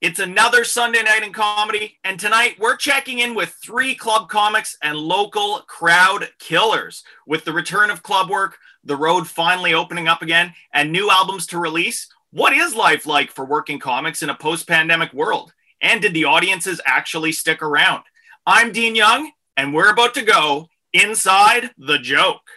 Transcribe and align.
It's 0.00 0.20
another 0.20 0.62
Sunday 0.62 1.02
night 1.02 1.24
in 1.24 1.32
comedy, 1.32 1.98
and 2.04 2.20
tonight 2.20 2.54
we're 2.60 2.76
checking 2.76 3.18
in 3.18 3.34
with 3.34 3.58
three 3.60 3.96
club 3.96 4.28
comics 4.28 4.78
and 4.80 4.96
local 4.96 5.62
crowd 5.66 6.30
killers. 6.38 7.02
With 7.26 7.44
the 7.44 7.52
return 7.52 7.90
of 7.90 8.04
club 8.04 8.30
work, 8.30 8.58
the 8.84 8.94
road 8.94 9.26
finally 9.26 9.74
opening 9.74 10.06
up 10.06 10.22
again, 10.22 10.54
and 10.72 10.92
new 10.92 11.10
albums 11.10 11.48
to 11.48 11.58
release, 11.58 12.06
what 12.30 12.52
is 12.52 12.76
life 12.76 13.06
like 13.06 13.32
for 13.32 13.44
working 13.44 13.80
comics 13.80 14.22
in 14.22 14.30
a 14.30 14.36
post 14.36 14.68
pandemic 14.68 15.12
world? 15.12 15.52
And 15.80 16.00
did 16.00 16.14
the 16.14 16.26
audiences 16.26 16.80
actually 16.86 17.32
stick 17.32 17.60
around? 17.60 18.04
I'm 18.46 18.70
Dean 18.70 18.94
Young, 18.94 19.32
and 19.56 19.74
we're 19.74 19.90
about 19.90 20.14
to 20.14 20.22
go 20.22 20.68
inside 20.92 21.72
the 21.76 21.98
joke. 21.98 22.48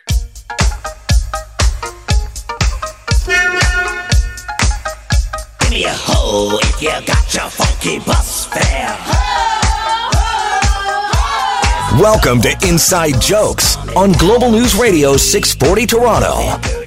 Me 5.71 5.85
a 5.85 5.93
if 6.59 6.81
you 6.81 6.89
got 7.05 7.33
your 7.33 7.49
funky 7.49 7.99
bus 7.99 8.45
fare. 8.47 8.97
Welcome 11.97 12.41
to 12.41 12.67
Inside 12.67 13.21
Jokes 13.21 13.77
on 13.95 14.11
Global 14.13 14.51
News 14.51 14.75
Radio 14.75 15.15
640 15.15 15.87
Toronto. 15.87 16.80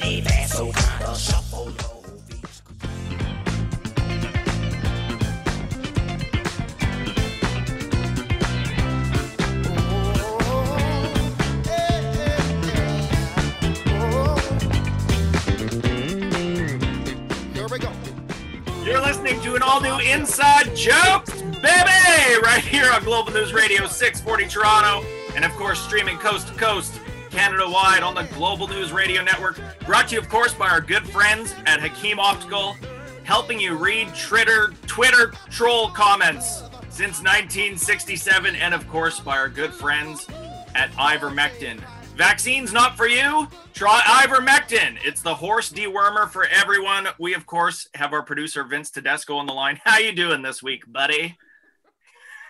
Inside 20.25 20.75
Jokes, 20.75 21.43
baby, 21.43 22.41
right 22.43 22.65
here 22.65 22.91
on 22.91 23.05
Global 23.05 23.31
News 23.31 23.53
Radio 23.53 23.87
640 23.87 24.49
Toronto, 24.49 25.07
and 25.37 25.45
of 25.45 25.51
course, 25.53 25.79
streaming 25.79 26.17
coast 26.17 26.49
to 26.49 26.55
coast, 26.55 26.99
Canada 27.29 27.69
wide 27.69 28.03
on 28.03 28.15
the 28.15 28.23
Global 28.35 28.67
News 28.67 28.91
Radio 28.91 29.23
Network. 29.23 29.61
Brought 29.85 30.09
to 30.09 30.15
you, 30.15 30.21
of 30.23 30.31
course, 30.31 30.55
by 30.55 30.71
our 30.71 30.81
good 30.81 31.07
friends 31.11 31.55
at 31.67 31.81
Hakim 31.81 32.19
Optical, 32.19 32.75
helping 33.25 33.61
you 33.61 33.77
read 33.77 34.15
Twitter, 34.15 34.73
Twitter 34.87 35.35
troll 35.51 35.91
comments 35.91 36.63
since 36.89 37.19
1967, 37.21 38.57
and 38.57 38.73
of 38.73 38.89
course, 38.89 39.21
by 39.21 39.37
our 39.37 39.51
good 39.51 39.75
friends 39.75 40.27
at 40.75 40.91
Ivermectin. 40.93 41.83
Vaccines 42.17 42.73
not 42.73 42.97
for 42.97 43.09
you? 43.09 43.49
Try 43.73 44.01
ivermectin. 44.01 44.99
It's 45.05 45.21
the 45.21 45.35
horse 45.35 45.73
dewormer 45.73 46.31
for 46.31 46.47
everyone. 46.47 47.09
We 47.19 47.35
of 47.35 47.45
course 47.45 47.89
have 47.95 48.13
our 48.13 48.23
producer 48.23 48.63
Vince 48.63 48.91
Tedesco 48.91 49.37
on 49.37 49.47
the 49.47 49.53
line. 49.53 49.81
How 49.85 49.99
you 49.99 50.13
doing 50.13 50.41
this 50.41 50.63
week, 50.63 50.85
buddy? 50.87 51.37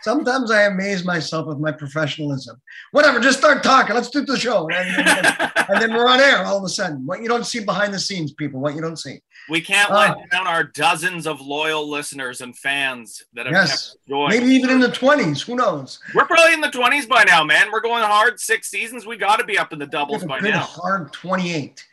Sometimes 0.03 0.51
I 0.51 0.65
amaze 0.65 1.03
myself 1.03 1.47
with 1.47 1.59
my 1.59 1.73
professionalism. 1.73 2.61
Whatever, 2.93 3.21
just 3.21 3.39
start 3.39 3.63
talking. 3.63 3.95
Let's 3.95 4.11
do 4.11 4.23
the 4.23 4.37
show. 4.37 4.69
And 4.69 5.07
then, 5.07 5.53
and 5.71 5.81
then 5.81 5.95
we're 5.95 6.11
on 6.11 6.21
air 6.21 6.45
all 6.45 6.59
of 6.59 6.65
a 6.65 6.69
sudden. 6.69 7.07
What 7.07 7.23
you 7.23 7.29
don't 7.29 7.47
see 7.47 7.65
behind 7.65 7.95
the 7.95 7.99
scenes, 7.99 8.35
people, 8.35 8.61
what 8.61 8.75
you 8.75 8.83
don't 8.83 8.99
see. 8.99 9.23
We 9.49 9.61
can't 9.61 9.91
let 9.93 10.17
down 10.31 10.47
our 10.47 10.65
dozens 10.65 11.27
of 11.27 11.41
loyal 11.41 11.89
listeners 11.89 12.41
and 12.41 12.57
fans 12.57 13.25
that 13.35 13.45
have 13.47 13.55
Yes. 13.55 13.91
kept 13.91 14.09
joy. 14.09 14.29
Maybe 14.29 14.47
even 14.47 14.71
in 14.71 14.81
the 14.81 14.89
20s. 14.89 15.43
Who 15.43 15.55
knows? 15.57 16.01
We're 16.15 16.25
probably 16.25 16.55
in 16.55 16.61
the 16.63 16.69
20s 16.71 17.07
by 17.07 17.25
now, 17.25 17.45
man. 17.45 17.71
We're 17.71 17.81
going 17.83 18.03
hard 18.05 18.41
six 18.41 18.69
seasons. 18.71 19.05
We 19.07 19.17
got 19.17 19.37
to 19.41 19.45
be 19.45 19.59
up 19.59 19.73
in 19.73 19.79
the 19.79 19.87
doubles 19.87 20.25
by 20.25 20.41
good 20.41 20.55
now. 20.55 20.61
hard 20.61 21.13
28. 21.13 21.85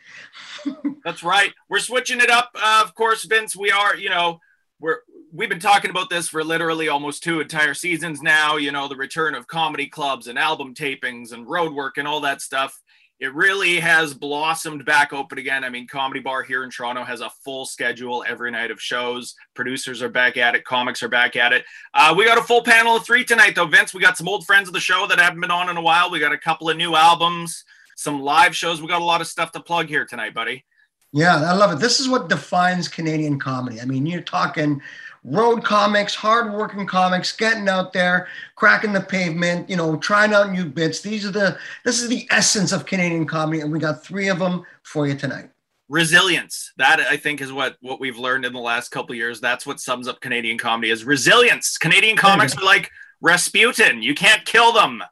That's 1.04 1.22
right. 1.22 1.52
We're 1.68 1.80
switching 1.80 2.20
it 2.20 2.30
up. 2.30 2.50
Uh, 2.54 2.82
of 2.84 2.94
course, 2.94 3.24
Vince, 3.24 3.54
we 3.56 3.70
are, 3.70 3.96
you 3.96 4.08
know, 4.08 4.40
we're 4.80 4.98
we've 5.34 5.48
been 5.48 5.58
talking 5.60 5.90
about 5.90 6.10
this 6.10 6.28
for 6.28 6.44
literally 6.44 6.88
almost 6.88 7.22
two 7.22 7.40
entire 7.40 7.72
seasons 7.74 8.20
now, 8.20 8.56
you 8.56 8.70
know, 8.70 8.86
the 8.86 8.96
return 8.96 9.34
of 9.34 9.46
comedy 9.46 9.86
clubs 9.86 10.26
and 10.26 10.38
album 10.38 10.74
tapings 10.74 11.32
and 11.32 11.48
road 11.48 11.72
work 11.72 11.96
and 11.96 12.06
all 12.06 12.20
that 12.20 12.42
stuff. 12.42 12.78
It 13.22 13.32
really 13.34 13.78
has 13.78 14.14
blossomed 14.14 14.84
back 14.84 15.12
open 15.12 15.38
again. 15.38 15.62
I 15.62 15.68
mean, 15.68 15.86
Comedy 15.86 16.18
Bar 16.18 16.42
here 16.42 16.64
in 16.64 16.70
Toronto 16.70 17.04
has 17.04 17.20
a 17.20 17.30
full 17.30 17.64
schedule 17.64 18.24
every 18.26 18.50
night 18.50 18.72
of 18.72 18.82
shows. 18.82 19.36
Producers 19.54 20.02
are 20.02 20.08
back 20.08 20.36
at 20.36 20.56
it. 20.56 20.64
Comics 20.64 21.04
are 21.04 21.08
back 21.08 21.36
at 21.36 21.52
it. 21.52 21.64
Uh, 21.94 22.12
we 22.18 22.24
got 22.24 22.36
a 22.36 22.42
full 22.42 22.64
panel 22.64 22.96
of 22.96 23.06
three 23.06 23.24
tonight, 23.24 23.54
though, 23.54 23.68
Vince. 23.68 23.94
We 23.94 24.00
got 24.00 24.18
some 24.18 24.26
old 24.26 24.44
friends 24.44 24.66
of 24.66 24.74
the 24.74 24.80
show 24.80 25.06
that 25.06 25.20
haven't 25.20 25.40
been 25.40 25.52
on 25.52 25.68
in 25.68 25.76
a 25.76 25.80
while. 25.80 26.10
We 26.10 26.18
got 26.18 26.32
a 26.32 26.36
couple 26.36 26.68
of 26.68 26.76
new 26.76 26.96
albums, 26.96 27.64
some 27.94 28.20
live 28.20 28.56
shows. 28.56 28.82
We 28.82 28.88
got 28.88 29.02
a 29.02 29.04
lot 29.04 29.20
of 29.20 29.28
stuff 29.28 29.52
to 29.52 29.60
plug 29.60 29.86
here 29.86 30.04
tonight, 30.04 30.34
buddy. 30.34 30.64
Yeah, 31.12 31.36
I 31.36 31.52
love 31.52 31.70
it. 31.70 31.78
This 31.78 32.00
is 32.00 32.08
what 32.08 32.28
defines 32.28 32.88
Canadian 32.88 33.38
comedy. 33.38 33.80
I 33.80 33.84
mean, 33.84 34.04
you're 34.04 34.22
talking 34.22 34.82
road 35.24 35.62
comics, 35.62 36.14
hardworking 36.14 36.86
comics, 36.86 37.34
getting 37.36 37.68
out 37.68 37.92
there, 37.92 38.28
cracking 38.56 38.92
the 38.92 39.00
pavement, 39.00 39.70
you 39.70 39.76
know, 39.76 39.96
trying 39.96 40.34
out 40.34 40.50
new 40.50 40.64
bits. 40.64 41.00
These 41.00 41.26
are 41.26 41.30
the 41.30 41.58
this 41.84 42.00
is 42.00 42.08
the 42.08 42.26
essence 42.30 42.72
of 42.72 42.86
Canadian 42.86 43.26
comedy, 43.26 43.60
and 43.60 43.72
we 43.72 43.78
got 43.78 44.04
three 44.04 44.28
of 44.28 44.38
them 44.38 44.64
for 44.82 45.06
you 45.06 45.14
tonight. 45.14 45.50
resilience. 45.88 46.72
That 46.78 47.00
i 47.00 47.16
think 47.16 47.40
is 47.40 47.52
what 47.52 47.76
what 47.80 48.00
we've 48.00 48.18
learned 48.18 48.44
in 48.44 48.52
the 48.52 48.60
last 48.60 48.90
couple 48.90 49.12
of 49.12 49.16
years. 49.16 49.40
That's 49.40 49.66
what 49.66 49.80
sums 49.80 50.08
up 50.08 50.20
canadian 50.20 50.58
comedy 50.58 50.90
is 50.90 51.04
resilience. 51.04 51.78
Canadian 51.78 52.16
comics 52.16 52.56
are 52.56 52.64
like 52.64 52.90
rasputin. 53.20 54.02
You 54.02 54.14
can't 54.14 54.44
kill 54.44 54.72
them. 54.72 55.02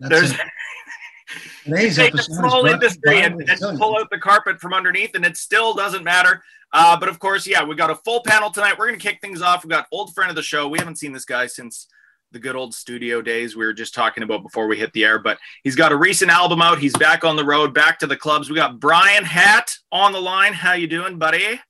That's 0.00 0.10
there's 0.10 0.32
it. 1.36 1.64
Today's 1.64 1.96
take 1.96 2.12
the 2.12 2.18
episode 2.18 2.34
small 2.34 2.62
brought 2.62 2.62
to 2.62 2.68
you 2.68 2.74
industry 2.74 3.20
and, 3.22 3.48
and 3.48 3.78
pull 3.78 3.96
out 3.96 4.10
the 4.10 4.18
carpet 4.18 4.60
from 4.60 4.72
underneath 4.72 5.14
and 5.14 5.24
it 5.24 5.36
still 5.36 5.74
doesn't 5.74 6.04
matter 6.04 6.42
uh, 6.72 6.98
but 6.98 7.08
of 7.08 7.18
course 7.18 7.46
yeah 7.46 7.62
we 7.64 7.74
got 7.74 7.90
a 7.90 7.94
full 7.94 8.22
panel 8.22 8.50
tonight 8.50 8.74
we're 8.78 8.86
going 8.86 8.98
to 8.98 9.02
kick 9.02 9.20
things 9.20 9.42
off 9.42 9.64
We've 9.64 9.70
got 9.70 9.86
old 9.92 10.14
friend 10.14 10.30
of 10.30 10.36
the 10.36 10.42
show 10.42 10.68
we 10.68 10.78
haven't 10.78 10.96
seen 10.96 11.12
this 11.12 11.24
guy 11.24 11.46
since 11.46 11.86
the 12.32 12.38
good 12.38 12.56
old 12.56 12.74
studio 12.74 13.20
days 13.20 13.56
we 13.56 13.64
were 13.64 13.72
just 13.72 13.94
talking 13.94 14.22
about 14.22 14.42
before 14.42 14.66
we 14.66 14.76
hit 14.76 14.92
the 14.92 15.04
air 15.04 15.18
but 15.18 15.38
he's 15.64 15.76
got 15.76 15.92
a 15.92 15.96
recent 15.96 16.30
album 16.30 16.62
out 16.62 16.78
he's 16.78 16.96
back 16.96 17.24
on 17.24 17.36
the 17.36 17.44
road 17.44 17.74
back 17.74 17.98
to 17.98 18.06
the 18.06 18.16
clubs 18.16 18.48
we 18.48 18.56
got 18.56 18.78
bryan 18.78 19.24
hatt 19.24 19.70
on 19.92 20.12
the 20.12 20.20
line 20.20 20.52
how 20.52 20.72
you 20.72 20.86
doing 20.86 21.18
buddy 21.18 21.60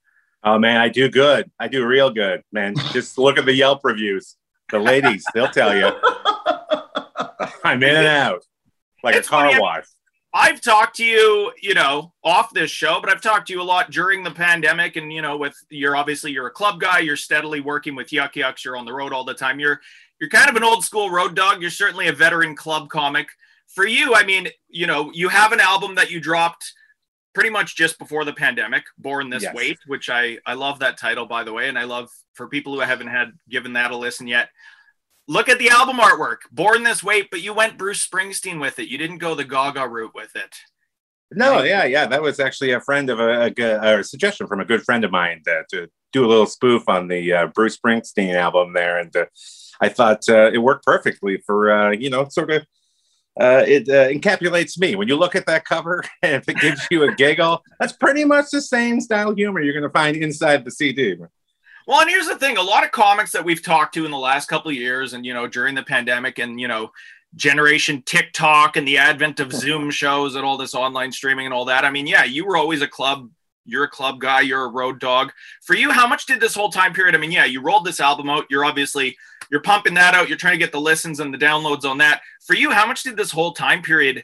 Oh 0.43 0.57
man, 0.57 0.77
I 0.77 0.89
do 0.89 1.07
good. 1.07 1.51
I 1.59 1.67
do 1.67 1.85
real 1.85 2.09
good, 2.09 2.41
man. 2.51 2.73
Just 2.93 3.19
look 3.19 3.37
at 3.37 3.45
the 3.45 3.53
Yelp 3.53 3.81
reviews. 3.83 4.37
The 4.71 4.79
ladies, 4.79 5.23
they'll 5.35 5.49
tell 5.49 5.75
you. 5.77 5.91
I'm 7.63 7.83
in 7.83 7.95
and 7.95 8.07
out 8.07 8.43
like 9.03 9.15
It's 9.15 9.27
a 9.27 9.29
car 9.29 9.47
funny, 9.47 9.59
wash. 9.59 9.85
I've 10.33 10.61
talked 10.61 10.95
to 10.97 11.05
you, 11.05 11.51
you 11.61 11.73
know, 11.73 12.13
off 12.23 12.53
this 12.53 12.71
show, 12.71 12.99
but 13.01 13.09
I've 13.09 13.21
talked 13.21 13.47
to 13.47 13.53
you 13.53 13.61
a 13.61 13.63
lot 13.63 13.91
during 13.91 14.23
the 14.23 14.31
pandemic. 14.31 14.95
And, 14.95 15.11
you 15.11 15.21
know, 15.21 15.35
with 15.37 15.55
you're 15.69 15.95
obviously 15.95 16.31
you're 16.31 16.47
a 16.47 16.51
club 16.51 16.79
guy, 16.79 16.99
you're 16.99 17.17
steadily 17.17 17.59
working 17.59 17.95
with 17.95 18.13
Yuk 18.13 18.33
Yuks, 18.33 18.63
you're 18.63 18.77
on 18.77 18.85
the 18.85 18.93
road 18.93 19.11
all 19.11 19.25
the 19.25 19.33
time. 19.33 19.59
You're 19.59 19.81
you're 20.19 20.29
kind 20.29 20.49
of 20.49 20.55
an 20.55 20.63
old 20.63 20.85
school 20.85 21.09
road 21.09 21.35
dog. 21.35 21.61
You're 21.61 21.71
certainly 21.71 22.07
a 22.07 22.13
veteran 22.13 22.55
club 22.55 22.89
comic. 22.89 23.27
For 23.67 23.85
you, 23.85 24.13
I 24.13 24.23
mean, 24.23 24.47
you 24.69 24.85
know, 24.85 25.11
you 25.13 25.29
have 25.29 25.51
an 25.51 25.59
album 25.59 25.95
that 25.95 26.11
you 26.11 26.19
dropped 26.19 26.73
pretty 27.33 27.49
much 27.49 27.75
just 27.75 27.97
before 27.97 28.25
the 28.25 28.33
pandemic, 28.33 28.83
Born 28.97 29.29
This 29.29 29.43
Yes. 29.43 29.55
Weight, 29.55 29.79
which 29.87 30.09
I 30.09 30.37
I 30.45 30.53
love 30.53 30.79
that 30.79 30.97
title 30.97 31.25
by 31.25 31.43
the 31.43 31.53
way, 31.53 31.67
and 31.67 31.77
I 31.77 31.83
love 31.83 32.09
for 32.33 32.47
people 32.47 32.73
who 32.73 32.79
haven't 32.79 33.07
had 33.07 33.31
given 33.49 33.73
that 33.73 33.91
a 33.91 33.97
listen 33.97 34.27
yet. 34.27 34.49
Look 35.31 35.47
at 35.47 35.59
the 35.59 35.69
album 35.69 35.95
artwork, 35.95 36.39
Born 36.51 36.83
This 36.83 37.01
Weight, 37.01 37.29
but 37.31 37.41
you 37.41 37.53
went 37.53 37.77
Bruce 37.77 38.05
Springsteen 38.05 38.59
with 38.59 38.79
it. 38.79 38.89
You 38.89 38.97
didn't 38.97 39.19
go 39.19 39.33
the 39.33 39.45
Gaga 39.45 39.87
route 39.87 40.13
with 40.13 40.35
it. 40.35 40.53
No, 41.31 41.63
yeah, 41.63 41.85
yeah. 41.85 42.05
That 42.05 42.21
was 42.21 42.41
actually 42.41 42.73
a 42.73 42.81
friend 42.81 43.09
of 43.09 43.21
a, 43.21 43.49
a, 43.57 43.99
a 43.99 44.03
suggestion 44.03 44.45
from 44.45 44.59
a 44.59 44.65
good 44.65 44.83
friend 44.83 45.05
of 45.05 45.11
mine 45.11 45.41
to, 45.45 45.63
to 45.71 45.87
do 46.11 46.25
a 46.25 46.27
little 46.27 46.45
spoof 46.45 46.83
on 46.89 47.07
the 47.07 47.31
uh, 47.31 47.47
Bruce 47.47 47.77
Springsteen 47.77 48.35
album 48.35 48.73
there, 48.73 48.99
and 48.99 49.15
uh, 49.15 49.27
I 49.79 49.87
thought 49.87 50.27
uh, 50.27 50.51
it 50.51 50.57
worked 50.57 50.83
perfectly 50.83 51.37
for 51.45 51.71
uh, 51.71 51.91
you 51.91 52.09
know 52.09 52.27
sort 52.27 52.51
of. 52.51 52.63
Uh, 53.39 53.63
it 53.65 53.87
uh, 53.87 54.09
encapsulates 54.09 54.77
me 54.77 54.97
when 54.97 55.07
you 55.07 55.15
look 55.15 55.35
at 55.35 55.45
that 55.45 55.63
cover 55.63 56.03
and 56.21 56.35
if 56.35 56.49
it 56.49 56.57
gives 56.57 56.85
you 56.91 57.03
a 57.03 57.15
giggle 57.15 57.63
that's 57.79 57.93
pretty 57.93 58.25
much 58.25 58.47
the 58.51 58.61
same 58.61 58.99
style 58.99 59.33
humor 59.33 59.61
you're 59.61 59.73
going 59.73 59.81
to 59.81 59.89
find 59.89 60.17
inside 60.17 60.65
the 60.65 60.69
cd 60.69 61.15
Well, 61.91 61.99
and 61.99 62.09
here's 62.09 62.29
the 62.29 62.37
thing: 62.37 62.55
a 62.55 62.61
lot 62.61 62.85
of 62.85 62.91
comics 62.91 63.33
that 63.33 63.43
we've 63.43 63.61
talked 63.61 63.95
to 63.95 64.05
in 64.05 64.11
the 64.11 64.17
last 64.17 64.47
couple 64.47 64.71
of 64.71 64.77
years, 64.77 65.11
and 65.11 65.25
you 65.25 65.33
know, 65.33 65.45
during 65.45 65.75
the 65.75 65.83
pandemic, 65.83 66.39
and 66.39 66.57
you 66.57 66.69
know, 66.69 66.89
generation 67.35 68.01
TikTok 68.05 68.77
and 68.77 68.87
the 68.87 68.97
advent 68.97 69.41
of 69.41 69.51
Zoom 69.61 69.91
shows 69.91 70.35
and 70.35 70.45
all 70.45 70.55
this 70.55 70.73
online 70.73 71.11
streaming 71.11 71.47
and 71.47 71.53
all 71.53 71.65
that. 71.65 71.83
I 71.83 71.91
mean, 71.91 72.07
yeah, 72.07 72.23
you 72.23 72.45
were 72.45 72.55
always 72.55 72.81
a 72.81 72.87
club. 72.87 73.29
You're 73.65 73.83
a 73.83 73.89
club 73.89 74.21
guy. 74.21 74.39
You're 74.39 74.63
a 74.63 74.71
road 74.71 75.01
dog. 75.01 75.33
For 75.63 75.75
you, 75.75 75.91
how 75.91 76.07
much 76.07 76.27
did 76.27 76.39
this 76.39 76.55
whole 76.55 76.69
time 76.69 76.93
period? 76.93 77.13
I 77.13 77.17
mean, 77.17 77.29
yeah, 77.29 77.43
you 77.43 77.59
rolled 77.59 77.83
this 77.83 77.99
album 77.99 78.29
out. 78.29 78.45
You're 78.49 78.63
obviously 78.63 79.17
you're 79.51 79.59
pumping 79.59 79.95
that 79.95 80.13
out. 80.13 80.29
You're 80.29 80.37
trying 80.37 80.53
to 80.53 80.65
get 80.65 80.71
the 80.71 80.79
listens 80.79 81.19
and 81.19 81.33
the 81.33 81.37
downloads 81.37 81.83
on 81.83 81.97
that. 81.97 82.21
For 82.47 82.53
you, 82.53 82.71
how 82.71 82.87
much 82.87 83.03
did 83.03 83.17
this 83.17 83.31
whole 83.31 83.51
time 83.51 83.81
period 83.81 84.23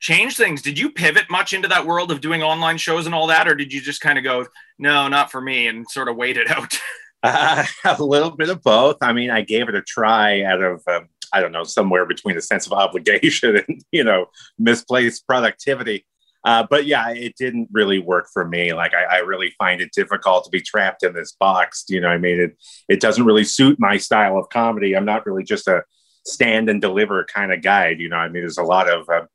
change 0.00 0.38
things? 0.38 0.62
Did 0.62 0.78
you 0.78 0.90
pivot 0.90 1.28
much 1.28 1.52
into 1.52 1.68
that 1.68 1.86
world 1.86 2.10
of 2.10 2.22
doing 2.22 2.42
online 2.42 2.78
shows 2.78 3.04
and 3.04 3.14
all 3.14 3.26
that, 3.26 3.48
or 3.48 3.54
did 3.54 3.70
you 3.70 3.82
just 3.82 4.00
kind 4.00 4.16
of 4.16 4.24
go, 4.24 4.46
no, 4.78 5.08
not 5.08 5.30
for 5.30 5.42
me, 5.42 5.66
and 5.66 5.86
sort 5.90 6.08
of 6.08 6.16
wait 6.16 6.38
it 6.38 6.50
out? 6.50 6.80
Uh, 7.22 7.64
a 7.84 8.02
little 8.02 8.30
bit 8.30 8.50
of 8.50 8.62
both. 8.62 8.96
I 9.00 9.12
mean, 9.12 9.30
I 9.30 9.42
gave 9.42 9.68
it 9.68 9.74
a 9.74 9.82
try 9.82 10.42
out 10.42 10.62
of, 10.62 10.82
um, 10.88 11.08
I 11.32 11.40
don't 11.40 11.52
know, 11.52 11.64
somewhere 11.64 12.06
between 12.06 12.36
a 12.36 12.42
sense 12.42 12.66
of 12.66 12.72
obligation 12.84 13.56
and, 13.56 13.82
you 13.90 14.04
know, 14.04 14.26
misplaced 14.58 15.26
productivity. 15.26 16.06
Uh, 16.44 16.66
but 16.68 16.86
yeah, 16.86 17.10
it 17.10 17.36
didn't 17.36 17.68
really 17.70 18.00
work 18.00 18.26
for 18.32 18.46
me. 18.46 18.72
Like 18.72 18.94
I, 18.94 19.04
I, 19.04 19.18
really 19.18 19.54
find 19.58 19.80
it 19.80 19.92
difficult 19.92 20.42
to 20.42 20.50
be 20.50 20.60
trapped 20.60 21.04
in 21.04 21.12
this 21.12 21.36
box. 21.38 21.84
You 21.88 22.00
know, 22.00 22.08
I 22.08 22.18
mean, 22.18 22.40
it 22.40 22.56
it 22.88 23.00
doesn't 23.00 23.24
really 23.24 23.44
suit 23.44 23.78
my 23.78 23.96
style 23.96 24.36
of 24.36 24.48
comedy. 24.48 24.96
I'm 24.96 25.04
not 25.04 25.24
really 25.24 25.44
just 25.44 25.68
a 25.68 25.84
stand 26.26 26.68
and 26.68 26.80
deliver 26.80 27.24
kind 27.24 27.52
of 27.52 27.62
guide. 27.62 28.00
You 28.00 28.08
know, 28.08 28.16
I 28.16 28.28
mean, 28.28 28.42
there's 28.42 28.58
a 28.58 28.64
lot 28.64 28.90
of 28.90 29.08
uh, 29.08 29.26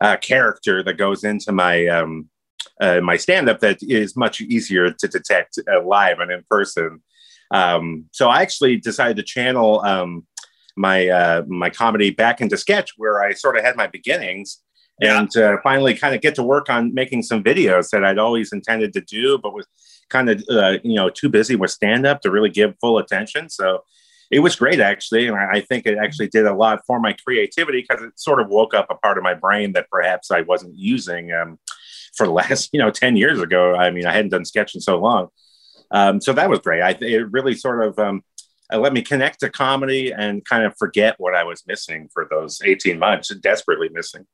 uh, 0.00 0.16
character 0.16 0.82
that 0.82 0.96
goes 0.96 1.22
into 1.22 1.52
my 1.52 1.86
um, 1.88 2.30
uh, 2.80 3.00
my 3.00 3.16
stand 3.16 3.48
up 3.48 3.60
that 3.60 3.82
is 3.82 4.16
much 4.16 4.40
easier 4.40 4.90
to 4.90 5.08
detect 5.08 5.58
uh, 5.70 5.82
live 5.82 6.20
and 6.20 6.30
in 6.30 6.44
person. 6.48 7.02
Um, 7.50 8.06
so 8.12 8.28
I 8.28 8.42
actually 8.42 8.76
decided 8.76 9.16
to 9.16 9.22
channel 9.22 9.80
um, 9.80 10.26
my 10.76 11.08
uh, 11.08 11.42
my 11.46 11.70
comedy 11.70 12.10
back 12.10 12.40
into 12.40 12.56
sketch, 12.56 12.92
where 12.96 13.22
I 13.22 13.32
sort 13.32 13.56
of 13.56 13.64
had 13.64 13.76
my 13.76 13.86
beginnings, 13.86 14.58
yeah. 15.00 15.18
and 15.18 15.36
uh, 15.36 15.56
finally 15.62 15.94
kind 15.94 16.14
of 16.14 16.20
get 16.20 16.34
to 16.36 16.42
work 16.42 16.70
on 16.70 16.94
making 16.94 17.22
some 17.22 17.42
videos 17.42 17.90
that 17.90 18.04
I'd 18.04 18.18
always 18.18 18.52
intended 18.52 18.92
to 18.94 19.00
do, 19.00 19.38
but 19.38 19.54
was 19.54 19.66
kind 20.08 20.30
of 20.30 20.42
uh, 20.50 20.78
you 20.82 20.94
know 20.94 21.10
too 21.10 21.28
busy 21.28 21.56
with 21.56 21.70
stand 21.70 22.06
up 22.06 22.20
to 22.22 22.30
really 22.30 22.50
give 22.50 22.74
full 22.80 22.98
attention. 22.98 23.48
So 23.48 23.82
it 24.30 24.40
was 24.40 24.56
great 24.56 24.80
actually, 24.80 25.26
and 25.26 25.36
I 25.36 25.60
think 25.60 25.86
it 25.86 25.98
actually 25.98 26.28
did 26.28 26.46
a 26.46 26.54
lot 26.54 26.80
for 26.86 27.00
my 27.00 27.14
creativity 27.24 27.84
because 27.88 28.04
it 28.04 28.18
sort 28.18 28.40
of 28.40 28.48
woke 28.48 28.74
up 28.74 28.86
a 28.90 28.94
part 28.94 29.18
of 29.18 29.24
my 29.24 29.34
brain 29.34 29.72
that 29.72 29.90
perhaps 29.90 30.30
I 30.30 30.42
wasn't 30.42 30.76
using 30.76 31.32
um, 31.32 31.58
for 32.14 32.26
the 32.26 32.32
last 32.32 32.70
you 32.72 32.78
know 32.78 32.90
ten 32.90 33.16
years 33.16 33.40
ago. 33.40 33.74
I 33.74 33.90
mean, 33.90 34.06
I 34.06 34.12
hadn't 34.12 34.30
done 34.30 34.44
sketch 34.44 34.74
in 34.74 34.80
so 34.80 34.98
long, 34.98 35.28
um, 35.90 36.20
so 36.20 36.32
that 36.32 36.50
was 36.50 36.60
great. 36.60 36.82
I 36.82 36.90
it 37.00 37.30
really 37.30 37.54
sort 37.54 37.84
of 37.84 37.98
um, 37.98 38.22
let 38.72 38.92
me 38.92 39.02
connect 39.02 39.40
to 39.40 39.50
comedy 39.50 40.12
and 40.12 40.44
kind 40.44 40.64
of 40.64 40.76
forget 40.76 41.16
what 41.18 41.34
I 41.34 41.44
was 41.44 41.66
missing 41.66 42.08
for 42.12 42.26
those 42.30 42.60
eighteen 42.64 42.98
months, 42.98 43.34
desperately 43.36 43.88
missing 43.88 44.26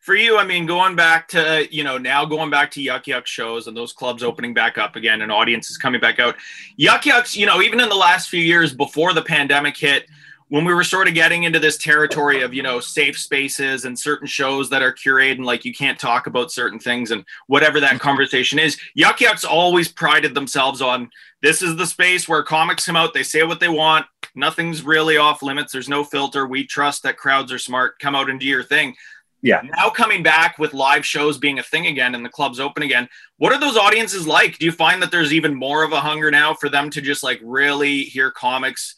for 0.00 0.14
you, 0.14 0.38
I 0.38 0.46
mean, 0.46 0.64
going 0.64 0.96
back 0.96 1.28
to, 1.28 1.68
you 1.70 1.84
know, 1.84 1.98
now 1.98 2.24
going 2.24 2.50
back 2.50 2.70
to 2.72 2.82
Yuk 2.82 3.06
Yuk 3.06 3.26
shows 3.26 3.66
and 3.66 3.76
those 3.76 3.92
clubs 3.92 4.22
opening 4.22 4.54
back 4.54 4.78
up 4.78 4.96
again 4.96 5.20
and 5.20 5.30
audiences 5.30 5.76
coming 5.76 6.00
back 6.00 6.18
out. 6.18 6.36
Yuk 6.76 7.02
Yuks, 7.02 7.36
you 7.36 7.44
know, 7.44 7.60
even 7.60 7.80
in 7.80 7.88
the 7.90 7.94
last 7.94 8.30
few 8.30 8.40
years 8.40 8.72
before 8.72 9.12
the 9.12 9.22
pandemic 9.22 9.76
hit, 9.76 10.06
when 10.50 10.64
we 10.64 10.74
were 10.74 10.84
sort 10.84 11.08
of 11.08 11.14
getting 11.14 11.44
into 11.44 11.58
this 11.58 11.78
territory 11.78 12.42
of, 12.42 12.52
you 12.52 12.62
know, 12.62 12.78
safe 12.78 13.18
spaces 13.18 13.86
and 13.86 13.98
certain 13.98 14.26
shows 14.26 14.68
that 14.68 14.82
are 14.82 14.92
curated 14.92 15.36
and 15.36 15.46
like 15.46 15.64
you 15.64 15.72
can't 15.72 15.98
talk 15.98 16.26
about 16.26 16.52
certain 16.52 16.78
things 16.78 17.10
and 17.10 17.24
whatever 17.46 17.80
that 17.80 17.92
mm-hmm. 17.92 17.98
conversation 17.98 18.58
is, 18.58 18.78
Yuk 18.94 19.16
Yuks 19.18 19.48
always 19.48 19.88
prided 19.88 20.34
themselves 20.34 20.82
on 20.82 21.10
this 21.42 21.62
is 21.62 21.76
the 21.76 21.86
space 21.86 22.28
where 22.28 22.42
comics 22.42 22.84
come 22.84 22.96
out, 22.96 23.14
they 23.14 23.22
say 23.22 23.42
what 23.44 23.60
they 23.60 23.68
want, 23.68 24.04
nothing's 24.34 24.82
really 24.82 25.16
off 25.16 25.42
limits, 25.42 25.72
there's 25.72 25.88
no 25.88 26.04
filter. 26.04 26.46
We 26.46 26.66
trust 26.66 27.02
that 27.04 27.16
crowds 27.16 27.50
are 27.50 27.58
smart, 27.58 27.98
come 27.98 28.14
out 28.14 28.28
and 28.28 28.38
do 28.38 28.46
your 28.46 28.62
thing 28.62 28.94
yeah. 29.42 29.62
Now 29.76 29.88
coming 29.88 30.22
back 30.22 30.58
with 30.58 30.74
live 30.74 31.04
shows 31.04 31.38
being 31.38 31.58
a 31.58 31.62
thing 31.62 31.86
again 31.86 32.14
and 32.14 32.24
the 32.24 32.30
clubs 32.30 32.60
open 32.60 32.82
again, 32.82 33.08
what 33.38 33.52
are 33.52 33.60
those 33.60 33.76
audiences 33.76 34.26
like? 34.26 34.58
Do 34.58 34.66
you 34.66 34.72
find 34.72 35.02
that 35.02 35.10
there's 35.10 35.32
even 35.32 35.54
more 35.54 35.82
of 35.82 35.92
a 35.92 36.00
hunger 36.00 36.30
now 36.30 36.54
for 36.54 36.68
them 36.68 36.90
to 36.90 37.00
just 37.00 37.22
like 37.22 37.40
really 37.42 38.02
hear 38.02 38.30
comics 38.30 38.96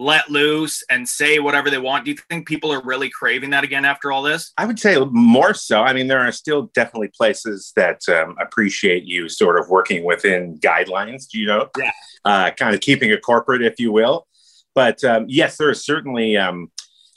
let 0.00 0.30
loose 0.30 0.82
and 0.90 1.06
say 1.06 1.38
whatever 1.38 1.68
they 1.68 1.78
want? 1.78 2.06
Do 2.06 2.10
you 2.10 2.16
think 2.30 2.48
people 2.48 2.72
are 2.72 2.82
really 2.82 3.10
craving 3.10 3.50
that 3.50 3.64
again 3.64 3.84
after 3.84 4.10
all 4.10 4.22
this? 4.22 4.52
I 4.56 4.64
would 4.64 4.80
say 4.80 4.98
more 5.10 5.52
so. 5.52 5.82
I 5.82 5.92
mean, 5.92 6.08
there 6.08 6.20
are 6.20 6.32
still 6.32 6.70
definitely 6.74 7.10
places 7.16 7.72
that 7.76 8.00
um, 8.08 8.34
appreciate 8.40 9.04
you 9.04 9.28
sort 9.28 9.60
of 9.60 9.68
working 9.68 10.02
within 10.02 10.58
guidelines, 10.58 11.26
you 11.34 11.46
know, 11.46 11.68
yeah. 11.78 11.92
uh, 12.24 12.50
kind 12.52 12.74
of 12.74 12.80
keeping 12.80 13.10
it 13.10 13.20
corporate, 13.22 13.62
if 13.62 13.78
you 13.78 13.92
will. 13.92 14.26
But 14.74 15.04
um, 15.04 15.26
yes, 15.28 15.58
there 15.58 15.70
is 15.70 15.84
certainly 15.84 16.36
um, 16.36 16.70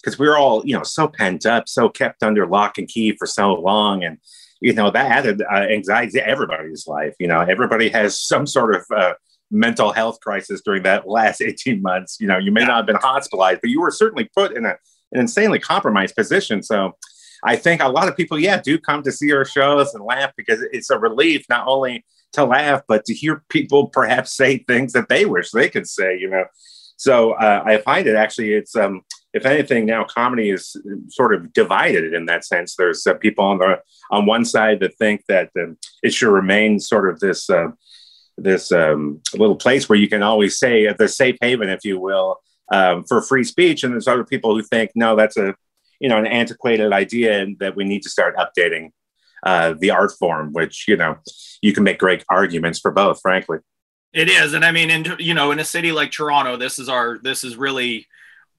because 0.04 0.20
we 0.20 0.28
are 0.28 0.38
all 0.38 0.66
you 0.66 0.76
know 0.76 0.84
so 0.84 1.08
pent 1.08 1.46
up 1.46 1.70
so 1.70 1.88
kept 1.88 2.24
under 2.24 2.46
lock 2.46 2.78
and 2.78 2.90
key 2.90 3.16
for 3.16 3.26
so 3.26 3.54
long 3.54 4.04
and 4.04 4.18
you 4.60 4.74
know 4.74 4.92
that 4.92 5.10
added 5.10 5.42
uh, 5.42 5.56
anxiety 5.56 6.12
to 6.12 6.28
everybody's 6.28 6.88
life 6.88 7.14
you 7.20 7.28
know 7.28 7.40
everybody 7.40 7.90
has 7.90 8.20
some 8.20 8.46
sort 8.46 8.76
of 8.76 8.84
uh, 8.94 9.14
mental 9.52 9.92
health 9.92 10.20
crisis 10.22 10.62
during 10.64 10.84
that 10.84 11.08
last 11.08 11.42
18 11.46 11.82
months. 11.82 12.18
You 12.20 12.28
know 12.28 12.38
you 12.38 12.52
may 12.52 12.66
not 12.66 12.78
have 12.78 12.86
been 12.86 12.96
hospitalized 12.98 13.62
but 13.62 13.70
you 13.70 13.82
were 13.82 13.92
certainly 13.92 14.30
put 14.36 14.56
in 14.56 14.66
a, 14.66 14.76
an 15.12 15.22
insanely 15.22 15.60
compromised 15.60 16.16
position. 16.16 16.64
So 16.64 16.94
i 17.46 17.58
think 17.58 17.82
a 17.82 17.90
lot 17.90 18.08
of 18.08 18.16
people 18.16 18.40
yeah 18.40 18.62
do 18.62 18.78
come 18.78 19.04
to 19.04 19.12
see 19.12 19.34
our 19.34 19.44
shows 19.44 19.94
and 19.94 20.02
laugh 20.06 20.32
because 20.38 20.62
it's 20.72 20.90
a 20.90 20.98
relief 20.98 21.46
not 21.50 21.68
only 21.68 22.06
to 22.32 22.46
laugh 22.46 22.80
but 22.88 23.04
to 23.04 23.14
hear 23.14 23.44
people 23.50 23.90
perhaps 23.90 24.34
say 24.34 24.60
things 24.60 24.94
that 24.94 25.10
they 25.10 25.26
wish 25.26 25.52
they 25.52 25.70
could 25.70 25.86
say 25.86 26.18
you 26.18 26.30
know. 26.30 26.46
So 26.96 27.34
uh, 27.34 27.64
i 27.66 27.80
find 27.80 28.08
it 28.08 28.16
actually 28.16 28.54
it's 28.54 28.76
um 28.78 29.02
if 29.34 29.46
anything, 29.48 29.86
now 29.86 30.04
comedy 30.04 30.52
is 30.52 30.76
sort 31.10 31.34
of 31.34 31.52
divided 31.54 32.14
in 32.14 32.28
that 32.28 32.46
sense. 32.46 32.76
There's 32.76 33.06
uh, 33.06 33.16
people 33.16 33.44
on 33.44 33.58
the 33.58 33.82
on 34.12 34.26
one 34.26 34.46
side 34.46 34.80
that 34.82 34.96
think 34.98 35.24
that 35.28 35.50
um, 35.60 35.78
it 36.04 36.14
should 36.14 36.32
remain 36.32 36.80
sort 36.80 37.10
of 37.10 37.20
this 37.20 37.50
uh, 37.50 37.70
this 38.38 38.72
um, 38.72 39.22
little 39.34 39.56
place 39.56 39.88
where 39.88 39.98
you 39.98 40.10
can 40.10 40.24
always 40.24 40.58
say 40.58 40.88
at 40.88 40.98
the 40.98 41.08
safe 41.08 41.38
haven, 41.42 41.70
if 41.70 41.84
you 41.84 42.00
will, 42.00 42.40
um, 42.72 43.04
for 43.04 43.22
free 43.22 43.44
speech, 43.44 43.84
and 43.84 43.94
there's 43.94 44.08
other 44.08 44.24
people 44.24 44.56
who 44.56 44.64
think 44.64 44.92
no, 44.96 45.16
that's 45.16 45.38
a 45.38 45.56
you 46.00 46.10
know 46.10 46.18
an 46.18 46.28
antiquated 46.28 46.92
idea, 46.92 47.42
and 47.42 47.58
that 47.60 47.76
we 47.76 47.84
need 47.84 48.04
to 48.04 48.10
start 48.10 48.36
updating 48.38 48.92
uh, 49.44 49.76
the 49.78 49.92
art 49.92 50.12
form. 50.18 50.54
Which 50.54 50.88
you 50.88 50.98
know 50.98 51.18
you 51.62 51.74
can 51.74 51.84
make 51.84 52.00
great 52.00 52.24
arguments 52.30 52.80
for 52.80 52.92
both, 52.92 53.22
frankly. 53.22 53.60
It 54.14 54.30
is, 54.30 54.54
and 54.54 54.64
I 54.64 54.72
mean, 54.72 54.90
in 54.90 55.06
you 55.20 55.34
know, 55.34 55.52
in 55.52 55.60
a 55.60 55.66
city 55.66 55.92
like 55.92 56.12
Toronto, 56.12 56.58
this 56.58 56.80
is 56.80 56.90
our 56.90 57.20
this 57.22 57.44
is 57.44 57.56
really 57.56 58.08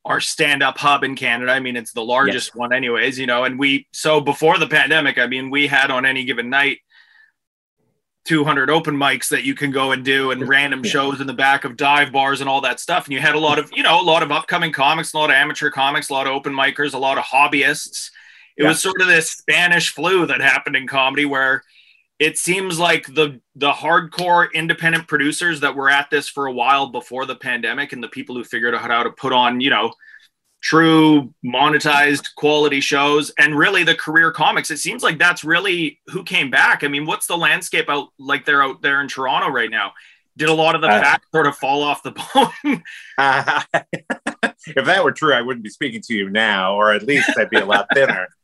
our 0.05 0.21
stand-up 0.21 0.76
hub 0.76 1.03
in 1.03 1.17
Canada. 1.17 1.50
I 1.50 1.61
mean, 1.61 1.76
it's 1.76 1.93
the 1.93 2.05
largest 2.05 2.50
yes. 2.50 2.55
one, 2.55 2.73
anyways. 2.73 3.19
You 3.19 3.26
know, 3.26 3.44
and 3.44 3.59
we 3.59 3.87
so 3.93 4.21
before 4.21 4.59
the 4.59 4.67
pandemic, 4.67 5.19
I 5.19 5.26
mean, 5.26 5.50
we 5.50 5.67
had 5.67 5.91
on 5.91 6.05
any 6.05 6.25
given 6.25 6.50
night 6.50 6.79
200 8.25 8.71
open 8.71 8.97
mics 8.97 9.29
that 9.29 9.44
you 9.44 9.55
can 9.55 9.71
go 9.71 9.93
and 9.93 10.05
do 10.05 10.31
and 10.31 10.49
random 10.49 10.82
shows 10.82 11.21
in 11.21 11.26
the 11.26 11.35
back 11.35 11.65
of 11.65 11.76
dive 11.76 12.11
bars 12.11 12.41
and 12.41 12.49
all 12.49 12.61
that 12.62 12.81
stuff. 12.81 13.05
And 13.05 13.12
you 13.12 13.21
had 13.21 13.35
a 13.35 13.38
lot 13.38 13.59
of 13.59 13.71
you 13.75 13.82
know 13.82 14.00
a 14.00 14.03
lot 14.03 14.23
of 14.23 14.32
upcoming 14.32 14.73
comics 14.73 15.12
a 15.12 15.19
lot 15.19 15.31
of 15.31 15.37
amateur 15.37 15.71
comics 15.71 16.09
a 16.09 16.12
lot 16.12 16.26
of 16.26 16.32
open 16.32 16.53
micers 16.53 16.94
a 16.94 16.99
lot 16.99 17.19
of 17.19 17.25
hobbyists. 17.25 18.11
It 18.56 18.62
yeah. 18.62 18.69
was 18.69 18.81
sort 18.81 19.00
of 19.00 19.09
this 19.09 19.31
spanish 19.31 19.91
flu 19.91 20.26
that 20.26 20.41
happened 20.41 20.76
in 20.76 20.87
comedy 20.87 21.25
where 21.25 21.62
it 22.19 22.38
seems 22.38 22.79
like 22.79 23.06
the 23.06 23.41
the 23.56 23.73
hardcore 23.73 24.53
independent 24.55 25.06
producers 25.06 25.61
that 25.61 25.75
were 25.75 25.91
at 25.91 26.09
this 26.11 26.29
for 26.29 26.47
a 26.47 26.53
while 26.53 26.87
before 26.87 27.26
the 27.26 27.37
pandemic 27.37 27.93
and 27.93 28.03
the 28.03 28.09
people 28.09 28.35
who 28.35 28.44
figured 28.44 28.75
out 28.75 28.91
how 28.91 29.03
to 29.03 29.11
put 29.11 29.32
on 29.32 29.61
you 29.61 29.71
know 29.71 29.93
true 30.64 31.32
monetized 31.44 32.34
quality 32.37 32.81
shows 32.81 33.31
and 33.38 33.55
really 33.55 33.84
the 33.84 33.94
career 33.94 34.32
comics. 34.32 34.70
It 34.70 34.78
seems 34.78 35.02
like 35.02 35.19
that's 35.19 35.44
really 35.44 36.00
who 36.06 36.25
came 36.25 36.50
back. 36.50 36.82
I 36.82 36.88
mean 36.88 37.05
what's 37.05 37.26
the 37.26 37.37
landscape 37.37 37.90
out 37.90 38.08
like 38.19 38.46
they're 38.46 38.62
out 38.62 38.81
there 38.81 39.02
in 39.02 39.08
toronto 39.08 39.50
right 39.50 39.70
now? 39.70 39.93
Did 40.37 40.49
a 40.49 40.55
lot 40.55 40.75
of 40.75 40.81
the 40.81 40.88
uh, 40.88 41.00
fat 41.00 41.22
sort 41.32 41.46
of 41.46 41.56
fall 41.56 41.82
off 41.82 42.02
the 42.02 42.12
bone? 42.12 42.82
Uh, 43.19 43.61
if 44.66 44.87
that 44.87 45.05
were 45.05 45.12
true 45.12 45.34
i 45.34 45.43
wouldn't 45.43 45.62
be 45.62 45.71
speaking 45.71 46.00
to 46.00 46.14
you 46.14 46.30
now 46.30 46.75
or 46.75 46.92
at 46.92 47.02
least 47.02 47.30
i'd 47.38 47.50
be 47.50 47.59
a 47.59 47.66
lot 47.66 47.87
thinner. 47.94 48.26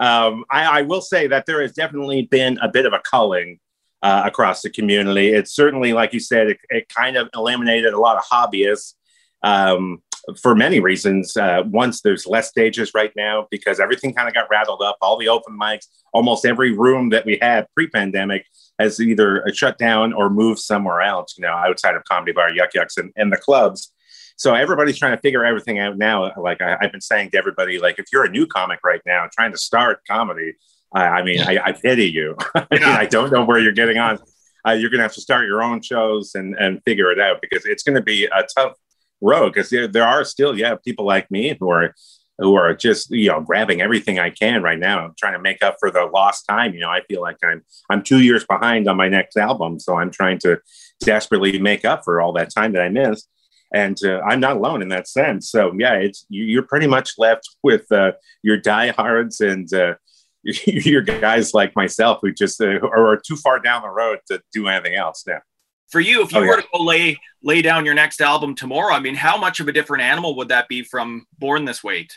Um, 0.00 0.44
I, 0.50 0.78
I, 0.78 0.82
will 0.82 1.02
say 1.02 1.26
that 1.28 1.44
there 1.44 1.60
has 1.60 1.72
definitely 1.72 2.22
been 2.22 2.58
a 2.62 2.68
bit 2.68 2.86
of 2.86 2.94
a 2.94 2.98
culling 2.98 3.60
uh, 4.02 4.22
across 4.24 4.62
the 4.62 4.70
community. 4.70 5.28
It's 5.28 5.54
certainly, 5.54 5.92
like 5.92 6.14
you 6.14 6.18
said, 6.18 6.48
it, 6.48 6.58
it 6.70 6.88
kind 6.88 7.16
of 7.16 7.28
eliminated 7.34 7.92
a 7.92 8.00
lot 8.00 8.16
of 8.16 8.24
hobbyists. 8.24 8.94
Um, 9.42 10.02
for 10.40 10.54
many 10.54 10.80
reasons. 10.80 11.36
Uh, 11.36 11.62
once 11.66 12.02
there's 12.02 12.26
less 12.26 12.48
stages 12.48 12.92
right 12.94 13.12
now 13.16 13.46
because 13.50 13.80
everything 13.80 14.12
kind 14.12 14.28
of 14.28 14.34
got 14.34 14.48
rattled 14.50 14.82
up. 14.82 14.96
All 15.00 15.16
the 15.16 15.28
open 15.28 15.58
mics, 15.58 15.86
almost 16.12 16.44
every 16.44 16.72
room 16.72 17.10
that 17.10 17.24
we 17.24 17.38
had 17.40 17.66
pre-pandemic 17.74 18.46
has 18.78 19.00
either 19.00 19.44
shut 19.54 19.78
down 19.78 20.12
or 20.12 20.28
moved 20.28 20.60
somewhere 20.60 21.00
else. 21.00 21.34
You 21.38 21.42
know, 21.42 21.52
outside 21.52 21.94
of 21.94 22.04
Comedy 22.04 22.32
Bar, 22.32 22.52
Yuk 22.52 22.74
Yuk's, 22.74 22.96
and, 22.96 23.12
and 23.16 23.32
the 23.32 23.36
clubs. 23.36 23.92
So 24.38 24.54
everybody's 24.54 24.98
trying 24.98 25.16
to 25.16 25.20
figure 25.20 25.44
everything 25.44 25.78
out 25.78 25.96
now. 25.96 26.30
Like 26.36 26.60
I, 26.60 26.76
have 26.80 26.92
been 26.92 27.00
saying 27.00 27.30
to 27.30 27.38
everybody, 27.38 27.78
like 27.78 27.98
if 27.98 28.06
you're 28.12 28.24
a 28.24 28.30
new 28.30 28.46
comic 28.46 28.80
right 28.84 29.00
now 29.06 29.28
trying 29.32 29.52
to 29.52 29.58
start 29.58 30.00
comedy, 30.08 30.54
I, 30.94 31.06
I 31.06 31.22
mean, 31.22 31.40
I, 31.40 31.58
I, 31.64 31.72
pity 31.72 32.10
you. 32.10 32.36
I, 32.54 32.66
mean, 32.70 32.82
I 32.82 33.06
don't 33.06 33.32
know 33.32 33.44
where 33.44 33.58
you're 33.58 33.72
getting 33.72 33.96
on. 33.96 34.18
Uh, 34.66 34.72
you're 34.72 34.90
going 34.90 34.98
to 34.98 35.04
have 35.04 35.14
to 35.14 35.20
start 35.20 35.46
your 35.46 35.62
own 35.62 35.80
shows 35.80 36.34
and 36.34 36.54
and 36.56 36.82
figure 36.84 37.10
it 37.12 37.20
out 37.20 37.40
because 37.40 37.64
it's 37.64 37.82
going 37.82 37.94
to 37.94 38.02
be 38.02 38.24
a 38.26 38.46
tough 38.54 38.74
road. 39.20 39.52
Because 39.52 39.70
there 39.70 39.88
there 39.88 40.06
are 40.06 40.24
still 40.24 40.58
yeah 40.58 40.74
people 40.84 41.06
like 41.06 41.30
me 41.30 41.56
who 41.58 41.70
are 41.70 41.94
who 42.38 42.54
are 42.54 42.74
just 42.74 43.10
you 43.10 43.28
know 43.28 43.40
grabbing 43.40 43.80
everything 43.80 44.18
I 44.18 44.30
can 44.30 44.62
right 44.62 44.78
now. 44.78 45.04
I'm 45.04 45.14
trying 45.18 45.34
to 45.34 45.40
make 45.40 45.62
up 45.62 45.76
for 45.80 45.90
the 45.90 46.04
lost 46.04 46.44
time. 46.48 46.74
You 46.74 46.80
know, 46.80 46.90
I 46.90 47.02
feel 47.08 47.20
like 47.20 47.38
I'm 47.42 47.62
I'm 47.90 48.02
two 48.02 48.20
years 48.20 48.44
behind 48.44 48.88
on 48.88 48.96
my 48.96 49.08
next 49.08 49.36
album, 49.36 49.80
so 49.80 49.96
I'm 49.96 50.10
trying 50.10 50.38
to 50.40 50.60
desperately 51.00 51.58
make 51.58 51.84
up 51.84 52.04
for 52.04 52.20
all 52.20 52.32
that 52.34 52.54
time 52.54 52.72
that 52.72 52.82
I 52.82 52.88
missed 52.88 53.28
and 53.72 53.98
uh, 54.04 54.20
I'm 54.20 54.40
not 54.40 54.56
alone 54.56 54.82
in 54.82 54.88
that 54.88 55.08
sense. 55.08 55.50
So 55.50 55.72
yeah, 55.78 55.94
it's 55.94 56.24
you, 56.28 56.58
are 56.58 56.62
pretty 56.62 56.86
much 56.86 57.12
left 57.18 57.48
with 57.62 57.90
uh, 57.90 58.12
your 58.42 58.56
diehards 58.56 59.40
and 59.40 59.72
uh, 59.72 59.94
your 60.42 61.02
guys 61.02 61.54
like 61.54 61.74
myself 61.74 62.20
who 62.22 62.32
just 62.32 62.60
uh, 62.60 62.78
are 62.80 63.20
too 63.20 63.36
far 63.36 63.58
down 63.58 63.82
the 63.82 63.88
road 63.88 64.20
to 64.30 64.40
do 64.52 64.68
anything 64.68 64.94
else 64.94 65.24
now. 65.26 65.40
For 65.88 66.00
you, 66.00 66.22
if 66.22 66.32
you 66.32 66.38
oh, 66.38 66.42
were 66.42 66.56
yeah. 66.56 66.62
to 66.62 66.68
go 66.72 66.82
lay 66.82 67.18
lay 67.42 67.62
down 67.62 67.84
your 67.84 67.94
next 67.94 68.20
album 68.20 68.54
tomorrow, 68.54 68.94
I 68.94 69.00
mean, 69.00 69.14
how 69.14 69.36
much 69.36 69.60
of 69.60 69.68
a 69.68 69.72
different 69.72 70.02
animal 70.02 70.36
would 70.36 70.48
that 70.48 70.68
be 70.68 70.82
from 70.82 71.26
Born 71.38 71.64
This 71.64 71.84
Weight? 71.84 72.12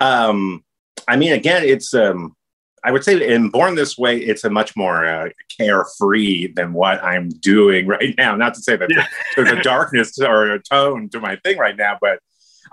Um, 0.00 0.64
I 1.06 1.16
mean, 1.16 1.32
again, 1.32 1.62
it's 1.62 1.92
um, 1.92 2.34
I 2.82 2.92
would 2.92 3.04
say 3.04 3.34
in 3.34 3.50
Born 3.50 3.74
This 3.74 3.98
Way, 3.98 4.18
it's 4.18 4.44
a 4.44 4.50
much 4.50 4.74
more 4.76 5.04
uh, 5.04 5.28
carefree 5.58 6.52
than 6.54 6.72
what 6.72 7.02
I'm 7.02 7.28
doing 7.28 7.86
right 7.86 8.14
now. 8.16 8.34
Not 8.36 8.54
to 8.54 8.62
say 8.62 8.76
that 8.76 8.88
Yeah. 8.90 9.06
there's 9.36 9.50
a 9.50 9.62
darkness 9.62 10.18
or 10.18 10.52
a 10.52 10.62
tone 10.62 11.08
to 11.10 11.20
my 11.20 11.36
thing 11.36 11.58
right 11.58 11.76
now, 11.76 11.98
but 12.00 12.20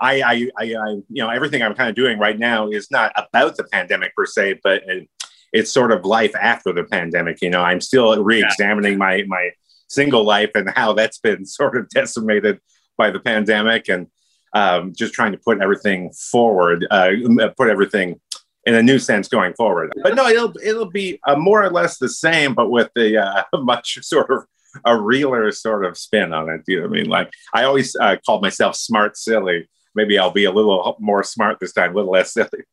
I, 0.00 0.22
I, 0.22 0.32
I, 0.58 0.74
I 0.74 0.88
you 1.08 1.22
know, 1.22 1.28
everything 1.28 1.62
I'm 1.62 1.74
kind 1.74 1.90
of 1.90 1.96
doing 1.96 2.18
right 2.18 2.38
now 2.38 2.68
is 2.68 2.90
not 2.90 3.12
about 3.16 3.56
the 3.56 3.64
pandemic 3.64 4.14
per 4.14 4.26
se, 4.26 4.60
but 4.62 4.82
it, 4.86 5.08
it's 5.52 5.70
sort 5.70 5.92
of 5.92 6.04
life 6.04 6.34
after 6.36 6.72
the 6.72 6.84
pandemic. 6.84 7.42
You 7.42 7.50
know, 7.50 7.62
I'm 7.62 7.80
still 7.80 8.22
re-examining 8.22 8.98
my 8.98 9.24
my 9.26 9.50
single 9.88 10.24
life 10.24 10.50
and 10.54 10.70
how 10.70 10.92
that's 10.92 11.18
been 11.18 11.44
sort 11.44 11.76
of 11.76 11.88
decimated 11.90 12.60
by 12.96 13.10
the 13.10 13.20
pandemic, 13.20 13.88
and 13.88 14.08
um, 14.54 14.92
just 14.96 15.14
trying 15.14 15.32
to 15.32 15.38
put 15.38 15.60
everything 15.60 16.12
forward, 16.12 16.86
uh, 16.90 17.10
put 17.56 17.68
everything 17.68 18.20
in 18.64 18.74
a 18.74 18.82
new 18.82 18.98
sense 18.98 19.28
going 19.28 19.54
forward. 19.54 19.92
But 20.02 20.14
no, 20.14 20.28
it'll 20.28 20.54
it'll 20.62 20.90
be 20.90 21.18
uh, 21.26 21.36
more 21.36 21.64
or 21.64 21.70
less 21.70 21.98
the 21.98 22.08
same, 22.08 22.54
but 22.54 22.70
with 22.70 22.90
the 22.94 23.18
uh, 23.18 23.44
much 23.62 23.98
sort 24.02 24.30
of 24.30 24.44
a 24.84 25.00
realer 25.00 25.50
sort 25.52 25.84
of 25.84 25.96
spin 25.96 26.32
on 26.32 26.50
it. 26.50 26.62
You 26.66 26.80
know 26.80 26.86
I 26.86 26.88
mean? 26.88 27.08
Like 27.08 27.32
I 27.54 27.64
always 27.64 27.96
uh, 27.96 28.16
called 28.24 28.42
myself 28.42 28.76
smart 28.76 29.16
silly. 29.16 29.68
Maybe 29.94 30.18
I'll 30.18 30.30
be 30.30 30.44
a 30.44 30.52
little 30.52 30.96
more 31.00 31.22
smart 31.22 31.58
this 31.60 31.72
time, 31.72 31.92
a 31.92 31.94
little 31.94 32.12
less 32.12 32.32
silly. 32.32 32.64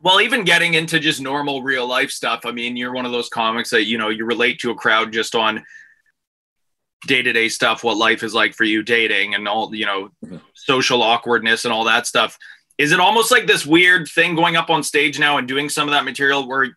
Well, 0.00 0.20
even 0.20 0.44
getting 0.44 0.74
into 0.74 0.98
just 0.98 1.20
normal 1.20 1.62
real 1.62 1.86
life 1.86 2.10
stuff. 2.10 2.40
I 2.44 2.50
mean, 2.50 2.76
you're 2.76 2.92
one 2.92 3.06
of 3.06 3.12
those 3.12 3.28
comics 3.28 3.70
that 3.70 3.84
you 3.84 3.98
know 3.98 4.08
you 4.08 4.24
relate 4.24 4.58
to 4.60 4.70
a 4.70 4.74
crowd 4.74 5.12
just 5.12 5.34
on 5.34 5.64
day 7.06 7.22
to 7.22 7.32
day 7.32 7.48
stuff, 7.48 7.84
what 7.84 7.96
life 7.96 8.22
is 8.22 8.34
like 8.34 8.54
for 8.54 8.64
you, 8.64 8.82
dating, 8.82 9.34
and 9.34 9.48
all 9.48 9.74
you 9.74 9.86
know, 9.86 10.10
social 10.54 11.02
awkwardness 11.02 11.64
and 11.64 11.72
all 11.72 11.84
that 11.84 12.06
stuff. 12.06 12.38
Is 12.78 12.92
it 12.92 13.00
almost 13.00 13.30
like 13.30 13.46
this 13.46 13.66
weird 13.66 14.08
thing 14.08 14.34
going 14.34 14.56
up 14.56 14.70
on 14.70 14.82
stage 14.82 15.18
now 15.18 15.38
and 15.38 15.46
doing 15.46 15.68
some 15.68 15.88
of 15.88 15.92
that 15.92 16.04
material 16.04 16.48
where 16.48 16.76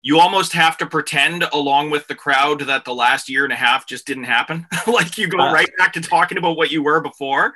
you 0.00 0.20
almost 0.20 0.52
have 0.52 0.76
to 0.78 0.86
pretend 0.86 1.42
along 1.52 1.90
with 1.90 2.06
the 2.06 2.14
crowd 2.14 2.60
that 2.60 2.84
the 2.84 2.94
last 2.94 3.28
year 3.28 3.44
and 3.44 3.52
a 3.52 3.56
half 3.56 3.86
just 3.86 4.06
didn't 4.06 4.24
happen? 4.24 4.66
like 4.86 5.18
you 5.18 5.28
go 5.28 5.38
Uh, 5.38 5.52
right 5.52 5.70
back 5.76 5.92
to 5.94 6.00
talking 6.00 6.38
about 6.38 6.56
what 6.56 6.70
you 6.70 6.82
were 6.82 7.00
before. 7.00 7.54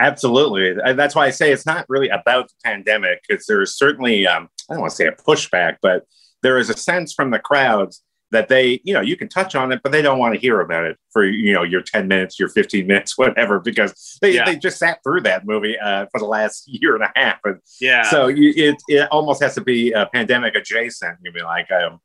Absolutely. 0.00 0.70
And 0.84 0.98
that's 0.98 1.14
why 1.14 1.26
I 1.26 1.30
say 1.30 1.52
it's 1.52 1.66
not 1.66 1.84
really 1.88 2.08
about 2.08 2.48
the 2.48 2.54
pandemic 2.64 3.22
because 3.28 3.46
there's 3.46 3.76
certainly, 3.76 4.26
um, 4.26 4.48
I 4.68 4.74
don't 4.74 4.80
want 4.80 4.90
to 4.90 4.96
say 4.96 5.06
a 5.06 5.12
pushback, 5.12 5.76
but 5.82 6.06
there 6.42 6.58
is 6.58 6.70
a 6.70 6.76
sense 6.76 7.12
from 7.12 7.30
the 7.30 7.38
crowds 7.38 8.02
that 8.32 8.48
they, 8.48 8.80
you 8.84 8.92
know, 8.92 9.00
you 9.00 9.16
can 9.16 9.28
touch 9.28 9.54
on 9.54 9.70
it, 9.72 9.80
but 9.82 9.92
they 9.92 10.02
don't 10.02 10.18
want 10.18 10.34
to 10.34 10.40
hear 10.40 10.60
about 10.60 10.84
it 10.84 10.98
for, 11.12 11.24
you 11.24 11.52
know, 11.52 11.62
your 11.62 11.80
10 11.82 12.08
minutes, 12.08 12.38
your 12.40 12.48
15 12.48 12.86
minutes, 12.86 13.16
whatever, 13.18 13.60
because 13.60 14.18
they, 14.20 14.32
Yeah. 14.34 14.44
they 14.44 14.56
just 14.56 14.78
sat 14.78 14.98
through 15.04 15.20
that 15.22 15.46
movie 15.46 15.78
uh, 15.78 16.06
for 16.10 16.18
the 16.18 16.26
last 16.26 16.64
year 16.66 16.94
and 16.96 17.04
a 17.04 17.12
half. 17.14 17.38
And 17.44 17.60
Yeah. 17.80 18.02
so 18.10 18.26
you, 18.26 18.52
it, 18.56 18.76
it 18.88 19.08
almost 19.10 19.42
has 19.42 19.54
to 19.54 19.60
be 19.60 19.94
uh, 19.94 20.06
pandemic 20.12 20.54
adjacent. 20.56 21.18
You'd 21.22 21.34
be 21.34 21.42
like, 21.42 21.70
um, 21.70 22.00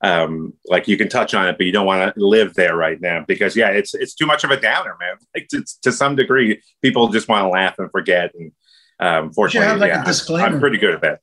um, 0.00 0.52
like 0.66 0.86
you 0.86 0.96
can 0.98 1.08
touch 1.08 1.32
on 1.34 1.48
it, 1.48 1.56
but 1.56 1.64
you 1.66 1.72
don't 1.72 1.86
want 1.86 2.14
to 2.14 2.26
live 2.26 2.54
there 2.54 2.76
right 2.76 3.00
now 3.00 3.24
because 3.26 3.56
yeah, 3.56 3.70
it's 3.70 3.94
it's 3.94 4.14
too 4.14 4.26
much 4.26 4.44
of 4.44 4.50
a 4.50 4.60
downer, 4.60 4.96
man. 5.00 5.16
Like 5.34 5.48
to, 5.48 5.64
to 5.82 5.92
some 5.92 6.14
degree, 6.14 6.60
people 6.82 7.08
just 7.08 7.26
want 7.26 7.42
to 7.44 7.48
laugh 7.48 7.78
and 7.78 7.90
forget. 7.90 8.32
And 8.34 8.52
um, 9.00 9.32
fortunately, 9.32 9.66
have, 9.68 9.78
like, 9.78 9.92
a 9.92 9.94
yeah, 10.30 10.36
I'm- 10.44 10.54
I'm 10.54 10.60
pretty 10.60 10.76
good 10.78 10.94
at 10.94 11.00
that. 11.00 11.20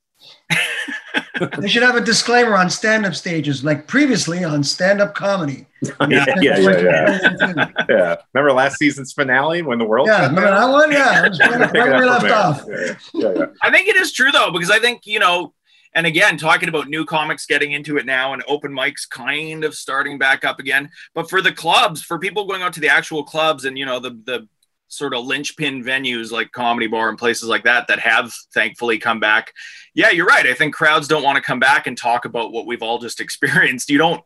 They 1.58 1.68
should 1.68 1.82
have 1.82 1.96
a 1.96 2.00
disclaimer 2.00 2.54
on 2.54 2.70
stand-up 2.70 3.14
stages, 3.14 3.64
like 3.64 3.86
previously 3.86 4.44
on 4.44 4.62
stand-up 4.62 5.14
comedy. 5.14 5.66
yeah, 5.82 5.96
yeah, 6.08 6.24
yeah, 6.40 6.58
yeah, 6.58 7.18
yeah. 7.40 7.66
yeah. 7.88 8.16
Remember 8.32 8.52
last 8.52 8.78
season's 8.78 9.12
finale 9.12 9.62
when 9.62 9.78
the 9.78 9.84
world? 9.84 10.08
Yeah, 10.08 10.26
remember 10.26 10.42
down? 10.42 10.70
that 10.70 10.72
one? 10.72 10.92
Yeah, 10.92 11.24
it 11.24 11.28
was 11.30 11.40
right, 11.40 11.60
right 11.60 11.72
where 11.72 11.98
we 12.00 12.06
left 12.06 12.30
off. 12.30 12.64
Yeah, 12.68 12.94
yeah, 13.14 13.32
yeah. 13.36 13.46
I 13.62 13.70
think 13.70 13.88
it 13.88 13.96
is 13.96 14.12
true 14.12 14.30
though, 14.30 14.50
because 14.52 14.70
I 14.70 14.78
think, 14.78 15.06
you 15.06 15.18
know, 15.18 15.54
and 15.94 16.06
again, 16.06 16.38
talking 16.38 16.68
about 16.68 16.88
new 16.88 17.04
comics 17.04 17.44
getting 17.46 17.72
into 17.72 17.98
it 17.98 18.06
now 18.06 18.32
and 18.32 18.42
open 18.48 18.72
mics 18.72 19.08
kind 19.08 19.64
of 19.64 19.74
starting 19.74 20.18
back 20.18 20.44
up 20.44 20.58
again. 20.58 20.90
But 21.14 21.28
for 21.28 21.42
the 21.42 21.52
clubs, 21.52 22.02
for 22.02 22.18
people 22.18 22.46
going 22.46 22.62
out 22.62 22.72
to 22.74 22.80
the 22.80 22.88
actual 22.88 23.24
clubs 23.24 23.64
and, 23.64 23.76
you 23.76 23.84
know, 23.84 24.00
the, 24.00 24.10
the 24.24 24.48
sort 24.92 25.14
of 25.14 25.24
linchpin 25.24 25.82
venues 25.82 26.30
like 26.30 26.52
Comedy 26.52 26.86
Bar 26.86 27.08
and 27.08 27.18
places 27.18 27.48
like 27.48 27.64
that 27.64 27.88
that 27.88 27.98
have 27.98 28.32
thankfully 28.52 28.98
come 28.98 29.20
back. 29.20 29.52
Yeah, 29.94 30.10
you're 30.10 30.26
right. 30.26 30.46
I 30.46 30.54
think 30.54 30.74
crowds 30.74 31.08
don't 31.08 31.22
want 31.22 31.36
to 31.36 31.42
come 31.42 31.58
back 31.58 31.86
and 31.86 31.96
talk 31.96 32.24
about 32.24 32.52
what 32.52 32.66
we've 32.66 32.82
all 32.82 32.98
just 32.98 33.20
experienced. 33.26 33.90
You 33.90 33.98
don't 33.98 34.22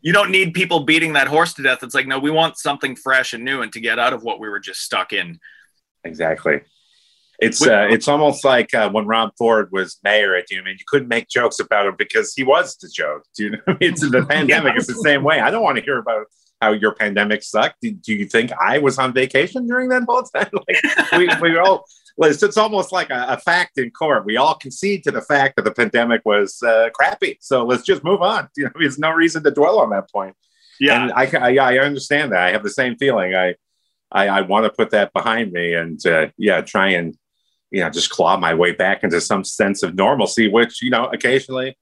you 0.00 0.12
don't 0.12 0.30
need 0.30 0.54
people 0.54 0.80
beating 0.80 1.12
that 1.12 1.28
horse 1.28 1.54
to 1.54 1.62
death. 1.62 1.82
It's 1.82 1.94
like, 1.94 2.06
no, 2.06 2.18
we 2.18 2.30
want 2.30 2.56
something 2.56 2.96
fresh 2.96 3.32
and 3.32 3.44
new 3.44 3.60
and 3.62 3.72
to 3.72 3.80
get 3.80 3.98
out 3.98 4.12
of 4.12 4.22
what 4.22 4.40
we 4.40 4.48
were 4.48 4.60
just 4.60 4.80
stuck 4.80 5.12
in. 5.12 5.38
Exactly. 6.04 6.62
It's 7.38 7.66
uh, 7.66 7.88
it's 7.90 8.08
almost 8.08 8.44
like 8.44 8.72
uh, 8.72 8.88
when 8.88 9.06
Rob 9.06 9.32
Ford 9.36 9.68
was 9.70 9.98
mayor 10.02 10.34
at 10.34 10.50
you. 10.50 10.62
I 10.62 10.70
you 10.70 10.76
couldn't 10.86 11.08
make 11.08 11.28
jokes 11.28 11.60
about 11.60 11.86
him 11.86 11.94
because 11.98 12.32
he 12.34 12.42
was 12.42 12.76
the 12.76 12.88
joke. 12.88 13.24
Do 13.36 13.44
you 13.44 13.50
know? 13.50 13.58
I 13.66 13.70
mean, 13.72 13.78
It's 13.80 14.00
the 14.00 14.24
pandemic. 14.28 14.76
It's 14.76 14.86
the 14.86 14.94
same 14.94 15.22
way. 15.22 15.40
I 15.40 15.50
don't 15.50 15.62
want 15.62 15.76
to 15.76 15.84
hear 15.84 15.98
about 15.98 16.26
how 16.60 16.72
your 16.72 16.94
pandemic 16.94 17.42
sucked. 17.42 17.80
Do, 17.82 17.90
do 17.92 18.14
you 18.14 18.26
think 18.26 18.52
I 18.52 18.78
was 18.78 18.98
on 18.98 19.12
vacation 19.12 19.66
during 19.66 19.88
that 19.90 20.04
whole 20.04 20.22
time? 20.22 20.50
Like 20.68 21.40
we 21.40 21.50
we 21.50 21.58
all. 21.58 21.84
It's, 22.18 22.42
it's 22.42 22.56
almost 22.56 22.92
like 22.92 23.10
a, 23.10 23.26
a 23.28 23.38
fact 23.38 23.76
in 23.76 23.90
court. 23.90 24.24
We 24.24 24.38
all 24.38 24.54
concede 24.54 25.04
to 25.04 25.10
the 25.10 25.20
fact 25.20 25.56
that 25.56 25.66
the 25.66 25.70
pandemic 25.70 26.22
was 26.24 26.62
uh, 26.62 26.88
crappy. 26.94 27.36
So 27.42 27.62
let's 27.66 27.82
just 27.82 28.02
move 28.04 28.22
on. 28.22 28.48
You 28.56 28.64
know, 28.64 28.70
there's 28.74 28.98
no 28.98 29.10
reason 29.10 29.44
to 29.44 29.50
dwell 29.50 29.80
on 29.80 29.90
that 29.90 30.10
point. 30.10 30.34
And 31.02 31.12
I, 31.12 31.30
I, 31.38 31.48
yeah, 31.50 31.64
I 31.64 31.78
understand 31.78 32.32
that. 32.32 32.40
I 32.40 32.52
have 32.52 32.62
the 32.62 32.70
same 32.70 32.96
feeling. 32.96 33.34
I, 33.34 33.54
I, 34.10 34.28
I 34.28 34.40
want 34.42 34.64
to 34.64 34.70
put 34.70 34.90
that 34.90 35.12
behind 35.12 35.52
me 35.52 35.74
and, 35.74 36.04
uh, 36.06 36.28
yeah, 36.38 36.62
try 36.62 36.88
and, 36.92 37.14
you 37.70 37.80
know, 37.82 37.90
just 37.90 38.08
claw 38.08 38.38
my 38.38 38.54
way 38.54 38.72
back 38.72 39.04
into 39.04 39.20
some 39.20 39.44
sense 39.44 39.82
of 39.82 39.94
normalcy, 39.94 40.48
which, 40.48 40.82
you 40.82 40.88
know, 40.88 41.06
occasionally 41.06 41.76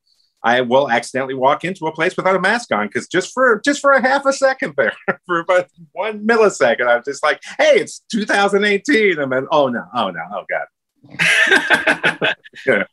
I 0.44 0.60
will 0.60 0.90
accidentally 0.90 1.34
walk 1.34 1.64
into 1.64 1.86
a 1.86 1.92
place 1.92 2.16
without 2.16 2.36
a 2.36 2.40
mask 2.40 2.70
on 2.70 2.86
because 2.86 3.08
just 3.08 3.32
for 3.32 3.60
just 3.64 3.80
for 3.80 3.92
a 3.92 4.02
half 4.02 4.26
a 4.26 4.32
second 4.32 4.74
there, 4.76 4.92
for 5.26 5.40
about 5.40 5.68
one 5.92 6.26
millisecond, 6.26 6.86
I'm 6.86 7.02
just 7.02 7.22
like, 7.22 7.40
hey, 7.58 7.80
it's 7.80 8.04
2018. 8.12 9.18
I'm 9.18 9.30
like, 9.30 9.44
oh 9.50 9.68
no, 9.68 9.84
oh 9.94 10.10
no, 10.10 10.20
oh 10.32 10.44
God. 10.48 12.34
Yeah. 12.66 12.84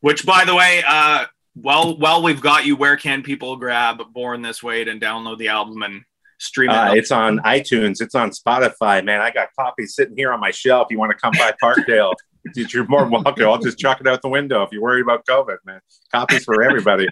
Which, 0.00 0.26
by 0.26 0.44
the 0.44 0.54
way, 0.54 0.82
uh, 0.86 1.24
well, 1.54 1.96
well, 1.98 2.22
we've 2.22 2.40
got 2.40 2.66
you. 2.66 2.76
Where 2.76 2.96
can 2.96 3.22
people 3.22 3.56
grab 3.56 4.00
"Born 4.12 4.42
This 4.42 4.62
Way" 4.62 4.82
and 4.82 5.00
download 5.00 5.38
the 5.38 5.48
album 5.48 5.82
and 5.82 6.02
stream 6.38 6.70
it? 6.70 6.74
Uh, 6.74 6.94
it's 6.94 7.10
on 7.10 7.38
iTunes. 7.38 8.02
It's 8.02 8.14
on 8.14 8.30
Spotify. 8.30 9.02
Man, 9.02 9.20
I 9.20 9.30
got 9.30 9.48
copies 9.58 9.94
sitting 9.94 10.16
here 10.16 10.32
on 10.32 10.40
my 10.40 10.50
shelf. 10.50 10.88
You 10.90 10.98
want 10.98 11.12
to 11.12 11.18
come 11.18 11.32
by 11.38 11.52
Parkdale? 11.62 12.12
You're 12.54 12.86
more 12.86 13.08
welcome. 13.08 13.44
I'll 13.44 13.58
just 13.58 13.78
chuck 13.78 14.00
it 14.00 14.06
out 14.06 14.22
the 14.22 14.28
window 14.28 14.62
if 14.62 14.72
you're 14.72 14.82
worried 14.82 15.02
about 15.02 15.26
COVID, 15.26 15.58
man. 15.64 15.80
Copies 16.12 16.44
for 16.44 16.62
everybody. 16.62 17.08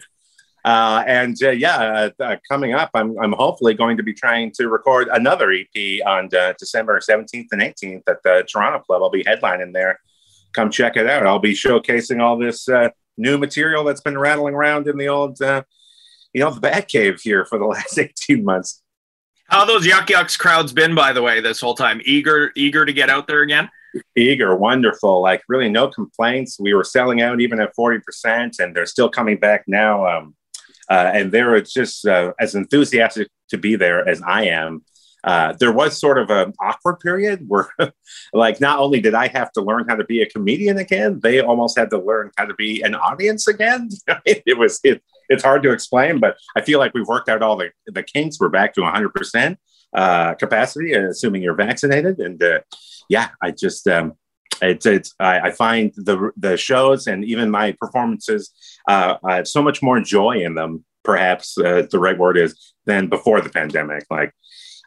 Uh, 0.64 1.04
and 1.06 1.36
uh, 1.42 1.50
yeah, 1.50 1.76
uh, 2.18 2.22
uh, 2.22 2.36
coming 2.50 2.72
up, 2.72 2.90
I'm, 2.94 3.18
I'm 3.18 3.32
hopefully 3.32 3.74
going 3.74 3.98
to 3.98 4.02
be 4.02 4.14
trying 4.14 4.50
to 4.52 4.68
record 4.68 5.08
another 5.12 5.52
EP 5.52 6.00
on 6.06 6.30
uh, 6.34 6.54
December 6.58 6.98
17th 7.00 7.48
and 7.52 7.60
18th 7.60 8.02
at 8.08 8.22
the 8.22 8.46
Toronto 8.50 8.78
Club. 8.78 9.02
I'll 9.02 9.10
be 9.10 9.24
headlining 9.24 9.74
there. 9.74 10.00
Come 10.54 10.70
check 10.70 10.96
it 10.96 11.06
out. 11.06 11.26
I'll 11.26 11.38
be 11.38 11.52
showcasing 11.52 12.22
all 12.22 12.38
this 12.38 12.66
uh, 12.68 12.88
new 13.18 13.36
material 13.36 13.84
that's 13.84 14.00
been 14.00 14.16
rattling 14.16 14.54
around 14.54 14.88
in 14.88 14.96
the 14.96 15.08
old, 15.08 15.38
you 15.40 16.40
know, 16.40 16.50
the 16.50 16.60
Bat 16.60 16.88
Cave 16.88 17.20
here 17.20 17.44
for 17.44 17.58
the 17.58 17.64
last 17.66 17.98
18 17.98 18.42
months. 18.42 18.80
How 19.48 19.66
those 19.66 19.84
Yuk 19.84 20.06
Yuks 20.06 20.38
crowds 20.38 20.72
been, 20.72 20.94
by 20.94 21.12
the 21.12 21.20
way, 21.20 21.42
this 21.42 21.60
whole 21.60 21.74
time? 21.74 22.00
Eager, 22.06 22.50
eager 22.56 22.86
to 22.86 22.92
get 22.94 23.10
out 23.10 23.26
there 23.26 23.42
again. 23.42 23.68
Eager, 24.16 24.54
wonderful, 24.56 25.22
like 25.22 25.42
really 25.48 25.68
no 25.68 25.88
complaints. 25.88 26.58
We 26.58 26.74
were 26.74 26.84
selling 26.84 27.22
out 27.22 27.40
even 27.40 27.60
at 27.60 27.74
40%, 27.78 28.58
and 28.58 28.74
they're 28.74 28.86
still 28.86 29.08
coming 29.08 29.38
back 29.38 29.64
now. 29.66 30.06
Um, 30.06 30.34
uh, 30.90 31.10
and 31.14 31.32
they 31.32 31.42
were 31.42 31.60
just 31.60 32.06
uh, 32.06 32.32
as 32.38 32.54
enthusiastic 32.54 33.28
to 33.50 33.58
be 33.58 33.76
there 33.76 34.06
as 34.06 34.20
I 34.22 34.44
am. 34.44 34.84
Uh, 35.22 35.54
there 35.58 35.72
was 35.72 35.98
sort 35.98 36.18
of 36.18 36.28
an 36.28 36.52
awkward 36.60 37.00
period 37.00 37.42
where, 37.48 37.68
like, 38.34 38.60
not 38.60 38.78
only 38.78 39.00
did 39.00 39.14
I 39.14 39.28
have 39.28 39.50
to 39.52 39.62
learn 39.62 39.86
how 39.88 39.96
to 39.96 40.04
be 40.04 40.20
a 40.20 40.28
comedian 40.28 40.76
again, 40.76 41.20
they 41.22 41.40
almost 41.40 41.78
had 41.78 41.88
to 41.90 41.98
learn 41.98 42.30
how 42.36 42.44
to 42.44 42.52
be 42.54 42.82
an 42.82 42.94
audience 42.94 43.48
again. 43.48 43.88
it 44.26 44.58
was 44.58 44.80
it, 44.84 45.02
it's 45.30 45.42
hard 45.42 45.62
to 45.62 45.72
explain, 45.72 46.20
but 46.20 46.36
I 46.54 46.60
feel 46.60 46.78
like 46.78 46.92
we've 46.92 47.08
worked 47.08 47.30
out 47.30 47.40
all 47.40 47.56
the 47.56 47.70
the 47.86 48.02
kinks. 48.02 48.38
We're 48.38 48.50
back 48.50 48.74
to 48.74 48.82
100 48.82 49.14
percent 49.14 49.58
uh, 49.94 50.34
capacity, 50.34 50.92
assuming 50.92 51.42
you're 51.42 51.54
vaccinated. 51.54 52.18
And 52.18 52.42
uh, 52.42 52.60
yeah, 53.08 53.28
I 53.42 53.52
just 53.52 53.86
um, 53.86 54.14
it's 54.60 54.86
it's 54.86 55.14
I, 55.20 55.40
I 55.40 55.50
find 55.50 55.92
the 55.96 56.30
the 56.36 56.56
shows 56.56 57.06
and 57.06 57.24
even 57.24 57.50
my 57.50 57.72
performances 57.80 58.52
uh, 58.88 59.16
I 59.24 59.36
have 59.36 59.48
so 59.48 59.62
much 59.62 59.82
more 59.82 60.00
joy 60.00 60.42
in 60.42 60.54
them. 60.54 60.84
Perhaps 61.02 61.58
uh, 61.58 61.86
the 61.90 61.98
right 61.98 62.18
word 62.18 62.38
is 62.38 62.74
than 62.86 63.08
before 63.08 63.40
the 63.40 63.50
pandemic. 63.50 64.04
Like 64.10 64.32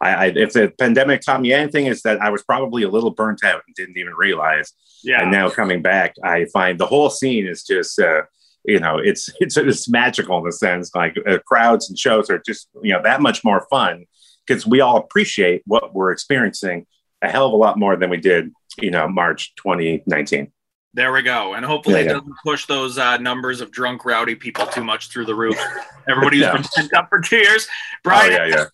I, 0.02 0.10
I, 0.10 0.26
if 0.36 0.54
the 0.54 0.74
pandemic 0.78 1.22
taught 1.22 1.42
me 1.42 1.54
anything, 1.54 1.86
is 1.86 2.02
that 2.04 2.22
I 2.22 2.30
was 2.30 2.44
probably 2.44 2.84
a 2.84 2.90
little 2.90 3.12
burnt 3.12 3.44
out 3.44 3.62
and 3.66 3.76
didn't 3.76 3.98
even 3.98 4.14
realize. 4.14 4.74
Yeah. 5.04 5.22
And 5.22 5.32
now 5.32 5.50
coming 5.50 5.82
back, 5.82 6.16
I 6.24 6.46
find 6.46 6.80
the 6.80 6.88
whole 6.88 7.10
scene 7.10 7.48
is 7.48 7.64
just. 7.64 8.00
Uh, 8.00 8.24
you 8.66 8.82
know, 8.82 8.98
it's 8.98 9.30
it's 9.40 9.56
it's 9.56 9.88
magical 9.88 10.40
in 10.40 10.44
the 10.44 10.52
sense 10.52 10.94
like 10.94 11.16
uh, 11.26 11.38
crowds 11.46 11.90
and 11.90 11.98
shows 11.98 12.30
are 12.30 12.42
just 12.46 12.68
you 12.84 12.94
know 12.94 13.02
that 13.02 13.22
much 13.22 13.44
more 13.46 13.66
fun 13.70 14.06
because 14.48 14.66
we 14.66 14.80
all 14.82 14.98
appreciate 14.98 15.62
what 15.66 15.94
we're 15.94 16.12
experiencing 16.12 16.86
a 17.22 17.30
hell 17.30 17.48
of 17.48 17.54
a 17.54 17.56
lot 17.56 17.78
more 17.80 17.96
than 17.96 18.10
we 18.12 18.18
did, 18.18 18.52
you 18.80 18.92
know, 18.92 19.08
March 19.08 19.54
2019. 19.56 20.52
There 20.94 21.12
we 21.12 21.22
go. 21.24 21.54
And 21.56 21.66
hopefully 21.66 21.96
Yeah, 21.96 22.02
it 22.02 22.06
yeah. 22.06 22.14
doesn't 22.14 22.36
push 22.44 22.66
those 22.68 22.98
uh, 22.98 23.18
numbers 23.18 23.60
of 23.62 23.72
drunk, 23.72 24.06
rowdy 24.06 24.36
people 24.36 24.66
too 24.68 24.84
much 24.84 25.10
through 25.10 25.26
the 25.26 25.36
roof. 25.36 25.60
Everybody's 26.10 26.42
Yeah. 26.42 26.54
been 26.54 26.64
pent 26.76 26.94
up 26.94 27.10
for 27.10 27.20
two 27.20 27.38
years. 27.38 27.68
Oh, 27.70 27.98
Bryan, 28.04 28.32
yeah, 28.32 28.46
yeah. 28.46 28.66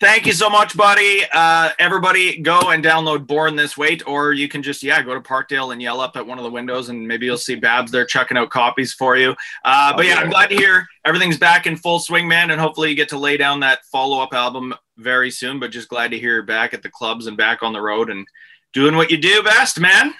thank 0.00 0.26
you 0.26 0.32
so 0.32 0.48
much, 0.50 0.76
buddy. 0.76 1.22
Uh, 1.32 1.70
everybody 1.78 2.38
go 2.40 2.70
and 2.70 2.84
download 2.84 3.26
Born 3.26 3.56
This 3.56 3.76
Weight, 3.78 4.06
or 4.06 4.32
you 4.34 4.46
can 4.48 4.62
just, 4.62 4.82
yeah, 4.82 5.02
go 5.02 5.14
to 5.14 5.20
Parkdale 5.20 5.72
and 5.72 5.80
yell 5.82 6.00
up 6.00 6.16
at 6.16 6.26
one 6.26 6.36
of 6.38 6.44
the 6.44 6.50
windows, 6.50 6.88
and 6.90 7.06
maybe 7.08 7.26
you'll 7.26 7.36
see 7.38 7.54
Babs 7.56 7.90
there 7.90 8.04
chucking 8.06 8.36
out 8.36 8.50
copies 8.50 8.92
for 8.94 9.16
you. 9.16 9.34
Uh, 9.64 9.92
but 9.96 10.00
Oh, 10.00 10.02
yeah, 10.08 10.14
yeah. 10.14 10.20
I'm 10.20 10.30
glad 10.30 10.50
to 10.50 10.56
hear 10.56 10.86
everything's 11.04 11.38
back 11.38 11.66
in 11.66 11.76
full 11.76 11.98
swing, 11.98 12.28
man. 12.28 12.50
And 12.50 12.60
hopefully 12.60 12.90
you 12.90 12.94
get 12.94 13.08
to 13.10 13.18
lay 13.18 13.36
down 13.38 13.60
that 13.60 13.80
follow 13.90 14.20
up 14.20 14.32
album 14.34 14.74
very 14.96 15.30
soon. 15.30 15.58
But 15.60 15.70
just 15.70 15.88
glad 15.88 16.10
to 16.12 16.18
hear 16.18 16.34
you're 16.34 16.42
back 16.42 16.74
at 16.74 16.82
the 16.82 16.90
clubs 16.90 17.26
and 17.26 17.36
back 17.36 17.62
on 17.62 17.72
the 17.72 17.80
road 17.80 18.10
and 18.10 18.26
doing 18.72 18.96
what 18.96 19.10
you 19.10 19.16
do 19.16 19.42
best, 19.42 19.80
man. 19.80 20.14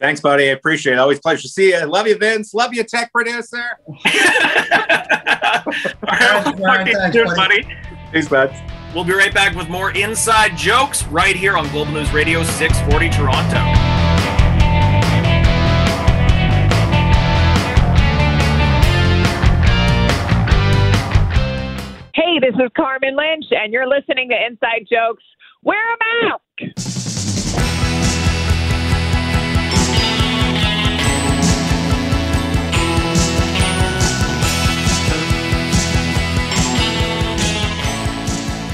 Thanks, 0.00 0.20
buddy. 0.20 0.44
I 0.44 0.52
appreciate 0.52 0.94
it. 0.94 0.98
Always 0.98 1.18
a 1.18 1.22
pleasure 1.22 1.42
to 1.42 1.48
see 1.48 1.70
you. 1.70 1.84
Love 1.86 2.06
you, 2.06 2.16
Vince. 2.18 2.52
Love 2.52 2.74
you, 2.74 2.82
tech 2.84 3.10
producer. 3.12 3.62
All 3.88 3.94
right, 6.12 6.44
Thanks, 6.44 6.92
Thanks, 6.98 7.16
good, 7.16 7.26
buddy. 7.36 7.62
buddy. 7.62 7.76
Peace, 8.12 8.28
bud. 8.28 8.54
We'll 8.94 9.04
be 9.04 9.14
right 9.14 9.32
back 9.34 9.56
with 9.56 9.68
more 9.68 9.92
inside 9.92 10.56
jokes 10.56 11.04
right 11.06 11.34
here 11.34 11.56
on 11.56 11.68
Global 11.70 11.92
News 11.92 12.12
Radio 12.12 12.42
640 12.42 13.10
Toronto. 13.10 13.93
Is 22.64 22.70
Carmen 22.74 23.14
Lynch, 23.14 23.44
and 23.50 23.74
you're 23.74 23.86
listening 23.86 24.30
to 24.30 24.46
Inside 24.46 24.86
Jokes. 24.90 25.22
Wear 25.62 25.78
a 25.78 25.96
mask. 25.98 26.40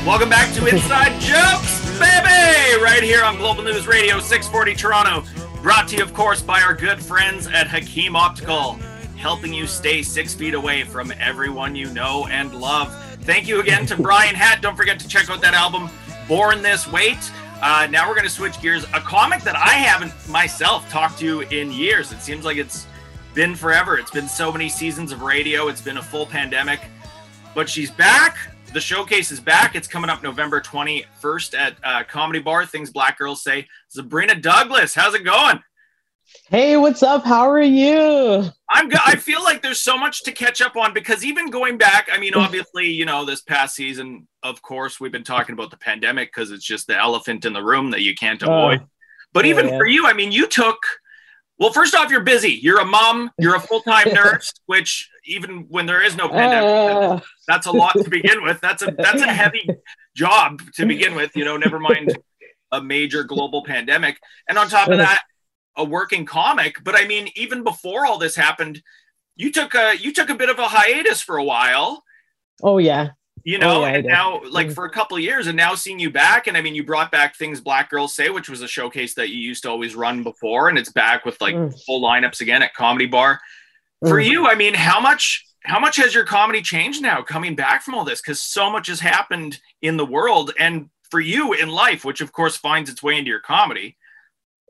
Welcome 0.06 0.28
back 0.28 0.54
to 0.54 0.66
Inside 0.66 1.20
Jokes, 1.20 1.99
baby! 1.99 2.80
Right 2.80 3.02
here 3.02 3.25
on 3.25 3.38
Global 3.38 3.64
News 3.64 3.88
Radio 3.88 4.20
640 4.20 4.75
Toronto. 4.76 5.25
Brought 5.62 5.88
to 5.88 5.97
you, 5.97 6.04
of 6.04 6.14
course, 6.14 6.40
by 6.40 6.61
our 6.61 6.75
good 6.75 7.02
friends 7.02 7.49
at 7.49 7.66
Hakim 7.66 8.14
Optical, 8.14 8.78
helping 9.20 9.52
you 9.52 9.66
stay 9.66 10.02
six 10.02 10.34
feet 10.34 10.54
away 10.54 10.82
from 10.82 11.12
everyone 11.20 11.76
you 11.76 11.90
know 11.92 12.26
and 12.26 12.54
love. 12.54 12.92
Thank 13.22 13.46
you 13.46 13.60
again 13.60 13.86
to 13.86 13.96
Bryan 13.96 14.34
Hatt. 14.34 14.62
Don't 14.62 14.76
forget 14.76 14.98
to 15.00 15.06
check 15.06 15.30
out 15.30 15.40
that 15.42 15.54
album, 15.54 15.88
Born 16.26 16.62
This 16.62 16.90
Weight. 16.90 17.30
Uh, 17.62 17.86
now 17.90 18.08
we're 18.08 18.14
going 18.14 18.26
to 18.26 18.32
switch 18.32 18.60
gears. 18.60 18.84
A 18.94 19.00
comic 19.00 19.42
that 19.42 19.54
I 19.54 19.74
haven't 19.74 20.12
myself 20.28 20.88
talked 20.90 21.18
to 21.20 21.42
in 21.42 21.70
years. 21.70 22.10
It 22.10 22.20
seems 22.20 22.44
like 22.44 22.56
it's 22.56 22.86
been 23.34 23.54
forever. 23.54 23.98
It's 23.98 24.10
been 24.10 24.28
so 24.28 24.50
many 24.50 24.68
seasons 24.68 25.12
of 25.12 25.22
radio, 25.22 25.68
it's 25.68 25.82
been 25.82 25.98
a 25.98 26.02
full 26.02 26.26
pandemic 26.26 26.80
but 27.54 27.68
she's 27.68 27.90
back. 27.90 28.36
The 28.72 28.80
showcase 28.80 29.32
is 29.32 29.40
back. 29.40 29.74
It's 29.74 29.88
coming 29.88 30.10
up 30.10 30.22
November 30.22 30.60
21st 30.60 31.58
at 31.58 31.76
uh, 31.82 32.04
Comedy 32.04 32.38
Bar. 32.38 32.66
Things 32.66 32.90
Black 32.90 33.18
Girls 33.18 33.42
Say. 33.42 33.66
Zabrina 33.94 34.40
Douglas, 34.40 34.94
how's 34.94 35.14
it 35.14 35.24
going? 35.24 35.60
Hey, 36.49 36.76
what's 36.76 37.02
up? 37.02 37.25
How 37.25 37.49
are 37.50 37.62
you? 37.62 38.44
I'm 38.68 38.88
good. 38.88 39.00
I 39.04 39.16
feel 39.16 39.42
like 39.42 39.62
there's 39.62 39.80
so 39.80 39.96
much 39.96 40.25
to 40.25 40.32
catch 40.32 40.60
up 40.60 40.76
on 40.76 40.92
because 40.92 41.25
even 41.25 41.50
going 41.50 41.78
back, 41.78 42.08
I 42.12 42.18
mean, 42.18 42.34
obviously, 42.34 42.87
you 42.87 43.04
know, 43.04 43.25
this 43.25 43.40
past 43.40 43.75
season, 43.75 44.26
of 44.42 44.60
course, 44.62 45.00
we've 45.00 45.12
been 45.12 45.25
talking 45.25 45.52
about 45.52 45.70
the 45.70 45.76
pandemic 45.76 46.32
because 46.34 46.50
it's 46.50 46.64
just 46.64 46.87
the 46.87 46.99
elephant 46.99 47.44
in 47.44 47.52
the 47.52 47.62
room 47.62 47.90
that 47.92 48.02
you 48.02 48.14
can't 48.14 48.42
avoid. 48.42 48.80
but 49.32 49.44
yeah, 49.44 49.50
even 49.50 49.68
yeah. 49.68 49.78
for 49.78 49.87
you, 49.87 50.06
I 50.06 50.12
mean, 50.12 50.32
you 50.32 50.46
took. 50.46 50.78
Well, 51.58 51.72
first 51.72 51.94
off, 51.94 52.10
you're 52.10 52.22
busy. 52.22 52.52
You're 52.52 52.80
a 52.80 52.87
mom. 52.87 53.30
You're 53.38 53.56
a 53.56 53.60
full 53.60 53.82
time 53.82 54.08
nurse, 54.14 54.52
which 54.66 55.08
even 55.26 55.66
when 55.68 55.87
there 55.87 56.02
is 56.02 56.16
no 56.16 56.28
pandemic, 56.28 57.10
Uh, 57.10 57.20
that's 57.46 57.66
a 57.66 57.72
lot 57.72 57.92
to 57.92 58.08
begin 58.10 58.42
with. 58.42 58.60
That's 58.60 58.82
a 58.82 58.90
that's 58.96 59.22
a 59.22 59.32
heavy 59.32 59.68
job 60.16 60.62
to 60.75 60.87
begin 60.87 61.14
with. 61.14 61.37
You 61.37 61.44
know, 61.44 61.56
never 61.56 61.78
mind 61.78 62.16
a 62.72 62.80
major 62.80 63.25
global 63.25 63.64
pandemic, 63.64 64.18
and 64.49 64.56
on 64.56 64.68
top 64.68 64.88
of 64.88 64.99
that, 64.99 65.22
a 65.80 65.84
working 65.84 66.25
comic. 66.26 66.82
But 66.84 66.94
I 66.94 67.06
mean, 67.06 67.28
even 67.34 67.64
before 67.64 68.06
all 68.06 68.18
this 68.18 68.37
happened, 68.37 68.82
you 69.36 69.50
took 69.50 69.75
a 69.75 69.95
you 69.99 70.12
took 70.12 70.30
a 70.30 70.34
bit 70.34 70.50
of 70.50 70.58
a 70.58 70.69
hiatus 70.69 71.21
for 71.21 71.36
a 71.38 71.45
while. 71.45 72.04
oh 72.62 72.78
yeah. 72.78 73.10
You 73.43 73.56
know, 73.56 73.82
Oh, 73.82 73.86
yeah, 73.86 73.95
and 73.95 74.06
now 74.06 74.43
like 74.50 74.66
Mhm. 74.69 74.75
for 74.75 74.84
a 74.84 74.90
couple 74.90 75.16
of 75.16 75.23
years, 75.23 75.47
and 75.47 75.56
now 75.56 75.75
seeing 75.75 75.99
you 75.99 76.10
back, 76.10 76.47
and 76.47 76.58
I 76.58 76.60
mean, 76.60 76.75
you 76.75 76.84
brought 76.84 77.10
back 77.10 77.36
things 77.36 77.58
Black 77.58 77.88
Girls 77.88 78.14
Say, 78.14 78.28
which 78.28 78.50
was 78.50 78.60
a 78.60 78.69
showcase 78.69 79.14
that 79.14 79.30
you 79.30 79.38
used 79.38 79.62
to 79.62 79.71
always 79.71 79.95
run 79.95 80.23
before, 80.23 80.69
and 80.69 80.76
it's 80.76 80.93
back 80.93 81.25
with 81.25 81.40
like 81.40 81.54
Mm. 81.54 81.75
full 81.86 82.02
lineups 82.02 82.43
again 82.43 82.62
at 82.62 82.75
Comedy 82.75 83.06
Bar 83.06 83.40
for 84.06 84.19
Mm. 84.21 84.26
you 84.30 84.47
i 84.47 84.54
mean 84.54 84.73
how 84.75 84.99
much 85.00 85.45
how 85.64 85.78
much 85.78 85.97
has 85.97 86.14
your 86.14 86.25
comedy 86.25 86.62
changed 86.62 87.02
now 87.02 87.21
coming 87.23 87.54
back 87.54 87.82
from 87.82 87.95
all 87.95 88.02
this 88.04 88.21
because 88.23 88.40
so 88.43 88.71
much 88.71 88.86
has 88.88 88.99
happened 89.00 89.58
in 89.82 89.99
the 89.99 90.06
world 90.06 90.52
and 90.58 90.88
for 91.10 91.21
you 91.21 91.52
in 91.52 91.69
life 91.69 92.02
which 92.02 92.23
of 92.23 92.32
course 92.32 92.56
finds 92.56 92.88
its 92.88 93.02
way 93.02 93.19
into 93.19 93.28
your 93.30 93.40
comedy 93.40 93.97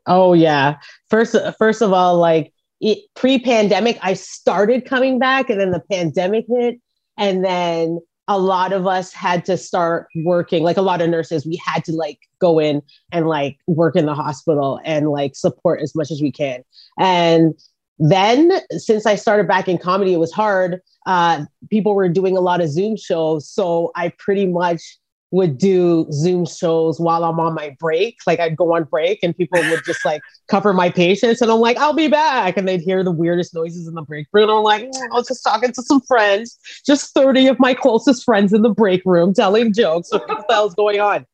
Oh 0.07 0.33
yeah. 0.33 0.77
First, 1.09 1.35
first 1.57 1.81
of 1.81 1.93
all, 1.93 2.17
like 2.17 2.53
it, 2.79 2.99
pre-pandemic, 3.15 3.99
I 4.01 4.15
started 4.15 4.85
coming 4.85 5.19
back, 5.19 5.49
and 5.49 5.59
then 5.59 5.71
the 5.71 5.83
pandemic 5.91 6.45
hit, 6.49 6.79
and 7.17 7.45
then 7.45 7.99
a 8.27 8.39
lot 8.39 8.71
of 8.73 8.87
us 8.87 9.13
had 9.13 9.45
to 9.45 9.57
start 9.57 10.07
working. 10.23 10.63
Like 10.63 10.77
a 10.77 10.81
lot 10.81 11.01
of 11.01 11.09
nurses, 11.09 11.45
we 11.45 11.61
had 11.63 11.83
to 11.85 11.91
like 11.91 12.19
go 12.39 12.59
in 12.59 12.81
and 13.11 13.27
like 13.27 13.57
work 13.67 13.95
in 13.95 14.05
the 14.05 14.15
hospital 14.15 14.79
and 14.83 15.09
like 15.09 15.35
support 15.35 15.81
as 15.81 15.93
much 15.95 16.11
as 16.11 16.21
we 16.21 16.31
can. 16.31 16.63
And 16.97 17.53
then, 17.99 18.51
since 18.71 19.05
I 19.05 19.15
started 19.15 19.47
back 19.47 19.67
in 19.67 19.77
comedy, 19.77 20.13
it 20.13 20.17
was 20.17 20.31
hard. 20.31 20.81
Uh, 21.05 21.45
people 21.69 21.93
were 21.93 22.09
doing 22.09 22.35
a 22.35 22.41
lot 22.41 22.61
of 22.61 22.69
Zoom 22.69 22.95
shows, 22.95 23.47
so 23.47 23.91
I 23.95 24.09
pretty 24.17 24.47
much 24.47 24.97
would 25.31 25.57
do 25.57 26.05
Zoom 26.11 26.45
shows 26.45 26.99
while 26.99 27.23
I'm 27.23 27.39
on 27.39 27.53
my 27.53 27.75
break. 27.79 28.17
Like 28.27 28.41
I'd 28.41 28.57
go 28.57 28.75
on 28.75 28.83
break 28.83 29.19
and 29.23 29.35
people 29.35 29.61
would 29.61 29.83
just 29.85 30.03
like 30.03 30.21
cover 30.49 30.73
my 30.73 30.89
patients 30.89 31.41
and 31.41 31.49
I'm 31.49 31.59
like, 31.59 31.77
I'll 31.77 31.93
be 31.93 32.09
back. 32.09 32.57
And 32.57 32.67
they'd 32.67 32.81
hear 32.81 33.01
the 33.01 33.11
weirdest 33.11 33.55
noises 33.55 33.87
in 33.87 33.93
the 33.93 34.01
break 34.01 34.27
room. 34.33 34.49
And 34.49 34.57
I'm 34.57 34.63
like, 34.63 34.83
"Mm, 34.83 35.09
I 35.11 35.13
was 35.13 35.27
just 35.27 35.43
talking 35.43 35.71
to 35.71 35.81
some 35.81 36.01
friends, 36.01 36.59
just 36.85 37.13
30 37.13 37.47
of 37.47 37.59
my 37.59 37.73
closest 37.73 38.25
friends 38.25 38.51
in 38.51 38.61
the 38.61 38.69
break 38.69 39.01
room 39.05 39.33
telling 39.33 39.71
jokes. 39.73 40.11
What 40.11 40.27
the 40.27 40.45
hell's 40.49 40.75
going 40.75 40.99
on? 40.99 41.25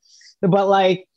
But 0.41 0.67
like, 0.67 1.07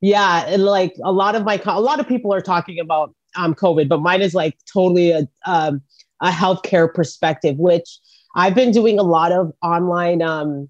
yeah, 0.00 0.44
and 0.46 0.64
like 0.64 0.94
a 1.02 1.10
lot 1.10 1.34
of 1.34 1.44
my, 1.44 1.60
a 1.66 1.80
lot 1.80 1.98
of 1.98 2.06
people 2.06 2.32
are 2.32 2.40
talking 2.40 2.78
about 2.78 3.12
um, 3.34 3.52
COVID, 3.52 3.88
but 3.88 4.00
mine 4.00 4.22
is 4.22 4.32
like 4.32 4.56
totally 4.72 5.10
a, 5.10 5.26
um, 5.44 5.82
a 6.22 6.30
healthcare 6.30 6.92
perspective, 6.92 7.56
which 7.58 7.98
I've 8.36 8.54
been 8.54 8.70
doing 8.70 9.00
a 9.00 9.02
lot 9.02 9.32
of 9.32 9.52
online, 9.60 10.22
um, 10.22 10.68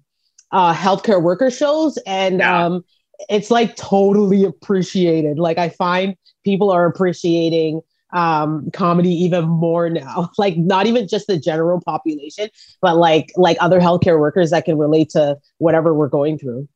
uh, 0.51 0.73
healthcare 0.73 1.21
worker 1.21 1.49
shows, 1.51 1.97
and 2.05 2.39
Yeah. 2.39 2.65
um, 2.65 2.83
it's 3.29 3.51
like 3.51 3.75
totally 3.75 4.43
appreciated. 4.45 5.39
Like 5.39 5.57
I 5.57 5.69
find 5.69 6.15
people 6.43 6.71
are 6.71 6.85
appreciating 6.85 7.81
um 8.11 8.71
comedy 8.73 9.11
even 9.11 9.47
more 9.47 9.87
now 9.87 10.31
like 10.39 10.57
not 10.57 10.87
even 10.87 11.07
just 11.07 11.27
the 11.27 11.37
general 11.37 11.79
population 11.79 12.49
but 12.81 12.97
like 12.97 13.31
like 13.35 13.55
other 13.59 13.79
healthcare 13.79 14.19
workers 14.19 14.49
that 14.49 14.65
can 14.65 14.79
relate 14.79 15.09
to 15.11 15.37
whatever 15.59 15.93
we're 15.93 16.07
going 16.09 16.35
through 16.35 16.67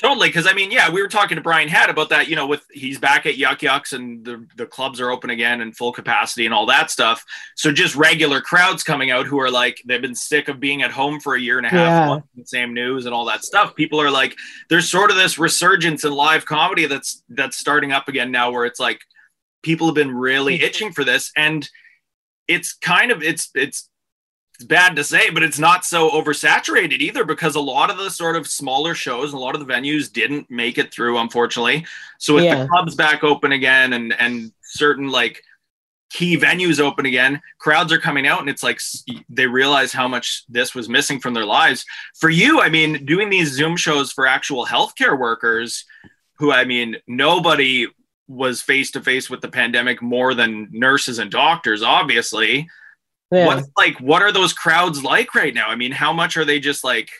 totally 0.00 0.28
because 0.28 0.46
i 0.46 0.52
mean 0.52 0.70
yeah 0.70 0.90
we 0.90 1.00
were 1.02 1.08
talking 1.08 1.36
to 1.36 1.42
bryan 1.42 1.68
Hatt 1.68 1.90
about 1.90 2.08
that 2.08 2.28
you 2.28 2.34
know 2.36 2.46
with 2.46 2.64
he's 2.72 2.98
back 2.98 3.26
at 3.26 3.36
yuk 3.36 3.60
yuks 3.60 3.92
and 3.92 4.24
the, 4.24 4.46
the 4.56 4.66
clubs 4.66 5.00
are 5.00 5.10
open 5.10 5.30
again 5.30 5.60
and 5.60 5.76
full 5.76 5.92
capacity 5.92 6.44
and 6.44 6.54
all 6.54 6.66
that 6.66 6.90
stuff 6.90 7.24
so 7.56 7.70
just 7.72 7.94
regular 7.94 8.40
crowds 8.40 8.82
coming 8.82 9.10
out 9.10 9.26
who 9.26 9.38
are 9.40 9.50
like 9.50 9.80
they've 9.86 10.02
been 10.02 10.14
sick 10.14 10.48
of 10.48 10.58
being 10.58 10.82
at 10.82 10.90
home 10.90 11.20
for 11.20 11.34
a 11.34 11.40
year 11.40 11.58
and 11.58 11.66
a 11.66 11.70
half 11.70 11.80
Yeah. 11.80 12.20
the 12.36 12.46
same 12.46 12.74
news 12.74 13.06
and 13.06 13.14
all 13.14 13.24
that 13.26 13.44
stuff 13.44 13.74
people 13.76 14.00
are 14.00 14.10
like 14.10 14.36
there's 14.68 14.90
sort 14.90 15.10
of 15.10 15.16
this 15.16 15.38
resurgence 15.38 16.04
in 16.04 16.12
live 16.12 16.46
comedy 16.46 16.86
that's 16.86 17.22
that's 17.28 17.56
starting 17.56 17.92
up 17.92 18.08
again 18.08 18.30
now 18.30 18.50
where 18.50 18.64
it's 18.64 18.80
like 18.80 19.00
people 19.62 19.86
have 19.86 19.94
been 19.94 20.14
really 20.14 20.60
itching 20.62 20.92
for 20.92 21.04
this 21.04 21.30
and 21.36 21.68
it's 22.48 22.72
kind 22.72 23.12
of 23.12 23.22
it's 23.22 23.50
it's 23.54 23.88
it's 24.62 24.68
bad 24.68 24.94
to 24.94 25.02
say 25.02 25.28
but 25.30 25.42
it's 25.42 25.58
not 25.58 25.84
so 25.84 26.08
oversaturated 26.10 27.00
either 27.00 27.24
because 27.24 27.56
a 27.56 27.60
lot 27.60 27.90
of 27.90 27.96
the 27.96 28.08
sort 28.10 28.36
of 28.36 28.46
smaller 28.46 28.94
shows 28.94 29.32
and 29.32 29.40
a 29.40 29.44
lot 29.44 29.56
of 29.56 29.66
the 29.66 29.72
venues 29.72 30.12
didn't 30.12 30.48
make 30.50 30.78
it 30.78 30.92
through 30.94 31.18
unfortunately. 31.18 31.84
So 32.18 32.34
with 32.34 32.44
Yeah. 32.44 32.62
the 32.62 32.68
clubs 32.68 32.94
back 32.94 33.24
open 33.24 33.50
again 33.52 33.92
and 33.92 34.12
and 34.18 34.52
certain 34.62 35.08
like 35.08 35.42
key 36.10 36.36
venues 36.38 36.78
open 36.78 37.06
again 37.06 37.40
crowds 37.58 37.92
are 37.92 37.98
coming 37.98 38.26
out 38.26 38.40
and 38.40 38.48
it's 38.50 38.62
like 38.62 38.80
they 39.28 39.46
realize 39.46 39.92
how 39.92 40.06
much 40.06 40.44
this 40.48 40.74
was 40.74 40.88
missing 40.88 41.18
from 41.18 41.34
their 41.34 41.46
lives. 41.46 41.84
For 42.20 42.30
you 42.30 42.60
i 42.60 42.68
mean 42.68 43.04
doing 43.04 43.30
these 43.30 43.50
zoom 43.52 43.76
shows 43.76 44.12
for 44.12 44.26
actual 44.26 44.64
healthcare 44.64 45.18
workers 45.18 45.84
who 46.38 46.52
i 46.52 46.64
mean 46.64 46.96
nobody 47.08 47.88
was 48.28 48.62
face 48.62 48.92
to 48.92 49.00
face 49.00 49.28
with 49.28 49.40
the 49.40 49.48
pandemic 49.48 50.00
more 50.00 50.34
than 50.34 50.68
nurses 50.70 51.18
and 51.18 51.30
doctors 51.30 51.82
obviously 51.82 52.68
yeah 53.32 53.46
what's 53.46 53.68
like 53.76 53.98
what 53.98 54.22
are 54.22 54.30
those 54.30 54.52
crowds 54.52 55.02
like 55.02 55.34
right 55.34 55.54
now 55.54 55.68
i 55.68 55.74
mean 55.74 55.92
how 55.92 56.12
much 56.12 56.36
are 56.36 56.44
they 56.44 56.60
just 56.60 56.84
like 56.84 57.10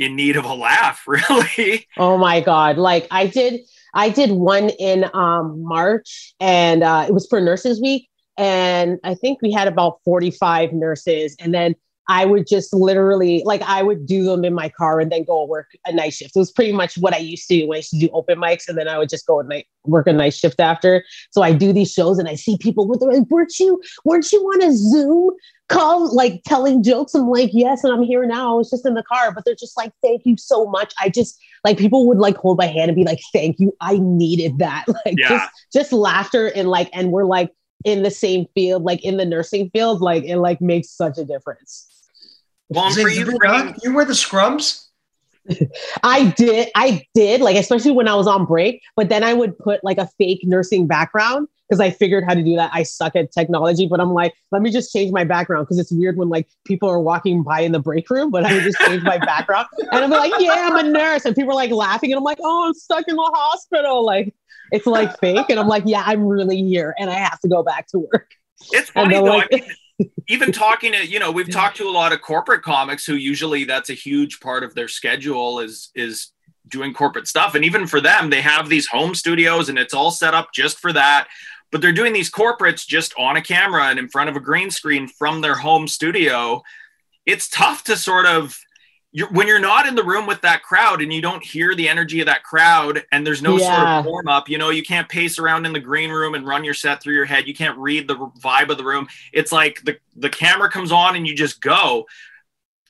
in 0.00 0.16
need 0.16 0.36
of 0.36 0.44
a 0.44 0.54
laugh 0.54 1.02
really 1.06 1.86
Oh 1.98 2.16
my 2.16 2.40
god! 2.40 2.78
Like 2.78 3.06
I 3.10 3.26
did, 3.26 3.60
I 3.94 4.08
did 4.08 4.30
one 4.30 4.70
in 4.70 5.04
um 5.14 5.62
March, 5.62 6.34
and 6.40 6.82
uh, 6.82 7.04
it 7.06 7.12
was 7.12 7.26
for 7.28 7.40
Nurses 7.40 7.80
Week, 7.80 8.08
and 8.36 8.98
I 9.04 9.14
think 9.14 9.40
we 9.42 9.52
had 9.52 9.68
about 9.68 10.00
45 10.04 10.72
nurses. 10.72 11.36
And 11.38 11.52
then 11.52 11.74
I 12.10 12.24
would 12.24 12.48
just 12.48 12.74
literally, 12.74 13.40
like, 13.46 13.62
I 13.62 13.84
would 13.84 14.04
do 14.04 14.24
them 14.24 14.44
in 14.44 14.52
my 14.52 14.68
car 14.68 14.98
and 14.98 15.12
then 15.12 15.22
go 15.22 15.44
work 15.46 15.68
a 15.86 15.92
night 15.92 16.12
shift. 16.12 16.34
It 16.34 16.38
was 16.40 16.50
pretty 16.50 16.72
much 16.72 16.98
what 16.98 17.14
I 17.14 17.18
used 17.18 17.46
to 17.46 17.60
do 17.60 17.68
when 17.68 17.76
I 17.76 17.78
used 17.78 17.90
to 17.90 18.00
do 18.00 18.10
open 18.12 18.36
mics. 18.36 18.68
And 18.68 18.76
then 18.76 18.88
I 18.88 18.98
would 18.98 19.08
just 19.08 19.26
go 19.28 19.38
and 19.38 19.48
night, 19.48 19.68
work 19.84 20.08
a 20.08 20.12
night 20.12 20.34
shift 20.34 20.58
after. 20.58 21.04
So 21.30 21.42
I 21.42 21.52
do 21.52 21.72
these 21.72 21.92
shows 21.92 22.18
and 22.18 22.28
I 22.28 22.34
see 22.34 22.58
people 22.58 22.88
with, 22.88 23.00
like, 23.00 23.30
weren't 23.30 23.56
you, 23.60 23.80
weren't 24.04 24.30
you 24.32 24.40
on 24.40 24.60
a 24.60 24.72
Zoom 24.74 25.30
call, 25.68 26.12
like 26.12 26.42
telling 26.44 26.82
jokes? 26.82 27.14
I'm 27.14 27.28
like, 27.28 27.50
yes. 27.52 27.84
And 27.84 27.92
I'm 27.92 28.02
here 28.02 28.26
now. 28.26 28.54
I 28.54 28.54
was 28.56 28.70
just 28.70 28.84
in 28.84 28.94
the 28.94 29.04
car, 29.04 29.32
but 29.32 29.44
they're 29.44 29.54
just 29.54 29.76
like, 29.76 29.92
thank 30.02 30.22
you 30.24 30.36
so 30.36 30.66
much. 30.66 30.92
I 30.98 31.10
just, 31.10 31.38
like, 31.62 31.78
people 31.78 32.08
would 32.08 32.18
like 32.18 32.36
hold 32.36 32.58
my 32.58 32.66
hand 32.66 32.88
and 32.88 32.96
be 32.96 33.04
like, 33.04 33.20
thank 33.32 33.60
you. 33.60 33.72
I 33.80 33.98
needed 34.02 34.58
that. 34.58 34.86
Like, 35.06 35.14
Yeah. 35.16 35.28
just, 35.28 35.50
just 35.72 35.92
laughter 35.92 36.48
and 36.48 36.68
like, 36.68 36.90
and 36.92 37.12
we're 37.12 37.24
like, 37.24 37.52
in 37.84 38.02
the 38.02 38.10
same 38.10 38.46
field, 38.54 38.82
like 38.82 39.02
in 39.04 39.16
the 39.16 39.24
nursing 39.24 39.70
field, 39.70 40.00
like 40.02 40.24
it 40.24 40.36
like 40.36 40.60
makes 40.60 40.90
such 40.90 41.16
a 41.16 41.24
difference. 41.24 41.86
Well, 42.70 42.90
for 42.92 43.08
you, 43.08 43.26
really 43.26 43.74
you 43.82 43.94
wear 43.94 44.04
the 44.04 44.14
scrubs? 44.14 44.88
I 46.04 46.26
did, 46.36 46.68
I 46.76 47.02
did, 47.14 47.40
like 47.40 47.56
especially 47.56 47.90
when 47.90 48.06
I 48.06 48.14
was 48.14 48.26
on 48.28 48.46
break, 48.46 48.80
but 48.94 49.08
then 49.08 49.24
I 49.24 49.34
would 49.34 49.58
put 49.58 49.82
like 49.82 49.98
a 49.98 50.06
fake 50.18 50.40
nursing 50.44 50.86
background 50.86 51.48
because 51.68 51.80
I 51.80 51.90
figured 51.90 52.24
how 52.24 52.34
to 52.34 52.42
do 52.42 52.54
that. 52.56 52.70
I 52.72 52.84
suck 52.84 53.16
at 53.16 53.32
technology, 53.32 53.88
but 53.88 54.00
I'm 54.00 54.12
like, 54.12 54.32
let 54.52 54.62
me 54.62 54.70
just 54.70 54.92
change 54.92 55.10
my 55.12 55.24
background 55.24 55.66
because 55.66 55.78
it's 55.78 55.90
weird 55.90 56.16
when 56.16 56.28
like 56.28 56.46
people 56.64 56.88
are 56.88 57.00
walking 57.00 57.42
by 57.42 57.60
in 57.60 57.72
the 57.72 57.80
break 57.80 58.08
room, 58.10 58.30
but 58.30 58.44
I 58.44 58.54
would 58.54 58.62
just 58.62 58.78
change 58.80 59.02
my 59.02 59.18
background 59.18 59.66
and 59.90 60.04
I'm 60.04 60.10
like, 60.10 60.32
yeah, 60.38 60.68
I'm 60.70 60.76
a 60.76 60.88
nurse, 60.88 61.24
and 61.24 61.34
people 61.34 61.52
are 61.52 61.56
like 61.56 61.72
laughing, 61.72 62.12
and 62.12 62.18
I'm 62.18 62.24
like, 62.24 62.38
oh, 62.40 62.68
I'm 62.68 62.74
stuck 62.74 63.06
in 63.08 63.16
the 63.16 63.30
hospital, 63.34 64.04
like 64.04 64.32
it's 64.70 64.86
like 64.86 65.18
fake, 65.18 65.46
and 65.48 65.58
I'm 65.58 65.68
like, 65.68 65.82
yeah, 65.86 66.04
I'm 66.06 66.22
really 66.22 66.62
here, 66.62 66.94
and 66.98 67.10
I 67.10 67.14
have 67.14 67.40
to 67.40 67.48
go 67.48 67.64
back 67.64 67.88
to 67.88 67.98
work. 67.98 68.30
It's 68.72 68.90
funny 68.90 69.14
they're 69.14 69.24
though. 69.24 69.36
like- 69.38 69.48
I 69.52 69.56
mean, 69.56 69.64
even 70.28 70.52
talking 70.52 70.92
to 70.92 71.06
you 71.06 71.18
know, 71.18 71.30
we've 71.30 71.50
talked 71.50 71.76
to 71.78 71.88
a 71.88 71.90
lot 71.90 72.12
of 72.12 72.22
corporate 72.22 72.62
comics 72.62 73.04
who 73.04 73.14
usually 73.14 73.64
that's 73.64 73.90
a 73.90 73.94
huge 73.94 74.40
part 74.40 74.62
of 74.62 74.74
their 74.74 74.88
schedule 74.88 75.60
is 75.60 75.90
is 75.94 76.32
doing 76.68 76.94
corporate 76.94 77.26
stuff, 77.26 77.54
and 77.54 77.64
even 77.64 77.86
for 77.86 78.00
them, 78.00 78.30
they 78.30 78.40
have 78.40 78.68
these 78.68 78.86
home 78.86 79.14
studios 79.14 79.68
and 79.68 79.78
it's 79.78 79.94
all 79.94 80.10
set 80.10 80.34
up 80.34 80.52
just 80.52 80.78
for 80.78 80.92
that. 80.92 81.28
But 81.72 81.80
they're 81.80 81.92
doing 81.92 82.12
these 82.12 82.30
corporates 82.30 82.86
just 82.86 83.14
on 83.16 83.36
a 83.36 83.42
camera 83.42 83.84
and 83.84 83.98
in 83.98 84.08
front 84.08 84.28
of 84.28 84.36
a 84.36 84.40
green 84.40 84.70
screen 84.70 85.06
from 85.06 85.40
their 85.40 85.54
home 85.54 85.86
studio. 85.86 86.62
It's 87.26 87.48
tough 87.48 87.84
to 87.84 87.96
sort 87.96 88.26
of 88.26 88.56
you're, 89.12 89.28
when 89.28 89.48
you're 89.48 89.58
not 89.58 89.86
in 89.86 89.94
the 89.94 90.04
room 90.04 90.26
with 90.26 90.40
that 90.42 90.62
crowd 90.62 91.02
and 91.02 91.12
you 91.12 91.20
don't 91.20 91.42
hear 91.42 91.74
the 91.74 91.88
energy 91.88 92.20
of 92.20 92.26
that 92.26 92.44
crowd 92.44 93.02
and 93.10 93.26
there's 93.26 93.42
no 93.42 93.58
sort 93.58 93.72
of 93.72 94.04
warm 94.04 94.28
up, 94.28 94.48
you 94.48 94.56
know, 94.56 94.70
you 94.70 94.82
can't 94.82 95.08
pace 95.08 95.38
around 95.38 95.66
in 95.66 95.72
the 95.72 95.80
green 95.80 96.10
room 96.10 96.34
and 96.34 96.46
run 96.46 96.64
your 96.64 96.74
set 96.74 97.02
through 97.02 97.14
your 97.14 97.24
head. 97.24 97.48
You 97.48 97.54
can't 97.54 97.76
read 97.76 98.06
the 98.06 98.14
vibe 98.14 98.70
of 98.70 98.78
the 98.78 98.84
room. 98.84 99.08
It's 99.32 99.50
like 99.50 99.82
the, 99.82 99.98
the 100.14 100.30
camera 100.30 100.70
comes 100.70 100.92
on 100.92 101.16
and 101.16 101.26
you 101.26 101.34
just 101.34 101.60
go. 101.60 102.06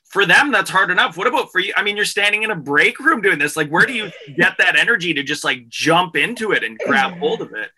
For 0.05 0.25
them, 0.25 0.51
that's 0.51 0.69
hard 0.69 0.91
enough. 0.91 1.17
What 1.17 1.27
about 1.27 1.53
for 1.53 1.59
you? 1.59 1.73
I 1.75 1.83
mean, 1.83 1.95
you're 1.95 2.05
standing 2.05 2.43
in 2.43 2.51
a 2.51 2.55
break 2.55 2.99
room 2.99 3.21
doing 3.21 3.39
this. 3.39 3.55
Like, 3.55 3.69
where 3.69 3.85
do 3.85 3.93
you 3.93 4.11
get 4.35 4.57
that 4.57 4.75
energy 4.75 5.13
to 5.13 5.23
just 5.23 5.43
like 5.43 5.69
jump 5.69 6.17
into 6.17 6.51
it 6.51 6.65
and 6.65 6.77
grab 6.79 7.17
hold 7.17 7.41
of 7.41 7.53
it? 7.53 7.71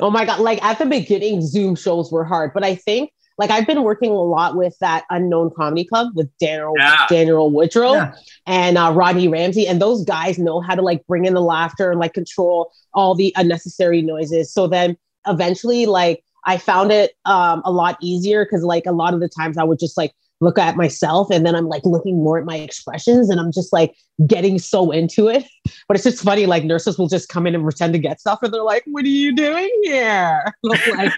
Oh 0.00 0.10
my 0.10 0.24
god! 0.24 0.40
Like 0.40 0.64
at 0.64 0.78
the 0.78 0.86
beginning, 0.86 1.42
Zoom 1.42 1.74
shows 1.76 2.10
were 2.10 2.24
hard, 2.24 2.54
but 2.54 2.64
I 2.64 2.74
think 2.76 3.12
like 3.38 3.50
I've 3.50 3.66
been 3.66 3.82
working 3.82 4.10
a 4.10 4.20
lot 4.20 4.56
with 4.56 4.76
that 4.80 5.04
Unknown 5.10 5.50
Comedy 5.56 5.84
Club 5.84 6.08
with 6.14 6.28
Daniel 6.38 6.74
Yeah. 6.76 7.06
Daniel 7.08 7.50
Woodrow 7.50 7.92
Yeah. 7.92 8.14
and 8.46 8.76
uh, 8.76 8.92
Rodney 8.94 9.28
Ramsey, 9.28 9.66
and 9.66 9.80
those 9.80 10.04
guys 10.04 10.38
know 10.38 10.60
how 10.60 10.74
to 10.74 10.82
like 10.82 11.06
bring 11.06 11.24
in 11.24 11.34
the 11.34 11.40
laughter 11.40 11.90
and 11.90 12.00
like 12.00 12.14
control 12.14 12.72
all 12.94 13.14
the 13.14 13.32
unnecessary 13.36 14.02
noises. 14.02 14.52
So 14.52 14.66
then 14.66 14.96
eventually, 15.26 15.86
like 15.86 16.24
I 16.44 16.56
found 16.58 16.90
it 16.92 17.12
um, 17.24 17.62
a 17.64 17.70
lot 17.70 17.96
easier 18.00 18.44
because 18.44 18.64
like 18.64 18.86
a 18.86 18.92
lot 18.92 19.14
of 19.14 19.20
the 19.20 19.28
times 19.28 19.56
I 19.58 19.64
would 19.64 19.78
just 19.78 19.96
like 19.96 20.12
look 20.40 20.58
at 20.58 20.76
myself 20.76 21.28
and 21.30 21.44
then 21.44 21.54
I'm 21.54 21.66
like 21.66 21.84
looking 21.84 22.22
more 22.22 22.38
at 22.38 22.44
my 22.44 22.56
expressions 22.56 23.28
and 23.28 23.40
I'm 23.40 23.52
just 23.52 23.72
like 23.72 23.94
getting 24.26 24.58
so 24.58 24.90
into 24.90 25.28
it. 25.28 25.44
But 25.86 25.96
it's 25.96 26.04
just 26.04 26.22
funny, 26.22 26.46
like 26.46 26.64
nurses 26.64 26.98
will 26.98 27.08
just 27.08 27.28
come 27.28 27.46
in 27.46 27.54
and 27.54 27.64
pretend 27.64 27.92
to 27.94 27.98
get 27.98 28.20
stuff, 28.20 28.40
and 28.42 28.52
they're 28.52 28.62
like, 28.62 28.84
"What 28.86 29.04
are 29.04 29.08
you 29.08 29.34
doing 29.34 29.70
here?" 29.84 30.42
Like, 30.62 31.12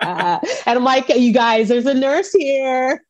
uh, 0.00 0.38
and 0.66 0.78
I'm 0.78 0.84
like, 0.84 1.08
"You 1.08 1.32
guys, 1.32 1.68
there's 1.68 1.86
a 1.86 1.94
nurse 1.94 2.32
here. 2.32 3.04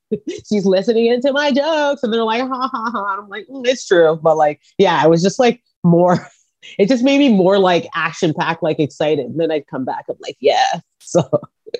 She's 0.48 0.64
listening 0.64 1.06
into 1.06 1.32
my 1.32 1.52
jokes," 1.52 2.02
and 2.02 2.12
they're 2.12 2.24
like, 2.24 2.42
"Ha 2.42 2.48
ha 2.48 2.90
ha!" 2.92 3.12
And 3.14 3.22
I'm 3.22 3.28
like, 3.28 3.46
mm, 3.48 3.66
"It's 3.66 3.86
true," 3.86 4.18
but 4.22 4.36
like, 4.36 4.60
yeah, 4.78 5.00
I 5.02 5.06
was 5.06 5.22
just 5.22 5.38
like 5.38 5.62
more. 5.84 6.26
It 6.76 6.88
just 6.88 7.04
made 7.04 7.18
me 7.18 7.32
more 7.32 7.56
like 7.56 7.88
action 7.94 8.34
packed, 8.34 8.64
like 8.64 8.80
excited. 8.80 9.26
And 9.26 9.38
then 9.38 9.50
I'd 9.52 9.68
come 9.68 9.84
back, 9.84 10.06
I'm 10.08 10.16
like, 10.20 10.36
"Yeah." 10.40 10.80
So 11.00 11.22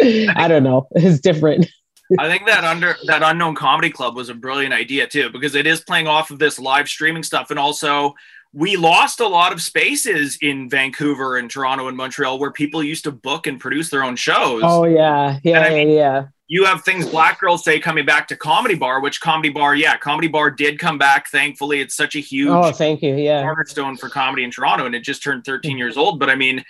I 0.01 0.47
don't 0.49 0.63
know. 0.63 0.89
It's 0.93 1.21
different. 1.21 1.69
I 2.19 2.29
think 2.29 2.47
that 2.47 2.65
under 2.65 2.97
that 3.07 3.23
unknown 3.23 3.55
comedy 3.55 3.91
club 3.91 4.17
was 4.17 4.29
a 4.29 4.35
brilliant 4.35 4.73
idea 4.73 5.07
too, 5.07 5.31
because 5.31 5.55
it 5.55 5.67
is 5.67 5.81
playing 5.81 6.07
off 6.07 6.31
of 6.31 6.39
this 6.39 6.59
live 6.59 6.89
streaming 6.89 7.23
stuff, 7.23 7.51
and 7.51 7.59
also 7.59 8.15
we 8.55 8.77
lost 8.77 9.21
a 9.21 9.27
lot 9.27 9.53
of 9.53 9.61
spaces 9.61 10.39
in 10.41 10.71
Vancouver 10.71 11.37
and 11.37 11.51
Toronto 11.51 11.89
and 11.89 11.97
Montreal 11.97 12.39
where 12.39 12.51
people 12.51 12.83
used 12.83 13.05
to 13.05 13.13
book 13.13 13.47
and 13.47 13.61
produce 13.61 13.91
their 13.91 14.03
own 14.03 14.17
shows. 14.17 14.63
Oh 14.65 14.85
yeah, 14.85 15.39
yeah, 15.43 15.61
I 15.61 15.69
yeah, 15.69 15.83
yeah. 15.83 16.27
You 16.51 16.65
have 16.65 16.83
things 16.83 17.07
Black 17.07 17.39
Girls 17.39 17.63
say 17.63 17.79
coming 17.79 18.07
back 18.07 18.27
to 18.29 18.37
Comedy 18.37 18.75
Bar, 18.75 19.03
which 19.03 19.21
Comedy 19.21 19.51
Bar, 19.51 19.77
yeah, 19.77 19.99
Comedy 19.99 20.29
Bar 20.29 20.51
did 20.51 20.79
come 20.79 20.97
back. 20.97 21.29
Thankfully, 21.29 21.83
it's 21.83 21.95
such 21.95 22.17
a 22.17 22.21
huge 22.21 22.49
Oh, 22.49 22.73
thank 22.73 23.03
you. 23.03 23.17
Yeah. 23.17 23.43
cornerstone 23.43 23.99
for 23.99 24.09
comedy 24.09 24.45
in 24.45 24.51
Toronto, 24.51 24.87
and 24.87 24.95
it 24.95 25.01
just 25.01 25.23
turned 25.23 25.45
13 25.45 25.77
years 25.77 25.99
old. 25.99 26.19
But 26.19 26.31
I 26.31 26.37
mean, 26.37 26.65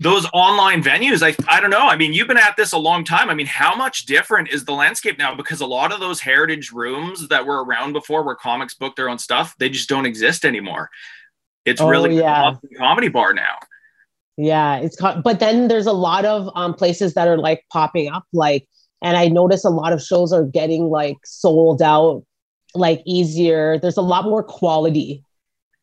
those 0.00 0.26
online 0.32 0.82
venues, 0.82 1.22
I 1.22 1.36
I 1.46 1.60
don't 1.60 1.70
know. 1.70 1.86
I 1.86 1.96
mean, 1.96 2.12
you've 2.12 2.26
been 2.26 2.38
at 2.38 2.56
this 2.56 2.72
a 2.72 2.78
long 2.78 3.04
time. 3.04 3.28
I 3.30 3.34
mean, 3.34 3.46
how 3.46 3.76
much 3.76 4.06
different 4.06 4.48
is 4.50 4.64
the 4.64 4.72
landscape 4.72 5.18
now? 5.18 5.34
Because 5.34 5.60
a 5.60 5.66
lot 5.66 5.92
of 5.92 6.00
those 6.00 6.20
heritage 6.20 6.72
rooms 6.72 7.28
that 7.28 7.46
were 7.46 7.62
around 7.64 7.92
before, 7.92 8.22
where 8.24 8.34
comics 8.34 8.74
book 8.74 8.96
their 8.96 9.08
own 9.10 9.18
stuff, 9.18 9.54
they 9.58 9.68
just 9.68 9.88
don't 9.88 10.06
exist 10.06 10.44
anymore. 10.44 10.88
It's 11.66 11.80
Oh, 11.82 11.88
really 11.88 12.16
yeah. 12.16 12.54
a 12.54 12.76
comedy 12.78 13.08
bar 13.08 13.34
now. 13.34 13.56
Yeah, 14.38 14.78
it's 14.78 14.96
co- 14.96 15.20
but 15.22 15.38
then 15.38 15.68
there's 15.68 15.86
a 15.86 15.92
lot 15.92 16.24
of 16.24 16.48
um 16.54 16.72
places 16.74 17.12
that 17.14 17.28
are 17.28 17.36
like 17.38 17.64
popping 17.70 18.08
up 18.10 18.24
like 18.32 18.66
and 19.02 19.16
I 19.18 19.28
notice 19.28 19.64
a 19.64 19.70
lot 19.70 19.92
of 19.92 20.02
shows 20.02 20.32
are 20.32 20.44
getting 20.44 20.84
like 20.88 21.16
sold 21.24 21.82
out 21.82 22.24
like 22.74 23.02
easier. 23.04 23.78
There's 23.78 23.96
a 23.98 24.02
lot 24.02 24.24
more 24.24 24.42
quality. 24.42 25.22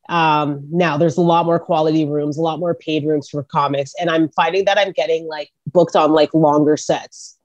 Um 0.09 0.65
now 0.71 0.97
there's 0.97 1.17
a 1.17 1.21
lot 1.21 1.45
more 1.45 1.59
quality 1.59 2.05
rooms, 2.05 2.37
a 2.37 2.41
lot 2.41 2.59
more 2.59 2.75
paid 2.75 3.05
rooms 3.05 3.29
for 3.29 3.43
comics 3.43 3.93
and 3.99 4.09
I'm 4.09 4.29
finding 4.29 4.65
that 4.65 4.77
I'm 4.77 4.91
getting 4.91 5.27
like 5.27 5.51
booked 5.67 5.95
on 5.95 6.11
like 6.13 6.33
longer 6.33 6.77
sets. 6.77 7.37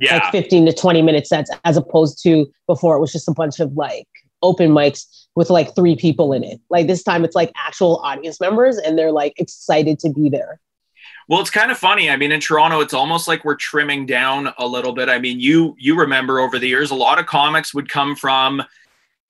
Yeah, 0.00 0.18
Like 0.18 0.32
15 0.32 0.66
to 0.66 0.72
20 0.72 1.02
minute 1.02 1.26
sets 1.26 1.50
as 1.64 1.76
opposed 1.76 2.22
to 2.22 2.46
before 2.66 2.96
it 2.96 3.00
was 3.00 3.12
just 3.12 3.28
a 3.28 3.32
bunch 3.32 3.58
of 3.58 3.72
like 3.72 4.06
open 4.42 4.70
mics 4.70 5.26
with 5.34 5.50
like 5.50 5.74
three 5.74 5.96
people 5.96 6.32
in 6.32 6.44
it. 6.44 6.60
Like 6.70 6.86
this 6.86 7.02
time 7.02 7.24
it's 7.24 7.34
like 7.34 7.52
actual 7.56 7.98
audience 7.98 8.40
members 8.40 8.76
and 8.78 8.98
they're 8.98 9.12
like 9.12 9.34
excited 9.38 9.98
to 10.00 10.10
be 10.10 10.28
there. 10.28 10.60
Well, 11.28 11.40
it's 11.40 11.50
kind 11.50 11.70
of 11.70 11.76
funny. 11.76 12.10
I 12.10 12.16
mean, 12.16 12.32
in 12.32 12.40
Toronto, 12.40 12.80
it's 12.80 12.94
almost 12.94 13.28
like 13.28 13.44
we're 13.44 13.54
trimming 13.54 14.06
down 14.06 14.52
a 14.58 14.66
little 14.66 14.92
bit. 14.92 15.10
I 15.10 15.18
mean, 15.18 15.38
you 15.40 15.76
you 15.78 15.98
remember 15.98 16.40
over 16.40 16.58
the 16.58 16.66
years, 16.66 16.90
a 16.90 16.94
lot 16.94 17.18
of 17.18 17.26
comics 17.26 17.74
would 17.74 17.88
come 17.90 18.16
from, 18.16 18.62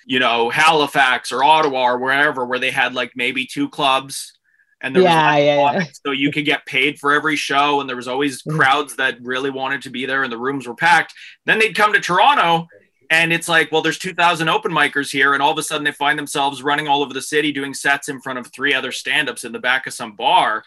you 0.07 0.19
know, 0.19 0.51
Halifax 0.51 1.33
or 1.33 1.45
Ottawa 1.45 1.83
or 1.85 1.99
wherever, 1.99 2.45
where 2.47 2.59
they 2.59 2.71
had 2.71 2.95
like 2.95 3.13
maybe 3.15 3.47
two 3.47 3.69
clubs, 3.69 4.33
and 4.81 4.95
there 4.95 5.03
Yeah, 5.03 5.35
was 5.35 5.45
yeah, 5.45 5.73
yeah. 5.73 5.85
so 6.05 6.13
you 6.13 6.31
could 6.33 6.45
get 6.45 6.65
paid 6.67 6.99
for 6.99 7.13
every 7.13 7.37
show, 7.37 7.81
and 7.81 7.89
there 7.89 7.97
was 7.97 8.09
always 8.09 8.43
Mhm. 8.43 8.57
crowds 8.57 8.97
that 8.97 9.19
really 9.23 9.51
wanted 9.51 9.83
to 9.83 9.91
be 9.91 10.07
there, 10.07 10.23
and 10.23 10.33
the 10.33 10.39
rooms 10.39 10.67
were 10.67 10.75
packed. 10.75 11.13
Then 11.47 11.59
they'd 11.59 11.75
come 11.75 11.93
to 11.93 12.01
Toronto. 12.01 12.67
And 13.11 13.33
it's 13.33 13.49
like, 13.49 13.73
well, 13.73 13.81
there's 13.81 13.99
2,000 13.99 14.51
open 14.51 14.71
micers 14.71 15.11
here, 15.11 15.33
and 15.33 15.43
all 15.43 15.51
of 15.51 15.57
a 15.57 15.63
sudden 15.63 15.83
they 15.83 15.93
find 15.93 16.19
themselves 16.19 16.63
running 16.63 16.89
all 16.89 17.03
over 17.03 17.15
the 17.15 17.23
city 17.23 17.53
doing 17.53 17.73
sets 17.73 18.11
in 18.11 18.21
front 18.21 18.39
of 18.39 18.49
three 18.49 18.75
other 18.75 18.93
stand-ups 18.93 19.45
in 19.45 19.53
the 19.53 19.59
back 19.59 19.87
of 19.87 19.95
some 19.95 20.13
bar. 20.13 20.63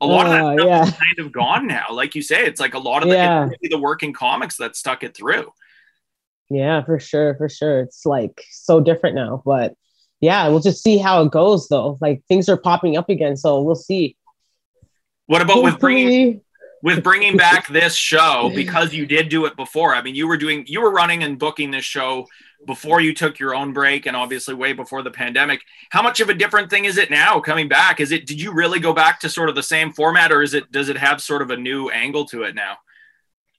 A 0.00 0.06
lot 0.06 0.24
of 0.24 0.32
that 0.32 0.42
Oh, 0.42 0.56
stuff 0.56 0.66
yeah. 0.68 0.82
is 0.84 0.90
kind 0.92 1.18
of 1.26 1.32
gone 1.32 1.66
now. 1.66 1.88
Like 1.90 2.14
you 2.14 2.22
say, 2.22 2.46
it's 2.46 2.60
like 2.60 2.72
a 2.72 2.78
lot 2.78 3.02
of 3.02 3.10
the, 3.10 3.14
really 3.44 3.68
the 3.68 3.78
working 3.78 4.14
comics 4.14 4.56
that 4.56 4.74
stuck 4.74 5.02
it 5.02 5.14
through. 5.14 5.52
Yeah, 6.52 6.84
for 6.84 7.00
sure, 7.00 7.34
for 7.36 7.48
sure. 7.48 7.80
It's 7.80 8.04
like 8.04 8.44
so 8.50 8.80
different 8.80 9.16
now, 9.16 9.42
but 9.44 9.74
yeah, 10.20 10.48
we'll 10.48 10.60
just 10.60 10.82
see 10.82 10.98
how 10.98 11.22
it 11.22 11.32
goes 11.32 11.66
though. 11.68 11.98
Like 12.00 12.22
things 12.28 12.48
are 12.48 12.58
popping 12.58 12.96
up 12.96 13.08
again, 13.08 13.36
so 13.36 13.62
we'll 13.62 13.74
see. 13.74 14.16
What 15.26 15.40
about 15.40 15.62
with 15.62 15.78
bringing 15.78 16.42
with 16.82 17.02
bringing 17.02 17.36
back 17.36 17.68
this 17.68 17.94
show 17.94 18.50
because 18.54 18.92
you 18.92 19.06
did 19.06 19.30
do 19.30 19.46
it 19.46 19.56
before? 19.56 19.94
I 19.94 20.02
mean, 20.02 20.14
you 20.14 20.28
were 20.28 20.36
doing 20.36 20.64
you 20.66 20.82
were 20.82 20.90
running 20.90 21.22
and 21.22 21.38
booking 21.38 21.70
this 21.70 21.84
show 21.84 22.26
before 22.66 23.00
you 23.00 23.14
took 23.14 23.38
your 23.38 23.54
own 23.54 23.72
break 23.72 24.04
and 24.04 24.14
obviously 24.14 24.54
way 24.54 24.74
before 24.74 25.02
the 25.02 25.10
pandemic. 25.10 25.62
How 25.90 26.02
much 26.02 26.20
of 26.20 26.28
a 26.28 26.34
different 26.34 26.68
thing 26.68 26.84
is 26.84 26.98
it 26.98 27.10
now 27.10 27.40
coming 27.40 27.66
back? 27.66 27.98
Is 27.98 28.12
it 28.12 28.26
did 28.26 28.40
you 28.40 28.52
really 28.52 28.78
go 28.78 28.92
back 28.92 29.20
to 29.20 29.30
sort 29.30 29.48
of 29.48 29.54
the 29.54 29.62
same 29.62 29.92
format 29.92 30.30
or 30.30 30.42
is 30.42 30.52
it 30.52 30.70
does 30.70 30.90
it 30.90 30.98
have 30.98 31.22
sort 31.22 31.40
of 31.40 31.50
a 31.50 31.56
new 31.56 31.88
angle 31.88 32.26
to 32.26 32.42
it 32.42 32.54
now? 32.54 32.76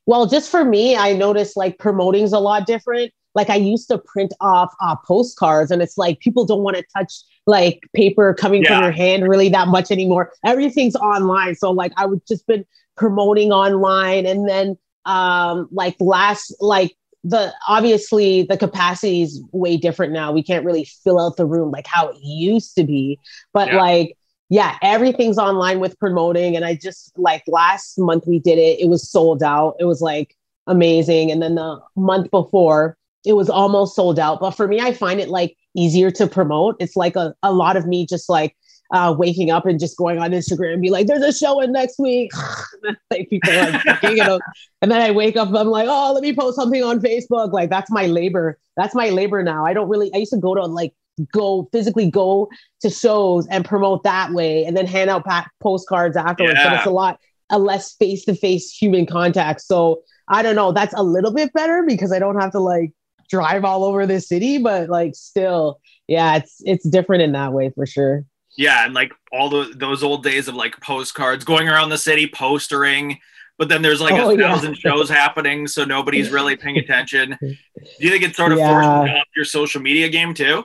Well, 0.05 0.25
just 0.25 0.49
for 0.49 0.65
me, 0.65 0.95
I 0.95 1.13
noticed 1.13 1.55
like 1.55 1.77
promoting's 1.79 2.33
a 2.33 2.39
lot 2.39 2.65
different. 2.67 3.11
Like 3.35 3.49
I 3.49 3.55
used 3.55 3.87
to 3.89 3.97
print 3.97 4.33
off 4.41 4.73
uh, 4.81 4.95
postcards, 5.07 5.71
and 5.71 5.81
it's 5.81 5.97
like 5.97 6.19
people 6.19 6.45
don't 6.45 6.61
want 6.61 6.77
to 6.77 6.83
touch 6.95 7.13
like 7.47 7.79
paper 7.93 8.33
coming 8.33 8.63
Yeah. 8.63 8.75
from 8.75 8.83
your 8.83 8.91
hand 8.91 9.27
really 9.27 9.49
that 9.49 9.67
much 9.67 9.91
anymore. 9.91 10.31
Everything's 10.45 10.95
online. 10.95 11.55
So 11.55 11.71
like 11.71 11.91
I 11.97 12.05
would 12.05 12.25
just 12.27 12.45
been 12.47 12.65
promoting 12.95 13.51
online 13.51 14.25
and 14.25 14.47
then 14.47 14.77
um 15.05 15.67
like 15.71 15.95
last 15.99 16.53
like 16.61 16.95
the 17.25 17.51
obviously 17.67 18.43
the 18.43 18.57
capacity 18.57 19.23
is 19.23 19.41
way 19.51 19.77
different 19.77 20.13
now. 20.13 20.31
We 20.31 20.43
can't 20.43 20.65
really 20.65 20.85
fill 21.03 21.19
out 21.19 21.37
the 21.37 21.45
room 21.45 21.71
like 21.71 21.87
how 21.87 22.09
it 22.09 22.17
used 22.21 22.75
to 22.75 22.83
be. 22.83 23.19
But 23.53 23.69
Yeah. 23.69 23.77
like 23.77 24.17
yeah, 24.53 24.77
everything's 24.83 25.39
online 25.39 25.79
with 25.79 25.97
promoting. 25.97 26.55
And 26.55 26.63
I 26.63 26.75
just 26.75 27.17
like 27.17 27.41
last 27.47 27.97
month 27.97 28.25
we 28.27 28.37
did 28.37 28.59
it, 28.59 28.79
it 28.79 28.87
was 28.87 29.09
sold 29.09 29.41
out. 29.41 29.75
It 29.79 29.85
was 29.85 29.99
like 29.99 30.37
amazing. 30.67 31.31
And 31.31 31.41
then 31.41 31.55
the 31.55 31.81
month 31.95 32.29
before, 32.29 32.95
it 33.25 33.33
was 33.33 33.49
almost 33.49 33.95
sold 33.95 34.19
out. 34.19 34.39
But 34.39 34.51
for 34.51 34.67
me, 34.67 34.79
I 34.79 34.93
find 34.93 35.19
it 35.19 35.29
like 35.29 35.57
easier 35.75 36.11
to 36.11 36.27
promote. 36.27 36.75
It's 36.79 36.95
like 36.95 37.15
a, 37.15 37.33
a 37.41 37.51
lot 37.51 37.77
of 37.77 37.87
me 37.87 38.05
just 38.05 38.29
like 38.29 38.55
uh, 38.93 39.15
waking 39.17 39.49
up 39.49 39.65
and 39.65 39.79
just 39.79 39.97
going 39.97 40.19
on 40.19 40.29
Instagram 40.29 40.73
and 40.73 40.83
be 40.83 40.91
like, 40.91 41.07
there's 41.07 41.23
a 41.23 41.33
show 41.33 41.59
in 41.59 41.71
next 41.71 41.97
week. 41.97 42.31
like 43.09 43.27
people 43.31 43.51
booking 43.83 44.19
it 44.19 44.41
and 44.83 44.91
then 44.91 45.01
I 45.01 45.09
wake 45.09 45.35
up, 45.35 45.47
I'm 45.47 45.69
like, 45.69 45.87
oh, 45.89 46.13
let 46.13 46.21
me 46.21 46.35
post 46.35 46.57
something 46.57 46.83
on 46.83 46.99
Facebook. 46.99 47.53
Like 47.53 47.71
that's 47.71 47.89
my 47.89 48.05
labor. 48.05 48.59
That's 48.77 48.93
my 48.93 49.09
labor 49.09 49.41
now. 49.41 49.65
I 49.65 49.73
don't 49.73 49.89
really, 49.89 50.13
I 50.13 50.17
used 50.17 50.33
to 50.33 50.39
go 50.39 50.53
to 50.53 50.63
like, 50.65 50.93
go 51.31 51.69
physically 51.71 52.09
go 52.09 52.49
to 52.81 52.89
shows 52.89 53.47
and 53.47 53.63
promote 53.65 54.03
that 54.03 54.31
way 54.31 54.65
and 54.65 54.75
then 54.75 54.85
hand 54.87 55.09
out 55.09 55.23
pa- 55.25 55.47
postcards 55.61 56.17
afterwards. 56.17 56.59
But 56.63 56.73
it's 56.73 56.85
a 56.85 56.91
lot, 56.91 57.19
a 57.49 57.59
less 57.59 57.93
face-to-face 57.95 58.71
human 58.71 59.05
contact. 59.05 59.61
So 59.61 60.01
I 60.27 60.41
don't 60.41 60.55
know. 60.55 60.71
That's 60.71 60.93
a 60.95 61.03
little 61.03 61.33
bit 61.33 61.53
better 61.53 61.83
because 61.87 62.11
I 62.11 62.19
don't 62.19 62.39
have 62.39 62.51
to 62.53 62.59
like 62.59 62.91
drive 63.29 63.63
all 63.65 63.83
over 63.83 64.05
the 64.05 64.19
city, 64.21 64.57
but 64.57 64.89
like 64.89 65.15
still, 65.15 65.79
yeah, 66.07 66.37
it's 66.37 66.61
it's 66.65 66.87
different 66.87 67.21
in 67.23 67.31
that 67.33 67.53
way 67.53 67.71
for 67.75 67.85
sure. 67.85 68.25
Yeah, 68.57 68.85
and 68.85 68.93
like 68.93 69.11
all 69.31 69.49
the, 69.49 69.73
those 69.75 70.03
old 70.03 70.23
days 70.23 70.47
of 70.47 70.55
like 70.55 70.79
postcards 70.79 71.43
going 71.43 71.67
around 71.67 71.89
the 71.89 71.97
city 71.97 72.29
postering, 72.33 73.17
but 73.57 73.67
then 73.67 73.81
there's 73.81 73.99
like 74.01 74.13
Oh, 74.13 74.29
a 74.29 74.37
yeah. 74.37 74.53
thousand 74.53 74.75
shows 74.77 75.09
happening, 75.09 75.67
so 75.67 75.83
nobody's 75.85 76.29
really 76.31 76.55
paying 76.55 76.77
attention. 76.77 77.35
Do 77.41 77.55
you 77.99 78.09
think 78.11 78.23
it 78.23 78.35
sort 78.35 78.51
of 78.51 78.59
Yeah. 78.59 78.69
forced 78.99 79.13
up 79.15 79.27
your 79.35 79.45
social 79.45 79.81
media 79.81 80.07
game 80.09 80.33
too? 80.35 80.63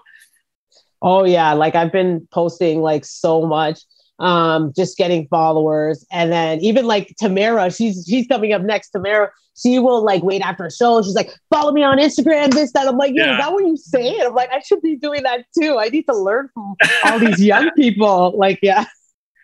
Oh 1.03 1.25
yeah, 1.25 1.53
like 1.53 1.75
I've 1.75 1.93
been 1.93 2.27
posting 2.33 2.81
like 2.83 3.05
so 3.05 3.47
much, 3.47 3.81
um, 4.19 4.73
just 4.75 4.97
getting 4.97 5.27
followers, 5.29 6.05
and 6.11 6.33
then 6.33 6.61
even 6.61 6.87
like 6.87 7.15
Tamara, 7.19 7.71
she's 7.71 8.05
she's 8.09 8.27
coming 8.27 8.53
up 8.53 8.63
next. 8.63 8.91
Tamara, 8.91 9.31
she 9.57 9.79
will 9.79 10.03
like 10.05 10.23
wait 10.23 10.43
after 10.43 10.67
a 10.67 10.73
show. 10.73 11.01
She's 11.03 11.15
like, 11.15 11.31
follow 11.51 11.73
me 11.73 11.83
on 11.85 11.99
Instagram, 11.99 12.53
this 12.53 12.73
that. 12.73 12.89
I'm 12.89 12.97
like, 12.97 13.13
yeah, 13.15 13.27
Yeah. 13.27 13.33
is 13.33 13.39
that 13.39 13.53
what 13.53 13.65
you 13.65 13.77
say? 13.77 14.21
I'm 14.21 14.35
like, 14.35 14.51
I 14.53 14.61
should 14.61 14.83
be 14.83 14.97
doing 14.97 15.23
that 15.23 15.45
too. 15.61 15.79
I 15.79 15.89
need 15.89 16.05
to 16.05 16.17
learn 16.17 16.49
from 16.55 16.75
all 17.05 17.19
these 17.19 17.41
young 17.43 17.71
people. 17.77 18.37
Like, 18.37 18.59
yeah. 18.63 18.85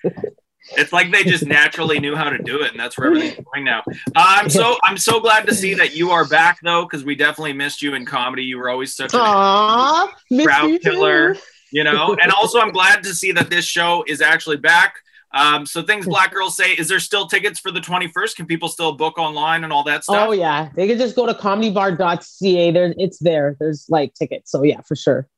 It's 0.72 0.92
like 0.92 1.12
they 1.12 1.24
just 1.24 1.46
naturally 1.46 1.98
knew 2.00 2.16
how 2.16 2.30
to 2.30 2.38
do 2.38 2.62
it, 2.62 2.70
and 2.70 2.80
that's 2.80 2.96
where 2.96 3.08
everything's 3.08 3.44
going 3.52 3.64
now. 3.64 3.82
Uh, 3.86 3.92
I'm 4.14 4.48
so 4.48 4.76
I'm 4.82 4.96
so 4.96 5.20
glad 5.20 5.46
to 5.46 5.54
see 5.54 5.74
that 5.74 5.94
you 5.94 6.10
are 6.10 6.26
back 6.26 6.58
though, 6.62 6.84
because 6.84 7.04
we 7.04 7.14
definitely 7.14 7.52
missed 7.52 7.82
you 7.82 7.94
in 7.94 8.06
comedy. 8.06 8.44
You 8.44 8.58
were 8.58 8.70
always 8.70 8.94
such 8.94 9.12
a 9.12 9.18
crowd 10.44 10.80
killer, 10.80 11.36
you 11.70 11.84
know. 11.84 12.16
And 12.20 12.32
also, 12.32 12.60
I'm 12.60 12.72
glad 12.72 13.02
to 13.04 13.14
see 13.14 13.32
that 13.32 13.50
this 13.50 13.64
show 13.64 14.04
is 14.08 14.20
actually 14.20 14.56
back. 14.56 14.94
Um, 15.34 15.66
so 15.66 15.82
things 15.82 16.06
black 16.06 16.32
girls 16.32 16.56
say. 16.56 16.72
Is 16.72 16.88
there 16.88 17.00
still 17.00 17.26
tickets 17.26 17.58
for 17.58 17.72
the 17.72 17.80
21st? 17.80 18.36
Can 18.36 18.46
people 18.46 18.68
still 18.68 18.92
book 18.92 19.18
online 19.18 19.64
and 19.64 19.72
all 19.72 19.82
that 19.84 20.04
stuff? 20.04 20.28
Oh 20.28 20.32
yeah, 20.32 20.70
they 20.76 20.86
can 20.86 20.96
just 20.96 21.16
go 21.16 21.26
to 21.26 21.34
comedybar.ca. 21.34 22.70
There, 22.70 22.94
it's 22.96 23.18
there. 23.18 23.56
There's 23.58 23.86
like 23.88 24.14
tickets. 24.14 24.50
So 24.50 24.62
yeah, 24.62 24.80
for 24.82 24.96
sure. 24.96 25.28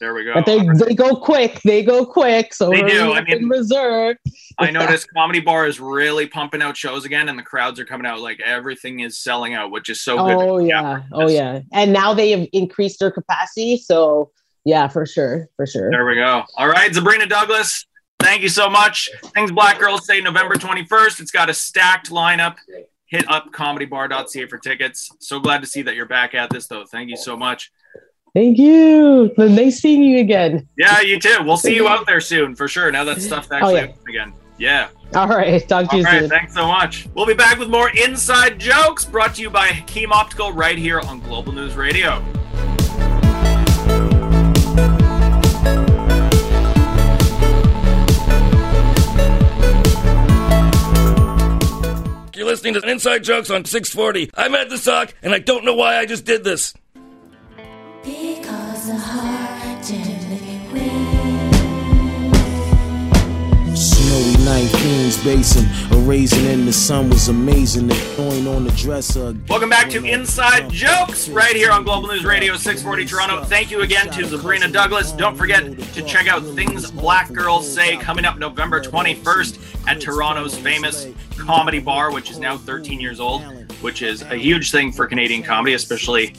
There 0.00 0.14
we 0.14 0.24
go. 0.24 0.34
But 0.34 0.46
they 0.46 0.58
they 0.84 0.94
go 0.94 1.14
quick. 1.16 1.60
They 1.62 1.82
go 1.82 2.04
quick. 2.04 2.52
So 2.54 2.70
They 2.70 2.82
do, 2.82 3.12
I 3.12 3.22
mean- 3.22 3.48
reserve. 3.48 4.16
I 4.58 4.70
noticed 4.70 5.08
Comedy 5.14 5.40
Bar 5.40 5.66
is 5.66 5.80
really 5.80 6.26
pumping 6.26 6.60
out 6.60 6.76
shows 6.76 7.04
again, 7.04 7.28
and 7.28 7.38
the 7.38 7.42
crowds 7.42 7.78
are 7.80 7.84
coming 7.84 8.06
out 8.06 8.20
like 8.20 8.40
everything 8.40 9.00
is 9.00 9.18
selling 9.18 9.54
out, 9.54 9.70
which 9.70 9.88
is 9.88 10.02
so 10.02 10.16
good. 10.16 10.36
Oh 10.36 10.58
yeah. 10.58 11.02
Oh 11.12 11.28
yeah. 11.28 11.60
And 11.72 11.92
now 11.92 12.12
they 12.14 12.30
have 12.32 12.48
increased 12.52 12.98
their 12.98 13.10
capacity. 13.10 13.76
So 13.78 14.32
yeah, 14.64 14.88
for 14.88 15.06
sure. 15.06 15.48
For 15.56 15.66
sure. 15.66 15.90
There 15.90 16.04
we 16.04 16.16
go. 16.16 16.42
All 16.56 16.68
right, 16.68 16.90
Zabrina 16.90 17.28
Douglas, 17.28 17.86
thank 18.18 18.42
you 18.42 18.48
so 18.50 18.68
much. 18.68 19.08
Things 19.34 19.50
Black 19.52 19.78
Girls 19.78 20.06
say 20.06 20.20
November 20.20 20.56
21st. 20.56 21.20
It's 21.20 21.30
got 21.30 21.48
a 21.48 21.54
stacked 21.54 22.10
lineup. 22.10 22.56
Hit 23.06 23.28
up 23.28 23.50
comedybar.ca 23.52 24.46
for 24.46 24.58
tickets. 24.58 25.10
So 25.18 25.40
glad 25.40 25.62
to 25.62 25.66
see 25.66 25.82
that 25.82 25.96
you're 25.96 26.06
back 26.06 26.34
at 26.34 26.50
this, 26.50 26.66
though. 26.68 26.84
Thank 26.84 27.10
you 27.10 27.16
so 27.16 27.36
much. 27.36 27.72
Thank 28.34 28.58
you. 28.58 29.32
Nice 29.36 29.80
seeing 29.80 30.02
you 30.02 30.20
again. 30.20 30.68
Yeah, 30.78 31.00
you 31.00 31.18
too. 31.18 31.38
We'll 31.44 31.56
see 31.56 31.74
you 31.74 31.88
out 31.88 32.06
there 32.06 32.20
soon 32.20 32.54
for 32.54 32.68
sure. 32.68 32.92
Now 32.92 33.04
that 33.04 33.16
oh, 33.16 33.20
stuff's 33.20 33.50
actually 33.50 33.80
Oh, 33.80 33.84
yeah. 33.84 33.92
again. 34.08 34.32
Yeah. 34.56 34.88
All 35.14 35.26
right. 35.26 35.66
Talk 35.68 35.86
to 35.90 35.92
All 35.92 35.98
you 35.98 36.04
right. 36.04 36.20
soon. 36.20 36.28
Thanks 36.28 36.54
so 36.54 36.66
much. 36.68 37.08
We'll 37.14 37.26
be 37.26 37.34
back 37.34 37.58
with 37.58 37.68
more 37.68 37.90
inside 37.90 38.60
jokes 38.60 39.04
brought 39.04 39.34
to 39.36 39.42
you 39.42 39.50
by 39.50 39.68
Hakim 39.68 40.12
Optical 40.12 40.52
right 40.52 40.78
here 40.78 41.00
on 41.00 41.20
Global 41.20 41.52
News 41.52 41.74
Radio. 41.74 42.22
You're 52.34 52.48
listening 52.48 52.74
to 52.74 52.88
Inside 52.88 53.22
Jokes 53.22 53.50
on 53.50 53.66
640. 53.66 54.30
I'm 54.34 54.54
at 54.54 54.70
the 54.70 54.78
sock, 54.78 55.12
and 55.22 55.34
I 55.34 55.40
don't 55.40 55.62
know 55.64 55.74
why 55.74 55.96
I 55.98 56.06
just 56.06 56.24
did 56.24 56.42
this. 56.42 56.72
Because 58.02 58.86
the 58.86 58.96
heart 58.96 59.84
generally 59.84 60.60
wins. 60.72 61.60
Snowy 63.78 64.44
night, 64.44 64.70
Queens 64.72 65.22
Basin. 65.22 65.66
A 65.92 66.00
raisin 66.02 66.46
in 66.46 66.64
the 66.64 66.72
sun 66.72 67.10
was 67.10 67.28
amazing. 67.28 67.88
The 67.88 68.14
joint 68.16 68.48
on 68.48 68.64
the 68.64 68.70
dresser. 68.72 69.36
Welcome 69.50 69.68
back 69.68 69.90
to 69.90 70.02
Inside 70.02 70.70
Jokes 70.70 71.28
right 71.28 71.54
here 71.54 71.70
on 71.70 71.84
Global 71.84 72.08
News 72.08 72.24
Radio 72.24 72.56
640 72.56 73.04
Toronto. 73.04 73.44
Thank 73.44 73.70
you 73.70 73.82
again 73.82 74.06
to 74.12 74.22
Zabrina 74.22 74.72
Douglas. 74.72 75.12
Don't 75.12 75.36
forget 75.36 75.62
to 75.92 76.02
check 76.02 76.26
out 76.26 76.42
Things 76.42 76.90
Black 76.90 77.30
Girls 77.30 77.70
Say 77.70 77.98
coming 77.98 78.24
up 78.24 78.38
November 78.38 78.80
21st 78.80 79.58
at 79.86 80.00
Toronto's 80.00 80.56
famous 80.56 81.06
comedy 81.36 81.80
bar, 81.80 82.12
which 82.12 82.30
is 82.30 82.38
now 82.38 82.56
13 82.56 82.98
years 82.98 83.20
old, 83.20 83.42
which 83.82 84.02
is 84.02 84.22
a 84.22 84.36
huge 84.36 84.70
thing 84.70 84.92
for 84.92 85.06
Canadian 85.06 85.42
comedy, 85.42 85.74
especially 85.74 86.34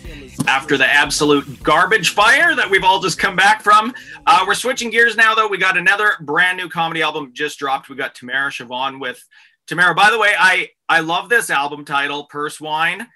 after 0.48 0.78
the 0.78 0.86
absolute 0.86 1.62
garbage 1.64 2.12
fire 2.12 2.56
that 2.56 2.70
we've 2.70 2.84
all 2.84 3.00
just 3.00 3.18
come 3.20 3.36
back 3.36 3.62
from. 3.62 3.94
Uh, 4.26 4.44
we're 4.48 4.54
switching 4.54 4.90
gears 4.90 5.16
now, 5.16 5.36
though. 5.36 5.48
We 5.48 5.58
got 5.58 5.78
another 5.78 6.14
brand 6.22 6.58
new 6.58 6.70
comedy 6.70 7.02
album 7.02 7.32
just 7.34 7.60
dropped. 7.60 7.90
We 7.90 7.96
got 7.96 8.16
Tamara 8.16 8.50
Shevon 8.50 9.00
with 9.00 9.24
Tamara. 9.68 9.96
By 9.96 10.12
the 10.12 10.20
way, 10.20 10.34
I 10.38 10.70
I 10.90 11.00
love 11.00 11.30
this 11.30 11.50
album 11.50 11.86
title, 11.86 12.26
Purse 12.26 12.60
Wine. 12.60 13.08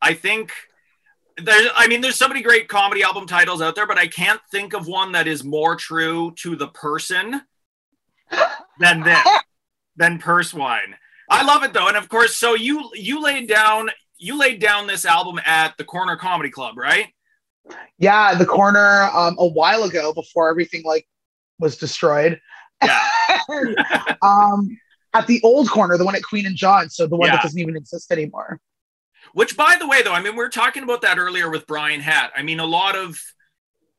I 0.00 0.14
think 0.14 0.52
there's 1.38 1.68
I 1.74 1.86
mean 1.88 2.00
there's 2.00 2.16
so 2.16 2.28
many 2.28 2.42
great 2.42 2.68
comedy 2.68 3.02
album 3.02 3.26
titles 3.26 3.62
out 3.62 3.74
there, 3.74 3.86
but 3.86 3.98
I 3.98 4.06
can't 4.06 4.40
think 4.50 4.74
of 4.74 4.86
one 4.86 5.12
that 5.12 5.26
is 5.26 5.44
more 5.44 5.76
true 5.76 6.34
to 6.38 6.56
the 6.56 6.68
person 6.68 7.42
than 8.80 9.02
this 9.02 9.26
than 9.96 10.18
Purse 10.18 10.52
Wine. 10.52 10.96
I 11.32 11.42
love 11.44 11.62
it 11.62 11.72
though, 11.72 11.88
and 11.88 11.96
of 11.96 12.08
course, 12.08 12.36
so 12.36 12.54
you 12.54 12.90
you 12.94 13.22
laid 13.22 13.48
down 13.48 13.90
you 14.18 14.38
laid 14.38 14.60
down 14.60 14.86
this 14.86 15.04
album 15.04 15.40
at 15.44 15.76
the 15.78 15.84
Corner 15.84 16.16
Comedy 16.16 16.50
Club, 16.50 16.76
right? 16.76 17.08
Yeah, 17.98 18.34
the 18.34 18.46
corner 18.46 19.08
um, 19.14 19.36
a 19.38 19.46
while 19.46 19.84
ago 19.84 20.12
before 20.12 20.48
everything 20.50 20.82
like 20.84 21.06
was 21.58 21.76
destroyed. 21.76 22.40
Yeah. 22.82 23.00
um, 24.22 24.76
at 25.14 25.26
the 25.26 25.40
old 25.42 25.68
corner, 25.70 25.96
the 25.96 26.04
one 26.04 26.14
at 26.14 26.22
Queen 26.22 26.46
and 26.46 26.56
John, 26.56 26.90
so 26.90 27.06
the 27.06 27.16
one 27.16 27.28
Yeah. 27.28 27.36
that 27.36 27.42
doesn't 27.42 27.58
even 27.58 27.76
exist 27.76 28.10
anymore. 28.10 28.60
Which, 29.34 29.56
by 29.56 29.76
the 29.78 29.86
way, 29.86 30.02
though, 30.02 30.12
I 30.12 30.20
mean, 30.20 30.32
we 30.32 30.38
were 30.38 30.48
talking 30.48 30.82
about 30.82 31.02
that 31.02 31.18
earlier 31.18 31.48
with 31.50 31.66
Bryan 31.66 32.00
Hatt. 32.00 32.32
I 32.36 32.42
mean, 32.42 32.60
a 32.60 32.66
lot 32.66 32.96
of 32.96 33.20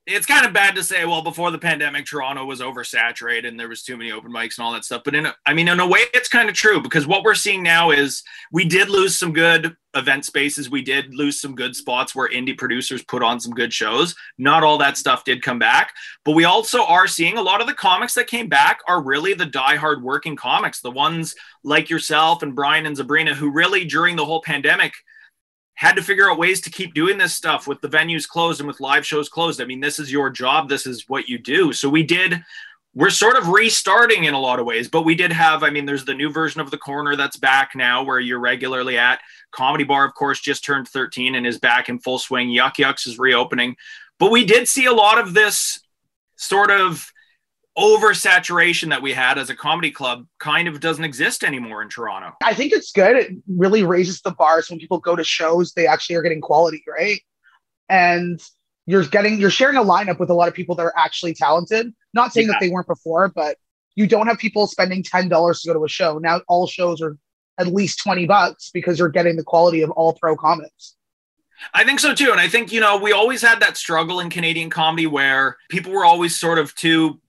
it's 0.05 0.25
kind 0.25 0.45
of 0.45 0.51
bad 0.51 0.75
to 0.75 0.83
say, 0.83 1.05
well, 1.05 1.21
before 1.21 1.49
the 1.49 1.57
pandemic, 1.57 2.05
Toronto 2.05 2.43
was 2.45 2.59
oversaturated 2.59 3.47
and 3.47 3.57
there 3.57 3.69
was 3.69 3.83
too 3.83 3.95
many 3.95 4.11
open 4.11 4.31
mics 4.31 4.57
and 4.57 4.65
all 4.65 4.73
that 4.73 4.83
stuff. 4.83 5.01
But 5.05 5.15
in, 5.15 5.27
a, 5.27 5.35
I 5.45 5.53
mean, 5.53 5.69
in 5.69 5.79
a 5.79 5.87
way, 5.87 6.01
it's 6.13 6.27
kind 6.27 6.49
of 6.49 6.55
true 6.55 6.81
because 6.81 7.07
what 7.07 7.23
we're 7.23 7.35
seeing 7.35 7.63
now 7.63 7.91
is 7.91 8.21
we 8.51 8.65
did 8.65 8.89
lose 8.89 9.15
some 9.15 9.31
good 9.31 9.77
event 9.95 10.25
spaces. 10.25 10.69
We 10.69 10.81
did 10.81 11.15
lose 11.15 11.39
some 11.39 11.55
good 11.55 11.73
spots 11.73 12.13
where 12.13 12.29
indie 12.29 12.57
producers 12.57 13.01
put 13.03 13.23
on 13.23 13.39
some 13.39 13.53
good 13.53 13.71
shows. 13.71 14.13
Not 14.37 14.63
all 14.63 14.77
that 14.79 14.97
stuff 14.97 15.23
did 15.23 15.41
come 15.41 15.59
back, 15.59 15.93
but 16.25 16.35
we 16.35 16.43
also 16.43 16.83
are 16.83 17.07
seeing 17.07 17.37
a 17.37 17.41
lot 17.41 17.61
of 17.61 17.67
the 17.67 17.73
comics 17.73 18.13
that 18.15 18.27
came 18.27 18.49
back 18.49 18.79
are 18.89 19.01
really 19.01 19.33
the 19.33 19.45
diehard 19.45 20.01
working 20.01 20.35
comics, 20.35 20.81
the 20.81 20.91
ones 20.91 21.33
like 21.63 21.89
yourself 21.89 22.43
and 22.43 22.55
Bryan 22.55 22.85
and 22.85 22.97
Zabrina, 22.97 23.33
who 23.33 23.51
really 23.51 23.85
during 23.85 24.17
the 24.17 24.25
whole 24.25 24.41
pandemic 24.41 24.93
had 25.75 25.95
to 25.95 26.03
figure 26.03 26.29
out 26.29 26.37
ways 26.37 26.61
to 26.61 26.69
keep 26.69 26.93
doing 26.93 27.17
this 27.17 27.33
stuff 27.33 27.67
with 27.67 27.81
the 27.81 27.89
venues 27.89 28.27
closed 28.27 28.59
and 28.59 28.67
with 28.67 28.79
live 28.79 29.05
shows 29.05 29.29
closed. 29.29 29.61
I 29.61 29.65
mean, 29.65 29.79
this 29.79 29.99
is 29.99 30.11
your 30.11 30.29
job. 30.29 30.69
This 30.69 30.85
is 30.85 31.07
what 31.07 31.27
you 31.27 31.37
do. 31.37 31.73
So 31.73 31.89
we 31.89 32.03
did, 32.03 32.43
we're 32.93 33.09
sort 33.09 33.37
of 33.37 33.49
restarting 33.49 34.25
in 34.25 34.35
a 34.35 34.39
lot 34.39 34.59
of 34.59 34.65
ways, 34.65 34.87
but 34.87 35.01
we 35.01 35.15
did 35.15 35.31
have, 35.31 35.63
I 35.63 35.71
mean, 35.71 35.85
there's 35.85 36.05
the 36.05 36.13
new 36.13 36.31
version 36.31 36.61
of 36.61 36.69
the 36.69 36.77
corner 36.77 37.15
that's 37.15 37.37
back 37.37 37.71
now 37.75 38.03
where 38.03 38.19
you're 38.19 38.39
regularly 38.39 38.97
at. 38.97 39.19
Comedy 39.51 39.83
Bar, 39.83 40.05
of 40.05 40.13
course, 40.13 40.39
just 40.39 40.63
turned 40.63 40.87
13 40.87 41.35
and 41.35 41.47
is 41.47 41.57
back 41.57 41.89
in 41.89 41.99
full 41.99 42.19
swing. 42.19 42.49
Yuk 42.49 42.75
Yuks 42.75 43.07
is 43.07 43.17
reopening. 43.17 43.75
But 44.19 44.31
we 44.31 44.45
did 44.45 44.67
see 44.67 44.85
a 44.85 44.93
lot 44.93 45.17
of 45.17 45.33
this 45.33 45.79
sort 46.35 46.69
of 46.69 47.11
oversaturation 47.77 48.89
that 48.89 49.01
we 49.01 49.13
had 49.13 49.37
as 49.37 49.49
a 49.49 49.55
comedy 49.55 49.91
club 49.91 50.27
kind 50.39 50.67
of 50.67 50.79
doesn't 50.79 51.03
exist 51.03 51.43
anymore 51.43 51.81
in 51.81 51.89
Toronto. 51.89 52.33
I 52.43 52.53
think 52.53 52.71
it's 52.71 52.91
good. 52.91 53.15
It 53.15 53.31
really 53.47 53.83
raises 53.83 54.21
the 54.21 54.31
bars 54.31 54.69
when 54.69 54.79
people 54.79 54.99
go 54.99 55.15
to 55.15 55.23
shows, 55.23 55.73
they 55.73 55.87
actually 55.87 56.15
are 56.17 56.21
getting 56.21 56.41
quality, 56.41 56.83
right? 56.87 57.19
And 57.89 58.39
you're 58.85 59.05
getting 59.05 59.39
you're 59.39 59.49
sharing 59.49 59.77
a 59.77 59.83
lineup 59.83 60.19
with 60.19 60.29
a 60.29 60.33
lot 60.33 60.47
of 60.47 60.53
people 60.53 60.75
that 60.75 60.83
are 60.83 60.93
actually 60.97 61.33
talented. 61.33 61.93
Not 62.13 62.33
saying 62.33 62.47
Yeah. 62.47 62.53
that 62.53 62.59
they 62.59 62.69
weren't 62.69 62.87
before, 62.87 63.29
but 63.29 63.57
you 63.95 64.07
don't 64.07 64.27
have 64.27 64.37
people 64.37 64.67
spending 64.67 65.03
ten 65.03 65.29
dollars 65.29 65.61
to 65.61 65.69
go 65.69 65.73
to 65.73 65.85
a 65.85 65.89
show. 65.89 66.17
Now 66.17 66.41
all 66.47 66.67
shows 66.67 67.01
are 67.01 67.17
at 67.57 67.67
least 67.67 67.99
twenty 67.99 68.25
bucks 68.25 68.71
because 68.73 68.99
you're 68.99 69.09
getting 69.09 69.35
the 69.35 69.43
quality 69.43 69.81
of 69.81 69.91
all 69.91 70.13
pro 70.13 70.35
comics. 70.35 70.95
I 71.73 71.83
think 71.85 71.99
so 72.01 72.13
too. 72.13 72.31
And 72.31 72.41
I 72.41 72.49
think, 72.49 72.71
you 72.73 72.81
know, 72.81 72.97
we 72.97 73.13
always 73.13 73.41
had 73.41 73.61
that 73.61 73.77
struggle 73.77 74.19
in 74.19 74.29
Canadian 74.29 74.69
comedy 74.69 75.07
where 75.07 75.57
people 75.69 75.93
were 75.93 76.03
always 76.03 76.37
sort 76.37 76.59
of 76.59 76.75
too 76.75 77.21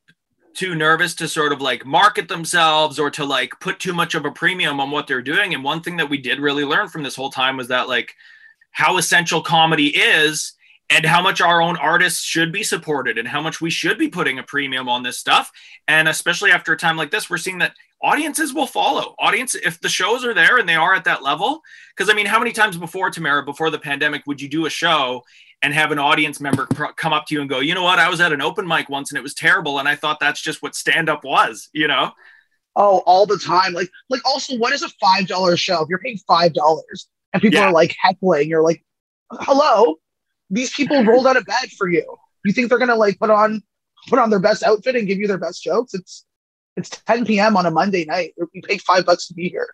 too 0.54 0.74
nervous 0.74 1.14
to 1.16 1.28
sort 1.28 1.52
of 1.52 1.60
like 1.60 1.84
market 1.84 2.28
themselves 2.28 2.98
or 2.98 3.10
to 3.10 3.24
like 3.24 3.52
put 3.60 3.78
too 3.78 3.92
much 3.92 4.14
of 4.14 4.24
a 4.24 4.30
premium 4.30 4.80
on 4.80 4.90
what 4.90 5.06
they're 5.06 5.22
doing. 5.22 5.54
And 5.54 5.64
one 5.64 5.82
thing 5.82 5.96
that 5.98 6.08
we 6.08 6.18
did 6.18 6.40
really 6.40 6.64
learn 6.64 6.88
from 6.88 7.02
this 7.02 7.16
whole 7.16 7.30
time 7.30 7.56
was 7.56 7.68
that 7.68 7.88
like 7.88 8.14
how 8.70 8.96
essential 8.96 9.40
comedy 9.40 9.88
is 9.88 10.54
and 10.90 11.04
how 11.04 11.22
much 11.22 11.40
our 11.40 11.62
own 11.62 11.76
artists 11.76 12.22
should 12.22 12.52
be 12.52 12.62
supported 12.62 13.18
and 13.18 13.26
how 13.26 13.40
much 13.40 13.60
we 13.60 13.70
should 13.70 13.98
be 13.98 14.08
putting 14.08 14.38
a 14.38 14.42
premium 14.42 14.88
on 14.88 15.02
this 15.02 15.18
stuff. 15.18 15.50
And 15.88 16.08
especially 16.08 16.50
after 16.50 16.72
a 16.72 16.78
time 16.78 16.96
like 16.96 17.10
this, 17.10 17.30
we're 17.30 17.38
seeing 17.38 17.58
that 17.58 17.74
audiences 18.02 18.52
will 18.52 18.66
follow. 18.66 19.14
Audience, 19.18 19.54
if 19.54 19.80
the 19.80 19.88
shows 19.88 20.24
are 20.24 20.34
there 20.34 20.58
and 20.58 20.68
they 20.68 20.74
are 20.74 20.94
at 20.94 21.04
that 21.04 21.22
level, 21.22 21.62
because 21.96 22.10
I 22.10 22.14
mean, 22.14 22.26
how 22.26 22.38
many 22.38 22.52
times 22.52 22.76
before 22.76 23.10
Tamara, 23.10 23.42
before 23.42 23.70
the 23.70 23.78
pandemic, 23.78 24.26
would 24.26 24.42
you 24.42 24.48
do 24.48 24.66
a 24.66 24.70
show 24.70 25.24
and 25.64 25.72
have 25.74 25.90
an 25.90 25.98
audience 25.98 26.40
member 26.40 26.66
come 26.66 27.12
up 27.12 27.26
to 27.26 27.34
you 27.34 27.40
and 27.40 27.48
go, 27.48 27.60
you 27.60 27.74
know 27.74 27.82
what, 27.82 27.98
I 27.98 28.08
was 28.10 28.20
at 28.20 28.32
an 28.32 28.42
open 28.42 28.66
mic 28.68 28.88
once 28.90 29.10
and 29.10 29.18
it 29.18 29.22
was 29.22 29.34
terrible, 29.34 29.78
and 29.78 29.88
I 29.88 29.94
thought 29.96 30.20
that's 30.20 30.40
just 30.40 30.62
what 30.62 30.74
stand 30.74 31.08
up 31.08 31.24
was, 31.24 31.68
you 31.72 31.88
know? 31.88 32.12
Oh, 32.76 32.98
all 33.06 33.24
the 33.24 33.38
time. 33.38 33.72
Like 33.72 33.88
like 34.10 34.20
also 34.26 34.56
what 34.58 34.72
is 34.72 34.82
a 34.82 34.88
five 35.00 35.26
dollar 35.26 35.56
show? 35.56 35.82
If 35.82 35.88
you're 35.88 36.00
paying 36.00 36.18
five 36.26 36.52
dollars 36.52 37.08
and 37.32 37.40
people 37.40 37.58
Yeah. 37.60 37.66
are 37.68 37.72
like 37.72 37.94
heckling, 38.00 38.48
you're 38.48 38.62
like, 38.62 38.84
hello, 39.32 39.96
these 40.50 40.72
people 40.74 41.04
rolled 41.10 41.26
out 41.26 41.36
of 41.36 41.44
bed 41.46 41.70
for 41.78 41.88
you. 41.88 42.04
You 42.44 42.52
think 42.52 42.68
they're 42.68 42.78
gonna 42.78 42.96
like 42.96 43.18
put 43.18 43.30
on 43.30 43.62
put 44.08 44.18
on 44.18 44.28
their 44.28 44.40
best 44.40 44.62
outfit 44.64 44.96
and 44.96 45.06
give 45.06 45.18
you 45.18 45.26
their 45.28 45.38
best 45.38 45.62
jokes? 45.62 45.94
It's 45.94 46.24
it's 46.76 46.90
10 46.90 47.24
p.m. 47.24 47.56
on 47.56 47.64
a 47.66 47.70
Monday 47.70 48.04
night. 48.04 48.34
You 48.52 48.60
pay 48.62 48.78
five 48.78 49.06
bucks 49.06 49.28
to 49.28 49.34
be 49.34 49.48
here. 49.48 49.68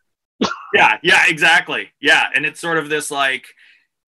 Yeah, 0.75 0.99
yeah, 1.03 1.23
exactly. 1.27 1.89
Yeah, 2.01 2.29
and 2.35 2.45
it's 2.47 2.61
sort 2.61 2.77
of 2.79 2.89
this 2.91 3.11
like, 3.11 3.47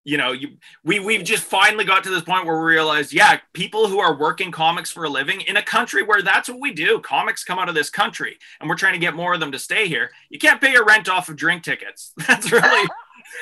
you 0.08 0.16
know, 0.16 0.32
you 0.32 0.56
we 0.86 1.02
we've 1.02 1.26
just 1.26 1.44
finally 1.44 1.84
got 1.84 2.02
to 2.06 2.10
this 2.10 2.24
point 2.24 2.46
where 2.46 2.58
we 2.58 2.66
realize, 2.66 3.12
yeah, 3.12 3.42
people 3.52 3.90
who 3.90 4.00
are 4.00 4.18
working 4.18 4.52
comics 4.52 4.90
for 4.90 5.04
a 5.04 5.10
living 5.10 5.42
in 5.42 5.58
a 5.58 5.62
country 5.62 6.02
where 6.02 6.22
that's 6.22 6.48
what 6.48 6.62
we 6.62 6.74
do. 6.74 7.02
Comics 7.02 7.44
come 7.44 7.60
out 7.60 7.68
of 7.68 7.76
this 7.76 7.90
country, 7.90 8.38
and 8.62 8.70
we're 8.70 8.78
trying 8.78 8.94
to 8.94 9.00
get 9.00 9.18
more 9.18 9.34
of 9.34 9.42
them 9.42 9.52
to 9.52 9.60
stay 9.60 9.90
here. 9.90 10.10
You 10.30 10.40
can't 10.40 10.62
pay 10.62 10.72
your 10.72 10.86
rent 10.86 11.10
off 11.10 11.28
of 11.28 11.36
drink 11.36 11.64
tickets. 11.64 12.14
That's 12.26 12.50
really 12.50 12.88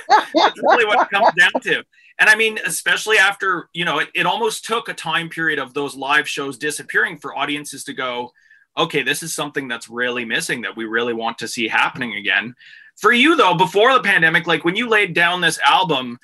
that's 0.10 0.64
really 0.64 0.86
what 0.86 1.06
it 1.06 1.10
comes 1.12 1.32
down 1.38 1.62
to. 1.62 1.84
And 2.18 2.30
I 2.30 2.36
mean, 2.36 2.58
especially 2.66 3.20
after, 3.20 3.70
you 3.74 3.86
know, 3.86 4.00
it, 4.00 4.10
it 4.16 4.26
almost 4.26 4.66
took 4.66 4.90
a 4.90 4.94
time 4.96 5.30
period 5.30 5.60
of 5.60 5.76
those 5.76 5.96
live 5.96 6.28
shows 6.28 6.58
disappearing 6.58 7.20
for 7.20 7.38
audiences 7.38 7.84
to 7.84 7.94
go, 7.94 8.32
okay, 8.76 9.04
this 9.04 9.22
is 9.22 9.36
something 9.36 9.68
that's 9.68 9.88
really 9.88 10.26
missing 10.26 10.62
that 10.62 10.76
we 10.76 10.86
really 10.86 11.14
want 11.14 11.38
to 11.38 11.48
see 11.48 11.68
happening 11.68 12.16
again. 12.16 12.56
For 12.96 13.12
you 13.12 13.36
though, 13.36 13.54
before 13.54 13.94
the 13.94 14.02
pandemic, 14.02 14.48
like 14.48 14.66
when 14.66 14.76
you 14.76 14.90
laid 14.90 15.14
down 15.14 15.42
this 15.42 15.60
album, 15.60 16.18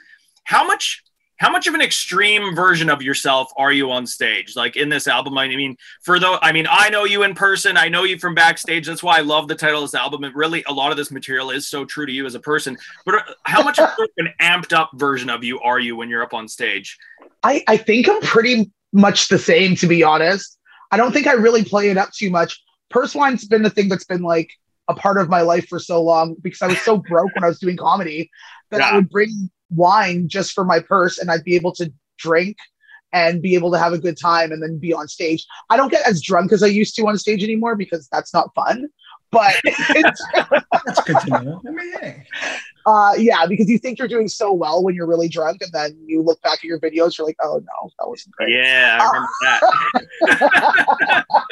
how 0.52 0.66
much 0.68 1.02
how 1.38 1.50
much 1.50 1.66
of 1.66 1.74
an 1.74 1.82
extreme 1.82 2.54
version 2.54 2.88
of 2.88 3.02
yourself 3.02 3.52
are 3.58 3.72
you 3.72 3.90
on 3.90 4.06
stage? 4.06 4.56
Like 4.56 4.76
in 4.76 4.90
this 4.90 5.08
album, 5.08 5.40
I 5.40 5.48
mean, 5.48 5.76
for 6.04 6.20
though, 6.20 6.38
I 6.40 6.52
mean, 6.52 6.68
I 6.70 6.90
know 6.90 7.04
you 7.06 7.24
in 7.24 7.34
person, 7.34 7.78
I 7.78 7.88
know 7.90 8.04
you 8.04 8.20
from 8.20 8.36
backstage. 8.36 8.86
That's 8.86 9.02
why 9.02 9.18
I 9.18 9.22
love 9.22 9.48
the 9.48 9.56
title 9.56 9.84
of 9.84 9.90
this 9.90 10.00
album. 10.00 10.24
It 10.24 10.36
really, 10.36 10.64
a 10.68 10.72
lot 10.72 10.92
of 10.92 10.98
this 10.98 11.10
material 11.10 11.50
is 11.50 11.68
so 11.68 11.84
true 11.84 12.06
to 12.06 12.12
you 12.12 12.28
as 12.28 12.36
a 12.36 12.40
person. 12.40 12.78
But 13.08 13.16
uh, 13.16 13.34
how 13.46 13.64
much 13.64 13.80
of 13.80 13.90
an 14.18 14.30
amped 14.40 14.72
up 14.72 14.92
version 14.94 15.32
of 15.32 15.44
you 15.44 15.60
are 15.62 15.80
you 15.80 15.96
when 15.96 16.10
you're 16.10 16.22
up 16.22 16.36
on 16.36 16.48
stage? 16.48 16.96
I, 17.42 17.64
I 17.68 17.76
think 17.76 18.08
I'm 18.08 18.22
pretty 18.22 18.72
much 18.94 19.30
the 19.30 19.40
same, 19.40 19.76
to 19.78 19.88
be 19.88 20.04
honest. 20.04 20.60
I 20.92 20.98
don't 20.98 21.12
think 21.12 21.26
I 21.26 21.34
really 21.34 21.64
play 21.64 21.90
it 21.90 21.98
up 21.98 22.12
too 22.12 22.30
much. 22.30 22.62
Purse 22.92 23.16
wine's 23.16 23.46
been 23.46 23.64
the 23.64 23.72
thing 23.72 23.90
that's 23.90 24.06
been 24.06 24.22
like 24.22 24.52
a 24.88 24.94
part 24.94 25.18
of 25.18 25.28
my 25.28 25.42
life 25.42 25.68
for 25.68 25.80
so 25.80 26.04
long 26.04 26.36
because 26.44 26.62
I 26.62 26.68
was 26.68 26.82
so 26.82 26.98
broke 26.98 27.34
when 27.34 27.44
I 27.44 27.48
was 27.48 27.58
doing 27.58 27.78
comedy 27.78 28.30
that 28.70 28.82
I 28.82 28.90
Yeah. 28.90 28.96
would 28.98 29.10
bring 29.10 29.50
wine 29.72 30.28
just 30.28 30.54
for 30.54 30.64
my 30.64 30.80
purse 30.80 31.18
and 31.18 31.32
I'd 31.32 31.44
be 31.44 31.56
able 31.56 31.72
to 31.74 31.92
drink 32.18 32.58
and 33.14 33.42
be 33.42 33.56
able 33.56 33.72
to 33.72 33.80
have 33.80 33.94
a 33.94 33.98
good 33.98 34.18
time 34.18 34.52
and 34.52 34.64
then 34.64 34.78
be 34.78 34.94
on 34.94 35.08
stage. 35.08 35.46
I 35.70 35.78
don't 35.78 35.92
get 35.92 36.08
as 36.08 36.22
drunk 36.22 36.52
as 36.52 36.64
I 36.64 36.68
used 36.68 36.96
to 36.96 37.08
on 37.08 37.18
stage 37.18 37.44
anymore 37.44 37.76
because 37.76 38.08
that's 38.12 38.34
not 38.34 38.54
fun. 38.56 38.88
But 39.32 39.56
it's, 39.64 40.24
That's 40.86 41.02
good 41.04 41.18
to 41.22 41.30
know. 41.30 41.62
I 41.66 41.72
mean, 41.72 41.94
hey. 42.02 42.28
uh, 42.86 43.14
yeah, 43.18 43.46
because 43.46 43.70
you 43.70 43.78
think 43.78 43.98
you're 43.98 44.10
doing 44.10 44.28
so 44.28 44.52
well 44.52 44.84
when 44.84 44.94
you're 44.94 45.08
really 45.08 45.30
drunk, 45.30 45.62
and 45.62 45.72
then 45.72 45.98
you 46.06 46.22
look 46.22 46.42
back 46.42 46.56
at 46.56 46.66
your 46.66 46.82
videos, 46.82 47.18
you're 47.18 47.26
like, 47.26 47.38
oh 47.42 47.62
no, 47.64 47.90
that 47.98 48.10
wasn't 48.10 48.36
great. 48.36 48.54
Yeah, 48.54 49.00
I 49.02 49.06
remember 49.06 49.30
that. 50.26 51.26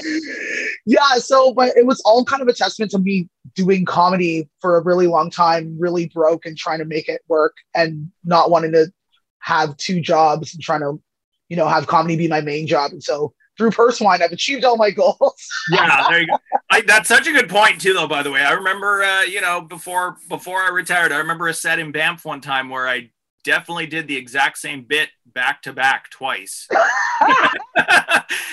yeah 0.86 1.16
so 1.18 1.52
but 1.52 1.76
it 1.76 1.86
was 1.86 2.00
all 2.04 2.24
kind 2.24 2.42
of 2.42 2.48
a 2.48 2.52
testament 2.52 2.90
to 2.90 2.98
me 2.98 3.28
doing 3.54 3.84
comedy 3.84 4.48
for 4.60 4.76
a 4.76 4.82
really 4.82 5.06
long 5.06 5.30
time 5.30 5.76
really 5.78 6.08
broke 6.08 6.46
and 6.46 6.56
trying 6.56 6.78
to 6.78 6.84
make 6.84 7.08
it 7.08 7.22
work 7.28 7.56
and 7.74 8.10
not 8.24 8.50
wanting 8.50 8.72
to 8.72 8.92
have 9.38 9.76
two 9.76 10.00
jobs 10.00 10.54
and 10.54 10.62
trying 10.62 10.80
to 10.80 11.00
you 11.48 11.56
know 11.56 11.68
have 11.68 11.86
comedy 11.86 12.16
be 12.16 12.28
my 12.28 12.40
main 12.40 12.66
job 12.66 12.92
and 12.92 13.02
so 13.02 13.32
through 13.58 13.70
purse 13.70 14.00
wine 14.00 14.22
i've 14.22 14.32
achieved 14.32 14.64
all 14.64 14.76
my 14.76 14.90
goals 14.90 15.46
yeah, 15.70 16.04
there 16.08 16.20
you 16.20 16.26
go. 16.26 16.38
I, 16.72 16.80
that's 16.80 17.08
such 17.08 17.26
a 17.26 17.32
good 17.32 17.50
point 17.50 17.82
too, 17.82 17.92
though. 17.92 18.08
By 18.08 18.22
the 18.22 18.30
way, 18.30 18.40
I 18.40 18.52
remember, 18.52 19.02
uh, 19.02 19.22
you 19.22 19.42
know, 19.42 19.60
before 19.60 20.16
before 20.30 20.58
I 20.58 20.70
retired, 20.70 21.12
I 21.12 21.18
remember 21.18 21.46
a 21.48 21.54
set 21.54 21.78
in 21.78 21.92
Banff 21.92 22.24
one 22.24 22.40
time 22.40 22.70
where 22.70 22.88
I 22.88 23.10
definitely 23.44 23.86
did 23.86 24.06
the 24.06 24.16
exact 24.16 24.58
same 24.58 24.84
bit 24.84 25.10
back 25.26 25.62
to 25.62 25.72
back 25.72 26.10
twice, 26.10 26.68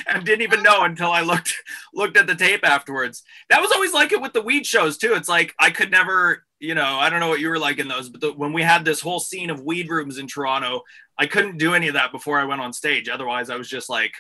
and 0.08 0.26
didn't 0.26 0.42
even 0.42 0.64
know 0.64 0.84
until 0.84 1.12
I 1.12 1.22
looked 1.22 1.54
looked 1.94 2.18
at 2.18 2.28
the 2.28 2.36
tape 2.36 2.66
afterwards. 2.66 3.24
That 3.50 3.62
was 3.62 3.72
always 3.72 3.94
like 3.94 4.12
it 4.12 4.22
with 4.22 4.34
the 4.34 4.42
weed 4.42 4.66
shows 4.66 4.98
too. 4.98 5.14
It's 5.14 5.30
like 5.30 5.54
I 5.60 5.70
could 5.70 5.92
never, 5.92 6.46
you 6.60 6.76
know, 6.76 6.98
I 6.98 7.10
don't 7.10 7.20
know 7.20 7.30
what 7.30 7.40
you 7.40 7.50
were 7.50 7.60
like 7.60 7.80
in 7.80 7.88
those, 7.88 8.10
but 8.10 8.22
the, 8.22 8.34
when 8.34 8.54
we 8.54 8.64
had 8.64 8.86
this 8.86 9.02
whole 9.02 9.20
scene 9.20 9.50
of 9.50 9.64
weed 9.64 9.90
rooms 9.90 10.18
in 10.18 10.28
Toronto, 10.28 10.82
I 11.18 11.26
couldn't 11.26 11.58
do 11.58 11.74
any 11.74 11.88
of 11.88 11.94
that 11.96 12.12
before 12.12 12.40
I 12.40 12.46
went 12.46 12.62
on 12.62 12.74
stage. 12.74 13.10
Otherwise, 13.10 13.50
I 13.50 13.56
was 13.56 13.70
just 13.70 13.90
like 13.90 14.14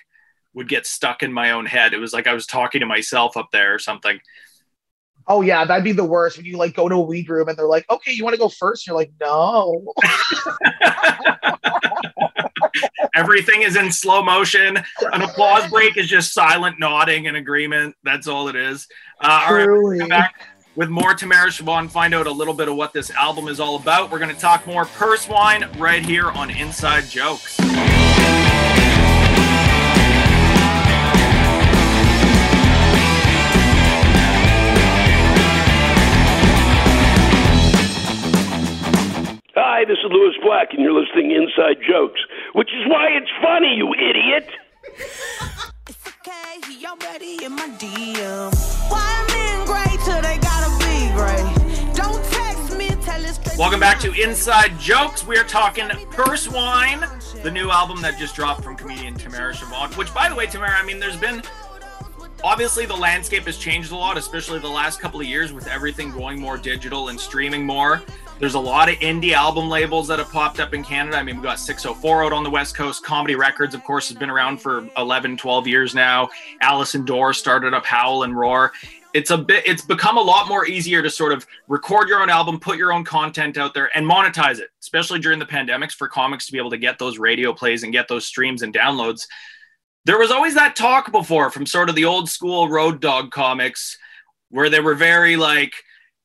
would 0.53 0.67
get 0.67 0.85
stuck 0.85 1.23
in 1.23 1.31
my 1.31 1.51
own 1.51 1.65
head. 1.65 1.93
It 1.93 1.99
was 1.99 2.13
like 2.13 2.27
I 2.27 2.33
was 2.33 2.45
talking 2.45 2.81
to 2.81 2.87
myself 2.87 3.37
up 3.37 3.49
there 3.51 3.73
or 3.73 3.79
something. 3.79 4.19
Oh 5.29 5.41
yeah 5.41 5.63
that'd 5.63 5.83
be 5.83 5.91
the 5.91 6.03
worst 6.03 6.37
when 6.37 6.45
you 6.45 6.57
like 6.57 6.75
go 6.75 6.89
to 6.89 6.95
a 6.95 7.01
weed 7.01 7.29
room 7.29 7.47
and 7.47 7.57
they're 7.57 7.67
like 7.67 7.89
okay 7.89 8.11
you 8.11 8.23
want 8.23 8.33
to 8.33 8.39
go 8.39 8.49
first 8.49 8.87
you're 8.87 8.95
like 8.95 9.11
no 9.21 9.93
Everything 13.15 13.63
is 13.63 13.75
in 13.75 13.91
slow 13.91 14.23
motion. 14.23 14.77
An 15.11 15.21
applause 15.21 15.69
break 15.69 15.97
is 15.97 16.07
just 16.07 16.33
silent 16.33 16.79
nodding 16.79 17.25
in 17.25 17.35
agreement. 17.35 17.95
That's 18.03 18.27
all 18.27 18.47
it 18.47 18.55
is. 18.55 18.87
Uh, 19.19 19.45
all 19.47 19.55
right, 19.55 19.67
we're 19.67 19.97
gonna 19.97 19.99
come 19.99 20.09
back 20.09 20.35
with 20.75 20.89
more 20.89 21.13
Tamara 21.13 21.49
Shevon, 21.49 21.89
find 21.89 22.13
out 22.13 22.27
a 22.27 22.31
little 22.31 22.53
bit 22.53 22.69
of 22.69 22.75
what 22.75 22.93
this 22.93 23.11
album 23.11 23.49
is 23.49 23.59
all 23.59 23.75
about. 23.75 24.11
We're 24.11 24.19
going 24.19 24.33
to 24.33 24.39
talk 24.39 24.65
more 24.65 24.85
purse 24.85 25.27
wine 25.27 25.69
right 25.77 26.05
here 26.05 26.31
on 26.31 26.49
Inside 26.49 27.09
Jokes. 27.09 27.59
Hi, 39.79 39.85
this 39.85 39.99
is 39.99 40.11
Lewis 40.11 40.35
Black, 40.43 40.73
and 40.73 40.81
you're 40.81 40.91
listening 40.91 41.29
to 41.29 41.35
Inside 41.37 41.77
Jokes, 41.87 42.19
which 42.51 42.67
is 42.67 42.85
why 42.89 43.07
it's 43.11 43.31
funny, 43.41 43.75
you 43.75 43.93
idiot. 43.93 44.49
Y'all 46.81 46.97
ready 46.97 47.45
in 47.45 47.53
my 47.53 47.69
DM. 47.79 48.53
Why 48.91 49.25
men 49.29 49.65
great 49.65 49.97
till 50.03 50.21
they 50.21 50.37
gotta 50.39 50.69
be 50.83 51.07
great? 51.15 51.95
Don't 51.95 52.21
text 52.25 52.77
me, 52.77 52.89
tell 53.05 53.23
it 53.23 53.33
straight. 53.35 53.57
Welcome 53.57 53.79
back 53.79 54.01
to 54.01 54.11
Inside 54.21 54.77
Jokes. 54.79 55.25
We 55.25 55.37
are 55.37 55.45
talking 55.45 55.87
Purse 56.11 56.49
Wine, 56.49 57.05
the 57.41 57.49
new 57.49 57.71
album 57.71 58.01
that 58.01 58.17
just 58.17 58.35
dropped 58.35 58.65
from 58.65 58.75
comedian 58.75 59.13
Tamara 59.13 59.53
Shevon. 59.53 59.95
Which, 59.95 60.13
by 60.13 60.27
the 60.27 60.35
way, 60.35 60.47
Tamara, 60.47 60.75
I 60.77 60.83
mean, 60.83 60.99
there's 60.99 61.15
been 61.15 61.41
obviously 62.43 62.85
the 62.85 62.97
landscape 62.97 63.43
has 63.43 63.57
changed 63.57 63.93
a 63.93 63.95
lot, 63.95 64.17
especially 64.17 64.59
the 64.59 64.67
last 64.67 64.99
couple 64.99 65.21
of 65.21 65.25
years 65.25 65.53
with 65.53 65.67
everything 65.67 66.11
going 66.11 66.37
more 66.37 66.57
digital 66.57 67.07
and 67.07 67.17
streaming 67.17 67.65
more. 67.65 68.01
There's 68.39 68.53
a 68.53 68.59
lot 68.59 68.87
of 68.87 68.95
indie 68.99 69.33
album 69.33 69.67
labels 69.67 70.07
that 70.07 70.17
have 70.17 70.31
popped 70.31 70.61
up 70.61 70.73
in 70.73 70.81
Canada. 70.81 71.17
I 71.17 71.23
mean, 71.23 71.35
we've 71.35 71.43
got 71.43 71.59
604 71.59 72.23
out 72.23 72.31
on 72.31 72.45
the 72.45 72.49
West 72.49 72.73
Coast. 72.73 73.03
Comedy 73.03 73.35
Records, 73.35 73.75
of 73.75 73.83
course, 73.83 74.07
has 74.07 74.17
been 74.17 74.29
around 74.29 74.61
for 74.61 74.89
11, 74.95 75.35
12 75.35 75.67
years 75.67 75.93
now. 75.93 76.29
Allison 76.61 77.03
Dorr 77.03 77.33
started 77.33 77.73
up 77.73 77.85
Howl 77.85 78.23
and 78.23 78.37
Roar. 78.37 78.71
It's 79.13 79.31
a 79.31 79.37
bit 79.37 79.67
it's 79.67 79.83
become 79.83 80.17
a 80.17 80.21
lot 80.21 80.47
more 80.47 80.65
easier 80.65 81.01
to 81.01 81.09
sort 81.09 81.33
of 81.33 81.45
record 81.67 82.07
your 82.07 82.21
own 82.21 82.29
album, 82.29 82.61
put 82.61 82.77
your 82.77 82.93
own 82.93 83.03
content 83.03 83.57
out 83.57 83.73
there 83.73 83.89
and 83.93 84.09
monetize 84.09 84.59
it, 84.59 84.69
especially 84.79 85.19
during 85.19 85.39
the 85.39 85.45
pandemics 85.45 85.91
for 85.91 86.07
comics 86.07 86.45
to 86.45 86.53
be 86.53 86.59
able 86.59 86.69
to 86.69 86.77
get 86.77 86.97
those 86.97 87.17
radio 87.17 87.51
plays 87.51 87.83
and 87.83 87.91
get 87.91 88.07
those 88.07 88.25
streams 88.25 88.61
and 88.61 88.73
downloads 88.73 89.25
there 90.05 90.17
was 90.17 90.31
always 90.31 90.55
that 90.55 90.75
talk 90.75 91.11
before 91.11 91.51
from 91.51 91.65
sort 91.65 91.89
of 91.89 91.95
the 91.95 92.05
old 92.05 92.29
school 92.29 92.67
road 92.69 93.01
dog 93.01 93.31
comics 93.31 93.97
where 94.49 94.69
they 94.69 94.79
were 94.79 94.95
very 94.95 95.35
like 95.35 95.73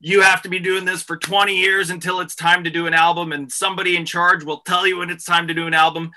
you 0.05 0.21
have 0.21 0.43
to 0.43 0.49
be 0.49 0.59
doing 0.59 0.85
this 0.85 1.01
for 1.01 1.17
20 1.17 1.55
years 1.55 1.89
until 1.89 2.19
it's 2.19 2.35
time 2.35 2.63
to 2.63 2.69
do 2.69 2.85
an 2.85 2.93
album 2.93 3.31
and 3.31 3.51
somebody 3.51 3.95
in 3.95 4.05
charge 4.05 4.43
will 4.43 4.59
tell 4.59 4.85
you 4.85 4.99
when 4.99 5.09
it's 5.09 5.25
time 5.25 5.47
to 5.47 5.53
do 5.53 5.65
an 5.65 5.73
album 5.73 6.11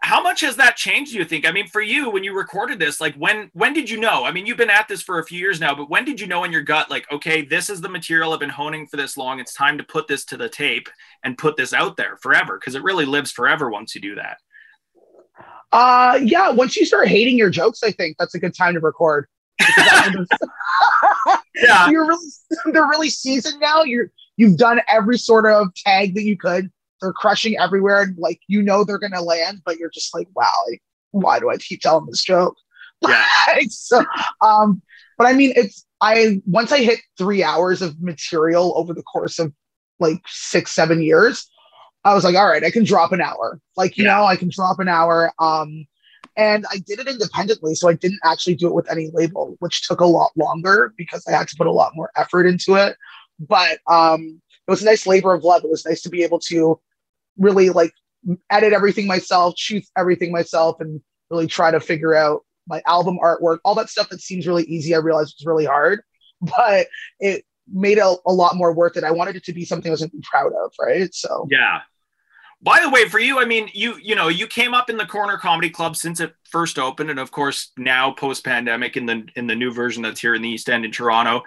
how 0.00 0.20
much 0.20 0.40
has 0.40 0.56
that 0.56 0.74
changed 0.74 1.12
do 1.12 1.18
you 1.18 1.24
think 1.24 1.46
i 1.46 1.52
mean 1.52 1.68
for 1.68 1.80
you 1.80 2.10
when 2.10 2.24
you 2.24 2.36
recorded 2.36 2.80
this 2.80 3.00
like 3.00 3.14
when 3.14 3.48
when 3.52 3.72
did 3.72 3.88
you 3.88 4.00
know 4.00 4.24
i 4.24 4.32
mean 4.32 4.46
you've 4.46 4.56
been 4.56 4.68
at 4.68 4.88
this 4.88 5.00
for 5.00 5.20
a 5.20 5.24
few 5.24 5.38
years 5.38 5.60
now 5.60 5.72
but 5.72 5.88
when 5.88 6.04
did 6.04 6.20
you 6.20 6.26
know 6.26 6.42
in 6.42 6.50
your 6.50 6.60
gut 6.60 6.90
like 6.90 7.10
okay 7.12 7.42
this 7.42 7.70
is 7.70 7.80
the 7.80 7.88
material 7.88 8.32
i've 8.32 8.40
been 8.40 8.50
honing 8.50 8.84
for 8.84 8.96
this 8.96 9.16
long 9.16 9.38
it's 9.38 9.54
time 9.54 9.78
to 9.78 9.84
put 9.84 10.08
this 10.08 10.24
to 10.24 10.36
the 10.36 10.48
tape 10.48 10.88
and 11.22 11.38
put 11.38 11.56
this 11.56 11.72
out 11.72 11.96
there 11.96 12.16
forever 12.16 12.58
because 12.58 12.74
it 12.74 12.82
really 12.82 13.06
lives 13.06 13.30
forever 13.30 13.70
once 13.70 13.94
you 13.94 14.00
do 14.00 14.16
that 14.16 14.38
Uh, 15.72 16.20
yeah. 16.22 16.50
Once 16.50 16.76
you 16.76 16.86
start 16.86 17.08
hating 17.08 17.36
your 17.36 17.50
jokes, 17.50 17.82
I 17.82 17.90
think 17.90 18.16
that's 18.16 18.36
a 18.36 18.38
good 18.38 18.54
time 18.54 18.74
to 18.74 18.80
record. 18.80 19.26
Because 19.58 19.74
that's 19.76 20.06
when 20.06 20.12
they're- 20.28 21.38
yeah, 21.56 21.90
you're 21.90 22.06
really 22.06 22.26
they're 22.72 22.88
really 22.88 23.10
seasoned 23.10 23.60
now. 23.60 23.82
You're 23.82 24.10
you've 24.36 24.56
done 24.56 24.80
every 24.88 25.18
sort 25.18 25.46
of 25.46 25.68
tag 25.74 26.14
that 26.14 26.24
you 26.24 26.36
could. 26.36 26.70
They're 27.00 27.12
crushing 27.12 27.56
everywhere, 27.58 28.02
and 28.02 28.18
like 28.18 28.40
you 28.48 28.62
know 28.62 28.84
they're 28.84 28.98
gonna 28.98 29.22
land, 29.22 29.62
but 29.64 29.78
you're 29.78 29.90
just 29.90 30.14
like, 30.14 30.28
wow, 30.34 30.50
like, 30.70 30.82
why 31.10 31.38
do 31.38 31.50
I 31.50 31.56
keep 31.56 31.80
telling 31.80 32.06
this 32.06 32.22
joke? 32.24 32.56
Yeah. 33.06 33.22
Like, 33.48 33.66
so, 33.70 34.02
um, 34.40 34.80
but 35.18 35.26
I 35.26 35.34
mean, 35.34 35.52
it's 35.56 35.84
I 36.00 36.40
once 36.46 36.72
I 36.72 36.78
hit 36.78 37.00
three 37.18 37.42
hours 37.42 37.82
of 37.82 38.00
material 38.00 38.72
over 38.76 38.94
the 38.94 39.02
course 39.02 39.38
of 39.38 39.52
like 40.00 40.22
six, 40.26 40.70
seven 40.70 41.02
years, 41.02 41.46
I 42.04 42.14
was 42.14 42.24
like, 42.24 42.34
all 42.34 42.48
right, 42.48 42.64
I 42.64 42.70
can 42.70 42.84
drop 42.84 43.12
an 43.12 43.20
hour. 43.20 43.60
Like, 43.76 43.98
you 43.98 44.04
know, 44.04 44.24
I 44.24 44.36
can 44.36 44.48
drop 44.48 44.78
an 44.78 44.88
hour. 44.88 45.32
Um, 45.38 45.86
and 46.36 46.66
I 46.70 46.78
did 46.78 46.98
it 46.98 47.08
independently, 47.08 47.74
so 47.74 47.88
I 47.88 47.94
didn't 47.94 48.20
actually 48.24 48.56
do 48.56 48.66
it 48.68 48.74
with 48.74 48.90
any 48.90 49.10
label, 49.12 49.56
which 49.60 49.86
took 49.86 50.00
a 50.00 50.06
lot 50.06 50.32
longer 50.36 50.92
because 50.96 51.24
I 51.26 51.32
had 51.32 51.48
to 51.48 51.56
put 51.56 51.66
a 51.66 51.72
lot 51.72 51.92
more 51.94 52.10
effort 52.16 52.46
into 52.46 52.74
it. 52.74 52.96
But 53.38 53.78
um, 53.88 54.40
it 54.66 54.70
was 54.70 54.82
a 54.82 54.86
nice 54.86 55.06
labor 55.06 55.34
of 55.34 55.44
love. 55.44 55.64
It 55.64 55.70
was 55.70 55.86
nice 55.86 56.02
to 56.02 56.08
be 56.08 56.22
able 56.22 56.40
to 56.40 56.80
really 57.38 57.70
like 57.70 57.92
edit 58.50 58.72
everything 58.72 59.06
myself, 59.06 59.54
shoot 59.56 59.84
everything 59.96 60.32
myself, 60.32 60.80
and 60.80 61.00
really 61.30 61.46
try 61.46 61.70
to 61.70 61.80
figure 61.80 62.14
out 62.14 62.42
my 62.66 62.82
album 62.86 63.18
artwork, 63.22 63.58
all 63.64 63.74
that 63.74 63.90
stuff 63.90 64.08
that 64.08 64.20
seems 64.20 64.46
really 64.46 64.64
easy. 64.64 64.94
I 64.94 64.98
realized 64.98 65.36
was 65.38 65.46
really 65.46 65.66
hard, 65.66 66.00
but 66.40 66.88
it 67.20 67.44
made 67.72 67.98
it 67.98 68.04
a 68.26 68.32
lot 68.32 68.56
more 68.56 68.72
worth 68.72 68.96
it. 68.96 69.04
I 69.04 69.10
wanted 69.10 69.36
it 69.36 69.44
to 69.44 69.52
be 69.52 69.64
something 69.64 69.90
I 69.90 69.92
was 69.92 70.00
going 70.00 70.10
to 70.10 70.16
be 70.16 70.24
proud 70.28 70.52
of, 70.64 70.72
right? 70.80 71.12
So 71.14 71.46
Yeah. 71.50 71.80
By 72.64 72.80
the 72.80 72.88
way, 72.88 73.10
for 73.10 73.18
you, 73.18 73.40
I 73.40 73.44
mean, 73.44 73.68
you 73.74 73.96
you 74.02 74.14
know, 74.14 74.28
you 74.28 74.46
came 74.46 74.72
up 74.72 74.88
in 74.88 74.96
the 74.96 75.04
Corner 75.04 75.36
Comedy 75.36 75.68
Club 75.68 75.96
since 75.96 76.18
it 76.18 76.34
first 76.44 76.78
opened, 76.78 77.10
and 77.10 77.18
of 77.18 77.30
course 77.30 77.72
now 77.76 78.12
post 78.12 78.42
pandemic 78.42 78.96
in 78.96 79.04
the 79.04 79.28
in 79.36 79.46
the 79.46 79.54
new 79.54 79.70
version 79.70 80.02
that's 80.02 80.20
here 80.20 80.34
in 80.34 80.40
the 80.40 80.48
East 80.48 80.70
End 80.70 80.84
in 80.84 80.90
Toronto. 80.90 81.42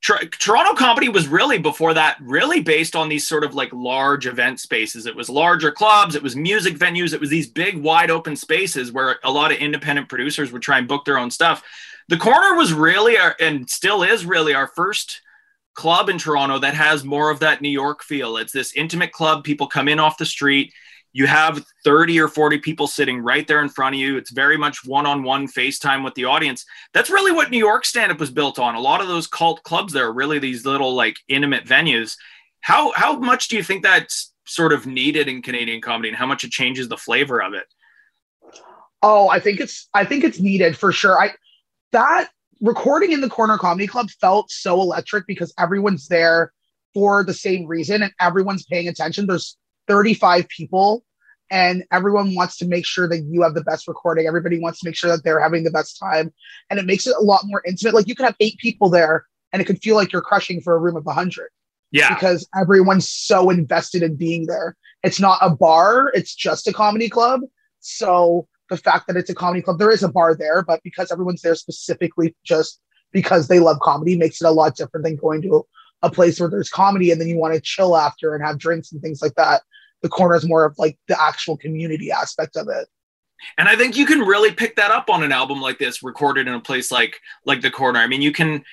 Tr- 0.00 0.26
Toronto 0.38 0.74
comedy 0.74 1.08
was 1.08 1.28
really 1.28 1.58
before 1.58 1.94
that 1.94 2.18
really 2.20 2.60
based 2.60 2.96
on 2.96 3.08
these 3.08 3.26
sort 3.26 3.44
of 3.44 3.54
like 3.54 3.72
large 3.72 4.26
event 4.26 4.58
spaces. 4.58 5.06
It 5.06 5.14
was 5.14 5.30
larger 5.30 5.70
clubs, 5.70 6.16
it 6.16 6.22
was 6.22 6.34
music 6.34 6.76
venues, 6.76 7.12
it 7.12 7.20
was 7.20 7.30
these 7.30 7.48
big 7.48 7.76
wide 7.76 8.10
open 8.10 8.34
spaces 8.34 8.90
where 8.90 9.18
a 9.22 9.30
lot 9.30 9.52
of 9.52 9.58
independent 9.58 10.08
producers 10.08 10.50
would 10.50 10.62
try 10.62 10.78
and 10.78 10.88
book 10.88 11.04
their 11.04 11.18
own 11.18 11.30
stuff. 11.30 11.62
The 12.08 12.16
Corner 12.16 12.56
was 12.56 12.72
really 12.72 13.16
our, 13.16 13.36
and 13.38 13.68
still 13.68 14.02
is 14.02 14.24
really 14.24 14.54
our 14.54 14.68
first 14.68 15.20
club 15.78 16.08
in 16.08 16.18
Toronto 16.18 16.58
that 16.58 16.74
has 16.74 17.04
more 17.04 17.30
of 17.30 17.38
that 17.38 17.62
New 17.62 17.68
York 17.68 18.02
feel. 18.02 18.36
It's 18.36 18.52
this 18.52 18.72
intimate 18.74 19.12
club. 19.12 19.44
People 19.44 19.68
come 19.68 19.86
in 19.86 20.00
off 20.00 20.18
the 20.18 20.26
street. 20.26 20.72
You 21.12 21.28
have 21.28 21.64
30 21.84 22.18
or 22.18 22.26
40 22.26 22.58
people 22.58 22.88
sitting 22.88 23.20
right 23.20 23.46
there 23.46 23.62
in 23.62 23.68
front 23.68 23.94
of 23.94 24.00
you. 24.00 24.16
It's 24.16 24.32
very 24.32 24.56
much 24.58 24.84
one 24.84 25.06
on 25.06 25.22
one 25.22 25.46
FaceTime 25.46 26.02
with 26.02 26.14
the 26.14 26.24
audience. 26.24 26.66
That's 26.94 27.10
really 27.10 27.30
what 27.30 27.52
New 27.52 27.58
York 27.58 27.84
stand 27.84 28.10
up 28.10 28.18
was 28.18 28.32
built 28.32 28.58
on. 28.58 28.74
A 28.74 28.80
lot 28.80 29.00
of 29.00 29.06
those 29.06 29.28
cult 29.28 29.62
clubs 29.62 29.92
there 29.92 30.06
are 30.06 30.12
really 30.12 30.40
these 30.40 30.66
little 30.66 30.94
like 30.96 31.16
intimate 31.28 31.64
venues. 31.64 32.16
How, 32.60 32.92
how 32.96 33.16
much 33.16 33.46
do 33.46 33.56
you 33.56 33.62
think 33.62 33.84
that's 33.84 34.34
sort 34.46 34.72
of 34.72 34.84
needed 34.84 35.28
in 35.28 35.42
Canadian 35.42 35.80
comedy 35.80 36.08
and 36.08 36.18
how 36.18 36.26
much 36.26 36.42
it 36.42 36.50
changes 36.50 36.88
the 36.88 36.96
flavor 36.96 37.40
of 37.40 37.54
it? 37.54 37.66
Oh, 39.00 39.28
I 39.28 39.38
think 39.38 39.60
it's 39.60 39.88
I 39.94 40.04
think 40.04 40.24
it's 40.24 40.40
needed 40.40 40.76
for 40.76 40.90
sure. 40.90 41.22
I 41.22 41.34
that 41.92 42.30
recording 42.60 43.12
in 43.12 43.20
the 43.20 43.28
corner 43.28 43.58
comedy 43.58 43.86
club 43.86 44.10
felt 44.20 44.50
so 44.50 44.80
electric 44.80 45.26
because 45.26 45.52
everyone's 45.58 46.08
there 46.08 46.52
for 46.94 47.22
the 47.24 47.34
same 47.34 47.66
reason 47.66 48.02
and 48.02 48.12
everyone's 48.20 48.64
paying 48.64 48.88
attention. 48.88 49.26
There's 49.26 49.56
35 49.86 50.48
people 50.48 51.04
and 51.50 51.84
everyone 51.92 52.34
wants 52.34 52.56
to 52.58 52.66
make 52.66 52.84
sure 52.84 53.08
that 53.08 53.20
you 53.20 53.42
have 53.42 53.54
the 53.54 53.62
best 53.64 53.88
recording. 53.88 54.26
Everybody 54.26 54.58
wants 54.58 54.80
to 54.80 54.88
make 54.88 54.96
sure 54.96 55.10
that 55.10 55.24
they're 55.24 55.40
having 55.40 55.64
the 55.64 55.70
best 55.70 55.98
time. 55.98 56.32
And 56.68 56.78
it 56.78 56.86
makes 56.86 57.06
it 57.06 57.16
a 57.18 57.22
lot 57.22 57.42
more 57.44 57.62
intimate. 57.66 57.94
Like 57.94 58.08
you 58.08 58.14
could 58.14 58.26
have 58.26 58.36
eight 58.40 58.58
people 58.58 58.90
there 58.90 59.26
and 59.52 59.62
it 59.62 59.64
could 59.64 59.80
feel 59.82 59.96
like 59.96 60.12
you're 60.12 60.22
crushing 60.22 60.60
for 60.60 60.74
a 60.74 60.78
room 60.78 60.96
of 60.96 61.06
100 61.06 61.48
Yeah. 61.90 62.12
because 62.14 62.46
everyone's 62.58 63.08
so 63.08 63.50
invested 63.50 64.02
in 64.02 64.16
being 64.16 64.46
there. 64.46 64.76
It's 65.02 65.20
not 65.20 65.38
a 65.40 65.50
bar, 65.50 66.10
it's 66.12 66.34
just 66.34 66.66
a 66.66 66.72
comedy 66.72 67.08
club. 67.08 67.42
So 67.80 68.48
the 68.68 68.76
fact 68.76 69.06
that 69.06 69.16
it's 69.16 69.30
a 69.30 69.34
comedy 69.34 69.62
club, 69.62 69.78
there 69.78 69.90
is 69.90 70.02
a 70.02 70.08
bar 70.08 70.34
there, 70.34 70.62
but 70.62 70.82
because 70.82 71.10
everyone's 71.10 71.42
there 71.42 71.54
specifically 71.54 72.34
just 72.44 72.80
because 73.12 73.48
they 73.48 73.58
love 73.58 73.78
comedy 73.80 74.16
makes 74.16 74.40
it 74.40 74.46
a 74.46 74.50
lot 74.50 74.76
different 74.76 75.04
than 75.04 75.16
going 75.16 75.42
to 75.42 75.66
a 76.02 76.10
place 76.10 76.38
where 76.38 76.48
there's 76.48 76.68
comedy 76.70 77.10
and 77.10 77.20
then 77.20 77.28
you 77.28 77.36
want 77.36 77.54
to 77.54 77.60
chill 77.60 77.96
after 77.96 78.34
and 78.34 78.44
have 78.44 78.58
drinks 78.58 78.92
and 78.92 79.00
things 79.02 79.22
like 79.22 79.34
that. 79.34 79.62
The 80.02 80.08
corner 80.08 80.36
is 80.36 80.46
more 80.46 80.64
of 80.64 80.74
like 80.78 80.98
the 81.08 81.20
actual 81.20 81.56
community 81.56 82.12
aspect 82.12 82.56
of 82.56 82.68
it. 82.68 82.86
and 83.56 83.68
i 83.68 83.76
think 83.76 83.96
you 83.96 84.06
can 84.06 84.20
really 84.20 84.52
pick 84.52 84.76
that 84.76 84.90
up 84.90 85.08
on 85.08 85.22
an 85.22 85.32
album 85.32 85.60
like 85.60 85.78
this 85.78 86.02
recorded 86.02 86.48
in 86.48 86.54
a 86.54 86.60
place 86.60 86.90
like 86.90 87.20
like 87.44 87.60
the 87.60 87.70
corner 87.70 88.00
i 88.00 88.06
mean 88.06 88.20
you 88.20 88.32
can 88.32 88.64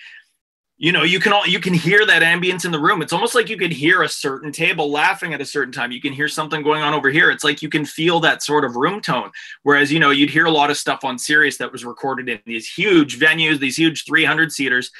you 0.78 0.91
know 0.91 1.03
you 1.03 1.19
can 1.19 1.32
all 1.32 1.47
you 1.47 1.59
can 1.59 1.73
hear 1.73 2.05
that 2.05 2.21
ambience 2.21 2.65
in 2.65 2.71
the 2.71 2.80
room. 2.80 3.01
It's 3.01 3.13
almost 3.13 3.34
like 3.34 3.49
you 3.49 3.57
could 3.57 3.71
hear 3.71 4.03
a 4.03 4.09
certain 4.09 4.51
table 4.51 4.91
laughing 4.91 5.34
at 5.34 5.39
a 5.39 5.45
certain 5.45 5.71
time. 5.71 5.91
You 5.91 6.01
can 6.01 6.11
hear 6.11 6.28
something 6.28 6.61
going 6.63 6.82
on 6.82 6.93
over 6.93 7.09
here. 7.09 7.32
It's 7.32 7.43
like 7.43 7.61
you 7.61 7.69
can 7.69 7.86
feel 7.86 8.19
that 8.21 8.43
sort 8.43 8.65
of 8.65 8.76
room 8.76 8.99
tone. 8.99 9.32
Whereas 9.63 9.91
you 9.91 9.99
know 9.99 10.09
you'd 10.11 10.30
hear 10.30 10.45
a 10.45 10.51
lot 10.51 10.69
of 10.69 10.78
stuff 10.78 11.05
on 11.05 11.17
Sirius 11.17 11.57
that 11.57 11.71
was 11.71 11.86
recorded 11.86 12.28
in 12.28 12.39
these 12.45 12.69
huge 12.69 13.19
venues 13.19 13.59
these 13.59 13.78
huge 13.78 14.03
300 14.05 14.51
seaters. 14.51 14.91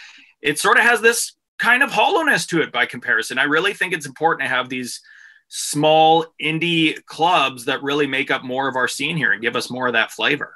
It 0.42 0.60
sort 0.60 0.78
of 0.78 0.84
has 0.84 1.02
this 1.02 1.34
kind 1.60 1.84
of 1.84 1.92
hollowness 1.92 2.46
to 2.48 2.62
it 2.62 2.72
by 2.72 2.86
comparison. 2.86 3.38
I 3.38 3.44
really 3.44 3.74
think 3.74 3.94
it's 3.94 4.06
important 4.06 4.48
to 4.48 4.56
have 4.56 4.70
these 4.70 5.02
small 5.50 6.26
indie 6.42 7.04
clubs 7.06 7.66
that 7.66 7.84
really 7.84 8.08
make 8.08 8.32
up 8.32 8.44
more 8.44 8.68
of 8.68 8.76
our 8.76 8.88
scene 8.88 9.18
here 9.18 9.32
and 9.32 9.42
give 9.42 9.56
us 9.56 9.70
more 9.70 9.88
of 9.88 9.94
that 9.94 10.12
flavor 10.12 10.56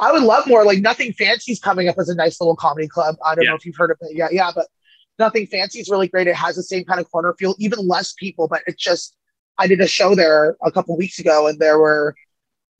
I 0.00 0.12
would 0.12 0.22
love 0.22 0.46
more. 0.46 0.64
Like 0.64 0.80
Nothing 0.80 1.12
Fancy's 1.12 1.58
coming 1.60 1.88
up 1.88 1.96
as 1.98 2.08
a 2.08 2.14
nice 2.14 2.40
little 2.40 2.56
comedy 2.56 2.88
club. 2.88 3.16
I 3.24 3.34
don't 3.34 3.44
Yeah. 3.44 3.50
know 3.50 3.56
if 3.56 3.64
you've 3.64 3.76
heard 3.76 3.90
of 3.90 3.98
it. 4.02 4.14
Yeah, 4.16 4.28
yeah, 4.30 4.50
but 4.54 4.66
Nothing 5.18 5.46
Fancy 5.46 5.80
is 5.80 5.88
really 5.88 6.08
great. 6.08 6.26
It 6.26 6.34
has 6.36 6.56
the 6.56 6.62
same 6.62 6.84
kind 6.84 7.00
of 7.00 7.10
corner 7.10 7.34
feel, 7.38 7.54
even 7.58 7.86
less 7.86 8.12
people, 8.12 8.48
but 8.48 8.62
it 8.66 8.78
just 8.78 9.16
I 9.58 9.66
did 9.66 9.80
a 9.80 9.86
show 9.86 10.14
there 10.14 10.56
a 10.62 10.70
couple 10.70 10.96
weeks 10.98 11.18
ago 11.18 11.46
and 11.46 11.58
there 11.58 11.78
were 11.78 12.14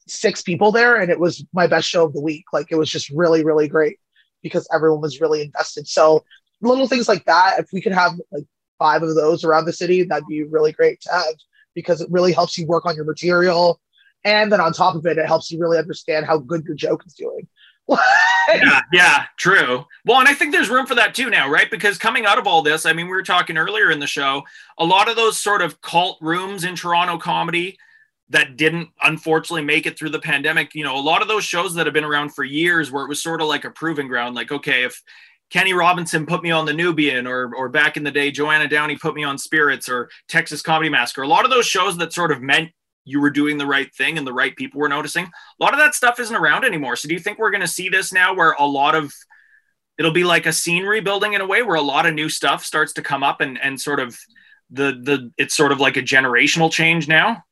six 0.07 0.43
people 0.43 0.71
there 0.73 0.97
and 0.97 1.11
it 1.11 1.19
was 1.19 1.45
my 1.55 1.67
best 1.67 1.89
show 1.89 2.05
of 2.05 2.13
the 2.13 2.21
week. 2.21 2.45
Like 2.53 2.67
it 2.71 2.77
was 2.77 2.91
just 2.91 3.09
really, 3.11 3.45
really 3.45 3.67
great 3.67 3.99
because 4.43 4.69
everyone 4.73 5.01
was 5.01 5.21
really 5.21 5.43
invested. 5.43 5.89
So 5.89 6.23
little 6.61 6.87
things 6.87 7.09
like 7.09 7.25
that, 7.25 7.59
if 7.59 7.69
we 7.73 7.81
could 7.81 7.93
have 7.93 8.13
like 8.31 8.45
five 8.79 9.03
of 9.03 9.15
those 9.15 9.43
around 9.43 9.65
the 9.65 9.73
city, 9.73 10.03
that'd 10.03 10.27
be 10.29 10.43
really 10.45 10.73
great 10.73 11.01
to 11.03 11.13
have 11.13 11.35
because 11.75 12.01
it 12.03 12.09
really 12.11 12.33
helps 12.33 12.57
you 12.59 12.67
work 12.67 12.85
on 12.87 12.95
your 12.95 13.05
material. 13.07 13.81
And 14.27 14.51
then 14.51 14.61
on 14.61 14.73
top 14.73 14.97
of 14.97 15.07
it, 15.07 15.19
it 15.19 15.27
helps 15.27 15.53
you 15.53 15.61
really 15.61 15.79
understand 15.79 16.27
how 16.27 16.39
good 16.39 16.65
your 16.65 16.75
joke 16.75 17.05
is 17.07 17.15
doing. 17.15 17.47
yeah, 18.49 18.81
yeah, 18.93 19.25
true. 19.39 19.85
Well, 20.05 20.19
and 20.19 20.29
I 20.29 20.35
think 20.35 20.51
there's 20.51 20.69
room 20.69 20.87
for 20.87 20.97
that 20.97 21.15
too 21.15 21.31
now, 21.31 21.49
right? 21.49 21.71
Because 21.71 21.97
coming 21.97 22.27
out 22.27 22.37
of 22.37 22.49
all 22.49 22.61
this, 22.61 22.85
I 22.85 22.93
mean, 22.93 23.07
we 23.07 23.13
were 23.13 23.23
talking 23.23 23.57
earlier 23.57 23.93
in 23.93 24.01
the 24.01 24.07
show, 24.09 24.43
a 24.79 24.85
lot 24.85 25.09
of 25.09 25.15
those 25.15 25.39
sort 25.39 25.63
of 25.63 25.81
cult 25.81 26.19
rooms 26.21 26.65
in 26.65 26.75
Toronto 26.75 27.19
comedy 27.19 27.79
that 28.31 28.57
didn't 28.57 28.89
unfortunately 29.05 29.63
make 29.63 29.87
it 29.87 29.97
through 29.97 30.11
the 30.11 30.19
pandemic, 30.19 30.75
you 30.75 30.83
know, 30.83 30.99
a 30.99 31.01
lot 31.01 31.23
of 31.23 31.29
those 31.29 31.45
shows 31.45 31.75
that 31.75 31.87
have 31.87 31.95
been 31.95 32.03
around 32.03 32.35
for 32.35 32.43
years 32.43 32.91
where 32.91 33.05
it 33.05 33.09
was 33.09 33.23
sort 33.23 33.41
of 33.41 33.47
like 33.47 33.65
a 33.65 33.71
proving 33.71 34.09
ground, 34.09 34.35
like, 34.35 34.51
okay, 34.51 34.83
if 34.83 35.01
Kenny 35.51 35.73
Robinson 35.73 36.27
put 36.27 36.43
me 36.43 36.51
on 36.51 36.67
the 36.67 36.73
Nubian 36.73 37.29
or 37.29 37.55
or 37.55 37.69
back 37.69 37.97
in 37.97 38.03
the 38.03 38.11
day, 38.11 38.33
Joanna 38.33 38.67
Downey 38.67 38.97
put 38.97 39.15
me 39.15 39.23
on 39.23 39.39
Spirits 39.39 39.89
or 39.89 40.11
Texas 40.29 40.61
Comedy 40.61 40.89
Massacre, 40.89 41.23
a 41.23 41.29
lot 41.29 41.45
of 41.45 41.53
those 41.53 41.67
shows 41.67 41.97
that 41.99 42.13
sort 42.13 42.33
of 42.33 42.43
meant 42.43 42.73
you 43.07 43.21
were 43.21 43.31
doing 43.31 43.57
the 43.57 43.67
right 43.67 43.95
thing 43.95 44.19
and 44.19 44.27
the 44.27 44.33
right 44.33 44.55
people 44.57 44.81
were 44.81 44.89
noticing. 44.89 45.25
A 45.25 45.65
lot 45.65 45.73
of 45.73 45.79
that 45.79 45.95
stuff 45.95 46.21
isn't 46.21 46.35
around 46.35 46.65
anymore. 46.65 46.97
So 46.97 47.09
do 47.09 47.15
you 47.15 47.21
think 47.21 47.39
we're 47.39 47.53
going 47.53 47.61
to 47.63 47.69
see 47.69 47.89
this 47.89 48.13
now 48.13 48.35
where 48.35 48.53
a 48.59 48.67
lot 48.67 48.95
of 48.95 49.15
it'll 49.97 50.13
be 50.13 50.25
like 50.25 50.45
a 50.45 50.53
scene 50.53 50.85
rebuilding 50.85 51.33
in 51.33 51.41
a 51.41 51.47
way 51.47 51.63
where 51.63 51.77
a 51.77 51.83
lot 51.83 52.05
of 52.05 52.15
new 52.15 52.29
stuff 52.29 52.65
starts 52.65 52.93
to 52.95 53.03
come 53.03 53.23
up 53.23 53.41
and 53.41 53.59
and 53.63 53.81
sort 53.81 54.01
of 54.01 54.19
the 54.71 55.01
the 55.03 55.31
it's 55.39 55.57
sort 55.57 55.73
of 55.73 55.81
like 55.81 55.97
a 55.97 56.03
generational 56.03 56.71
change 56.71 57.09
now? 57.09 57.43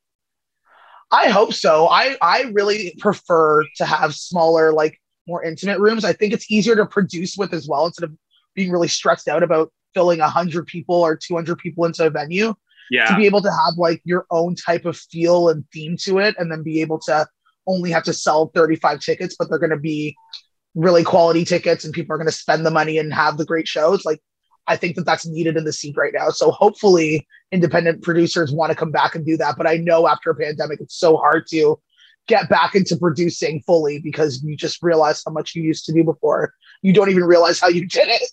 I 1.13 1.29
hope 1.29 1.55
so. 1.55 1.89
I 1.89 2.17
I 2.21 2.51
really 2.53 2.97
prefer 2.99 3.65
to 3.77 3.85
have 3.85 4.15
smaller, 4.15 4.73
like 4.73 5.01
more 5.29 5.45
intimate 5.45 5.79
rooms. 5.79 6.05
I 6.05 6.13
think 6.13 6.33
it's 6.33 6.51
easier 6.51 6.75
to 6.75 6.87
produce 6.87 7.37
with 7.37 7.55
as 7.55 7.69
well 7.69 7.87
instead 7.87 8.05
of 8.05 8.17
being 8.55 8.73
really 8.73 8.89
stressed 8.89 9.29
out 9.29 9.45
about 9.45 9.73
filling 9.95 10.19
hundred 10.19 10.67
people 10.67 10.97
or 10.97 11.17
two 11.17 11.35
hundred 11.35 11.59
people 11.59 11.85
into 11.85 12.05
a 12.05 12.11
venue. 12.11 12.55
Yeah. 12.91 13.07
To 13.07 13.17
be 13.17 13.27
able 13.27 13.43
to 13.43 13.51
have 13.51 13.75
like 13.79 14.01
your 14.05 14.27
own 14.31 14.55
type 14.57 14.85
of 14.85 14.97
feel 14.97 15.49
and 15.49 15.65
theme 15.73 15.97
to 16.03 16.19
it, 16.19 16.35
and 16.39 16.51
then 16.51 16.63
be 16.63 16.81
able 16.81 17.01
to 17.01 17.27
only 17.67 17.91
have 17.91 18.05
to 18.05 18.13
sell 18.13 18.51
35 18.55 19.01
tickets, 19.01 19.37
but 19.39 19.49
they're 19.49 19.59
going 19.59 19.71
to 19.71 19.77
be 19.77 20.17
really 20.75 21.05
quality 21.05 21.45
tickets 21.45 21.85
and 21.85 21.95
people 21.95 22.15
are 22.15 22.19
going 22.19 22.29
to 22.29 22.33
spend 22.33 22.67
the 22.67 22.71
money 22.71 22.99
and 22.99 23.15
have 23.15 23.39
the 23.39 23.45
great 23.45 23.67
shows. 23.67 24.05
Like, 24.05 24.21
I 24.67 24.77
think 24.77 24.97
that 24.97 25.07
that's 25.07 25.27
needed 25.27 25.57
in 25.57 25.65
the 25.65 25.73
scene 25.73 25.95
right 25.97 26.13
now. 26.15 26.31
So 26.31 26.51
hopefully, 26.51 27.27
independent 27.53 28.03
producers 28.03 28.53
want 28.53 28.71
to 28.71 28.77
come 28.77 28.91
back 28.91 29.15
and 29.15 29.25
do 29.25 29.37
that. 29.37 29.57
But 29.57 29.67
I 29.67 29.77
know 29.77 30.09
after 30.09 30.31
a 30.31 30.35
pandemic, 30.35 30.81
it's 30.81 30.99
so 30.99 31.17
hard 31.17 31.47
to 31.51 31.79
get 32.27 32.49
back 32.49 32.75
into 32.75 32.97
producing 32.97 33.63
fully 33.67 34.01
because 34.01 34.43
you 34.43 34.57
just 34.57 34.83
realize 34.83 35.23
how 35.25 35.33
much 35.33 35.55
you 35.55 35.63
used 35.63 35.85
to 35.87 35.93
do 35.93 36.03
before. 36.03 36.55
You 36.83 36.93
don't 36.93 37.11
even 37.11 37.25
realize 37.25 37.61
how 37.61 37.69
you 37.69 37.87
did 37.87 38.09
it. 38.09 38.31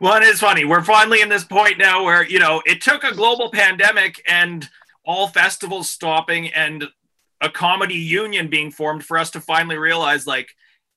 Well, 0.00 0.20
it's 0.22 0.40
funny. 0.40 0.64
We're 0.64 0.82
finally 0.84 1.20
in 1.20 1.28
this 1.28 1.44
point 1.44 1.78
now 1.78 2.04
where, 2.04 2.24
you 2.24 2.38
know, 2.38 2.62
it 2.66 2.80
took 2.80 3.04
a 3.04 3.14
global 3.14 3.50
pandemic 3.50 4.22
and 4.28 4.68
all 5.04 5.28
festivals 5.28 5.88
stopping 5.88 6.48
and 6.48 6.84
a 7.40 7.48
comedy 7.48 7.94
union 7.94 8.48
being 8.48 8.70
formed 8.70 9.04
for 9.04 9.18
us 9.18 9.30
to 9.30 9.40
finally 9.40 9.76
realize, 9.76 10.26
like, 10.26 10.48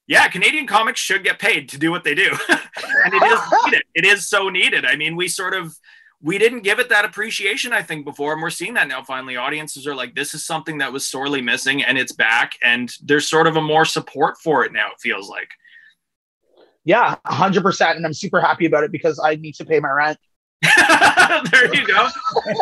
yeah, 0.08 0.28
Canadian 0.28 0.66
comics 0.66 1.00
should 1.00 1.24
get 1.24 1.38
paid 1.38 1.70
to 1.70 1.78
do 1.78 1.92
what 1.92 2.04
they 2.04 2.16
do. 2.16 2.32
and 2.50 3.14
it 3.14 3.24
is 3.24 3.40
needed. 3.64 3.84
It 3.94 4.06
is 4.06 4.28
so 4.28 4.50
needed. 4.50 4.86
I 4.86 4.96
mean, 4.96 5.16
we 5.16 5.28
sort 5.28 5.54
of 5.54 5.78
we 6.22 6.38
didn't 6.38 6.64
give 6.64 6.80
it 6.80 6.90
that 6.90 7.06
appreciation, 7.06 7.72
I 7.72 7.82
think, 7.82 8.04
before, 8.06 8.34
and 8.34 8.42
we're 8.42 8.50
seeing 8.50 8.74
that 8.74 8.90
now. 8.90 9.04
Finally, 9.04 9.38
audiences 9.38 9.88
are 9.88 9.96
like, 9.96 10.16
"This 10.16 10.34
is 10.34 10.46
something 10.46 10.80
that 10.80 10.92
was 10.92 11.08
sorely 11.08 11.42
missing, 11.42 11.84
and 11.84 11.98
it's 11.98 12.12
back." 12.12 12.58
And 12.62 12.92
there's 13.02 13.30
sort 13.30 13.48
of 13.48 13.56
a 13.56 13.62
more 13.62 13.86
support 13.86 14.38
for 14.40 14.66
it 14.66 14.74
now. 14.74 14.88
It 14.88 15.00
feels 15.00 15.30
like. 15.30 15.50
Yeah, 16.90 17.18
100%. 17.28 17.98
And 17.98 18.04
I'm 18.04 18.16
super 18.16 18.42
happy 18.42 18.66
about 18.66 18.84
it 18.84 18.92
because 18.92 19.22
I 19.24 19.36
need 19.36 19.54
to 19.58 19.64
pay 19.64 19.80
my 19.80 19.92
rent. 19.92 20.18
there 21.52 21.72
you 21.72 21.86
go. 21.86 22.08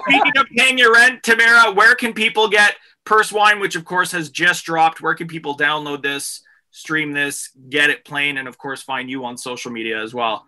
Speaking 0.04 0.38
of 0.38 0.48
paying 0.54 0.78
your 0.78 0.92
rent, 0.92 1.24
Tamara, 1.24 1.72
where 1.72 1.96
can 1.96 2.12
people 2.12 2.50
get 2.50 2.76
Purse 3.06 3.32
Wine, 3.32 3.62
which 3.62 3.78
of 3.78 3.86
course 3.86 4.12
has 4.12 4.30
just 4.30 4.66
dropped? 4.66 5.00
Where 5.00 5.16
can 5.16 5.30
people 5.30 5.56
download 5.56 6.04
this, 6.04 6.42
stream 6.72 7.14
this, 7.14 7.52
get 7.70 7.90
it 7.90 8.04
playing, 8.04 8.38
and 8.38 8.50
of 8.50 8.58
course 8.58 8.82
find 8.82 9.10
you 9.10 9.24
on 9.24 9.38
social 9.38 9.72
media 9.72 10.04
as 10.04 10.14
well? 10.14 10.46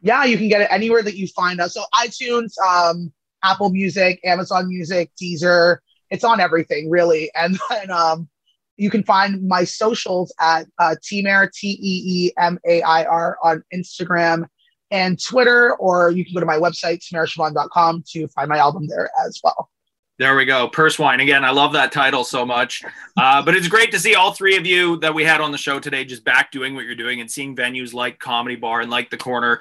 Yeah, 0.00 0.22
you 0.22 0.38
can 0.38 0.46
get 0.46 0.60
it 0.60 0.68
anywhere 0.70 1.02
that 1.02 1.16
you 1.16 1.26
find 1.26 1.60
us. 1.60 1.74
So 1.74 1.82
iTunes, 1.92 2.52
um, 2.64 3.12
Apple 3.42 3.70
Music, 3.70 4.20
Amazon 4.22 4.68
Music, 4.68 5.10
Deezer. 5.20 5.78
It's 6.10 6.22
on 6.22 6.38
everything 6.38 6.88
really. 6.88 7.32
And 7.34 7.58
then 7.68 7.90
um, 7.90 8.28
you 8.76 8.90
can 8.90 9.02
find 9.02 9.46
my 9.46 9.64
socials 9.64 10.32
at 10.40 10.66
uh, 10.78 10.94
Teemair, 11.02 11.50
T 11.52 11.78
E 11.80 12.02
E 12.06 12.32
M 12.38 12.58
A 12.66 12.82
I 12.82 13.04
R 13.04 13.38
on 13.42 13.62
Instagram 13.74 14.46
and 14.90 15.22
Twitter, 15.22 15.74
or 15.76 16.10
you 16.10 16.24
can 16.24 16.34
go 16.34 16.40
to 16.40 16.46
my 16.46 16.58
website, 16.58 17.00
teemairsiobhan.com 17.00 18.04
to 18.12 18.28
find 18.28 18.48
my 18.48 18.58
album 18.58 18.86
there 18.86 19.10
as 19.24 19.40
well. 19.42 19.70
There 20.18 20.34
we 20.34 20.46
go. 20.46 20.68
Purse 20.68 20.98
wine. 20.98 21.20
Again, 21.20 21.44
I 21.44 21.50
love 21.50 21.74
that 21.74 21.92
title 21.92 22.24
so 22.24 22.46
much. 22.46 22.82
Uh, 23.18 23.42
but 23.42 23.54
it's 23.54 23.68
great 23.68 23.90
to 23.90 23.98
see 23.98 24.14
all 24.14 24.32
three 24.32 24.56
of 24.56 24.64
you 24.64 24.96
that 25.00 25.14
we 25.14 25.24
had 25.24 25.42
on 25.42 25.52
the 25.52 25.58
show 25.58 25.78
today 25.78 26.06
just 26.06 26.24
back 26.24 26.50
doing 26.50 26.74
what 26.74 26.86
you're 26.86 26.94
doing 26.94 27.20
and 27.20 27.30
seeing 27.30 27.54
venues 27.54 27.92
like 27.92 28.18
Comedy 28.18 28.56
Bar 28.56 28.80
and 28.80 28.90
like 28.90 29.10
The 29.10 29.18
Corner 29.18 29.60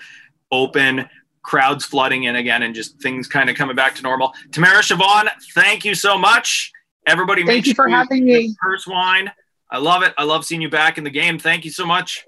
open, 0.51 1.09
crowds 1.41 1.83
flooding 1.83 2.23
in 2.23 2.37
again, 2.37 2.63
and 2.63 2.73
just 2.73 3.01
things 3.01 3.27
kind 3.27 3.49
of 3.49 3.57
coming 3.57 3.75
back 3.75 3.95
to 3.95 4.01
normal. 4.01 4.33
Tamara 4.53 4.81
Shevon, 4.81 5.29
thank 5.53 5.83
you 5.83 5.93
so 5.93 6.17
much. 6.17 6.71
Everybody, 7.05 7.41
Thank 7.41 7.59
make 7.59 7.67
you 7.67 7.73
for 7.73 7.87
sure 7.87 7.95
having 7.95 8.25
me. 8.25 8.55
Purse 8.59 8.87
wine. 8.87 9.31
I 9.69 9.77
love 9.77 10.03
it. 10.03 10.13
I 10.17 10.23
love 10.23 10.45
seeing 10.45 10.61
you 10.61 10.69
back 10.69 10.97
in 10.97 11.03
the 11.03 11.09
game. 11.09 11.39
Thank 11.39 11.65
you 11.65 11.71
so 11.71 11.85
much. 11.85 12.25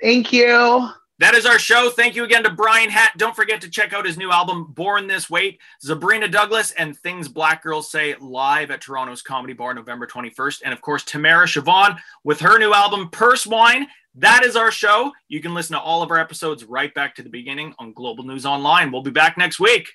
Thank 0.00 0.32
you. 0.32 0.88
That 1.18 1.34
is 1.34 1.46
our 1.46 1.58
show. 1.58 1.88
Thank 1.88 2.16
you 2.16 2.24
again 2.24 2.42
to 2.42 2.50
Bryan 2.50 2.90
Hatt. 2.90 3.16
Don't 3.16 3.36
forget 3.36 3.60
to 3.60 3.70
check 3.70 3.92
out 3.92 4.04
his 4.04 4.18
new 4.18 4.32
album, 4.32 4.72
Born 4.72 5.06
This 5.06 5.30
Weight. 5.30 5.60
Zabrina 5.84 6.28
Douglas 6.30 6.72
and 6.72 6.96
Things 6.98 7.28
Black 7.28 7.62
Girls 7.62 7.90
Say 7.90 8.16
live 8.20 8.72
at 8.72 8.80
Toronto's 8.80 9.22
Comedy 9.22 9.52
Bar 9.52 9.74
November 9.74 10.06
21st. 10.06 10.62
And 10.64 10.72
of 10.72 10.80
course, 10.80 11.04
Tamara 11.04 11.46
Shevon 11.46 11.96
with 12.24 12.40
her 12.40 12.58
new 12.58 12.74
album, 12.74 13.08
Purse 13.10 13.46
Wine. 13.46 13.86
That 14.16 14.44
is 14.44 14.56
our 14.56 14.72
show. 14.72 15.12
You 15.28 15.40
can 15.40 15.54
listen 15.54 15.74
to 15.74 15.80
all 15.80 16.02
of 16.02 16.10
our 16.10 16.18
episodes 16.18 16.64
right 16.64 16.92
back 16.92 17.14
to 17.14 17.22
the 17.22 17.30
beginning 17.30 17.72
on 17.78 17.92
Global 17.92 18.24
News 18.24 18.44
Online. 18.44 18.90
We'll 18.90 19.02
be 19.02 19.12
back 19.12 19.38
next 19.38 19.60
week. 19.60 19.88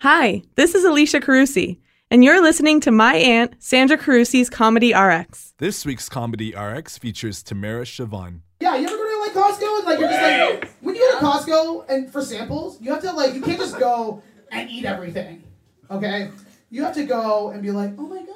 Hi, 0.00 0.42
this 0.56 0.74
is 0.74 0.82
Alicia 0.82 1.20
Carusi, 1.20 1.78
and 2.12 2.22
you're 2.22 2.42
listening 2.42 2.78
to 2.78 2.90
my 2.90 3.14
aunt, 3.14 3.54
Sandra 3.58 3.96
Carusi's 3.96 4.50
Comedy 4.50 4.92
RX. 4.92 5.54
This 5.56 5.86
week's 5.86 6.10
Comedy 6.10 6.54
RX 6.54 6.98
features 6.98 7.42
Tamara 7.42 7.84
Shevon. 7.84 8.40
Yeah, 8.60 8.76
you 8.76 8.86
ever 8.86 8.98
go 8.98 9.02
to 9.02 9.18
like 9.20 9.32
Costco 9.32 9.78
and 9.78 9.86
like 9.86 9.98
you're 9.98 10.10
just 10.10 10.22
like 10.22 10.74
when 10.82 10.94
you 10.94 11.00
go 11.10 11.18
to 11.18 11.24
Costco 11.24 11.86
and 11.88 12.12
for 12.12 12.20
samples, 12.20 12.78
you 12.82 12.92
have 12.92 13.00
to 13.00 13.12
like 13.12 13.32
you 13.32 13.40
can't 13.40 13.58
just 13.58 13.78
go 13.78 14.22
and 14.50 14.68
eat 14.68 14.84
everything. 14.84 15.42
Okay? 15.90 16.30
You 16.68 16.84
have 16.84 16.92
to 16.96 17.04
go 17.04 17.48
and 17.48 17.62
be 17.62 17.70
like, 17.70 17.94
oh 17.96 18.06
my 18.06 18.22
god. 18.22 18.28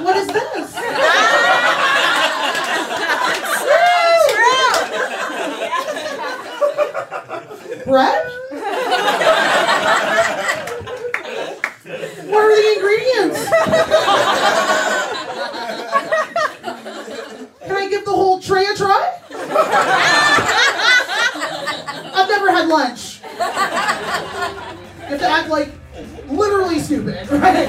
what 0.04 0.16
is 0.16 0.26
this? 0.26 1.86
Bread? 7.84 8.26
What 12.26 12.42
are 12.44 12.54
the 12.56 12.66
ingredients? 12.76 13.40
Can 17.66 17.76
I 17.76 17.88
give 17.88 18.04
the 18.04 18.10
whole 18.10 18.40
tray 18.40 18.66
a 18.66 18.74
try? 18.74 19.18
I've 22.12 22.28
never 22.28 22.50
had 22.50 22.66
lunch. 22.68 23.20
You 23.22 23.28
have 25.06 25.20
to 25.20 25.28
act 25.28 25.48
like 25.48 25.70
literally 26.28 26.80
stupid, 26.80 27.30
right? 27.30 27.68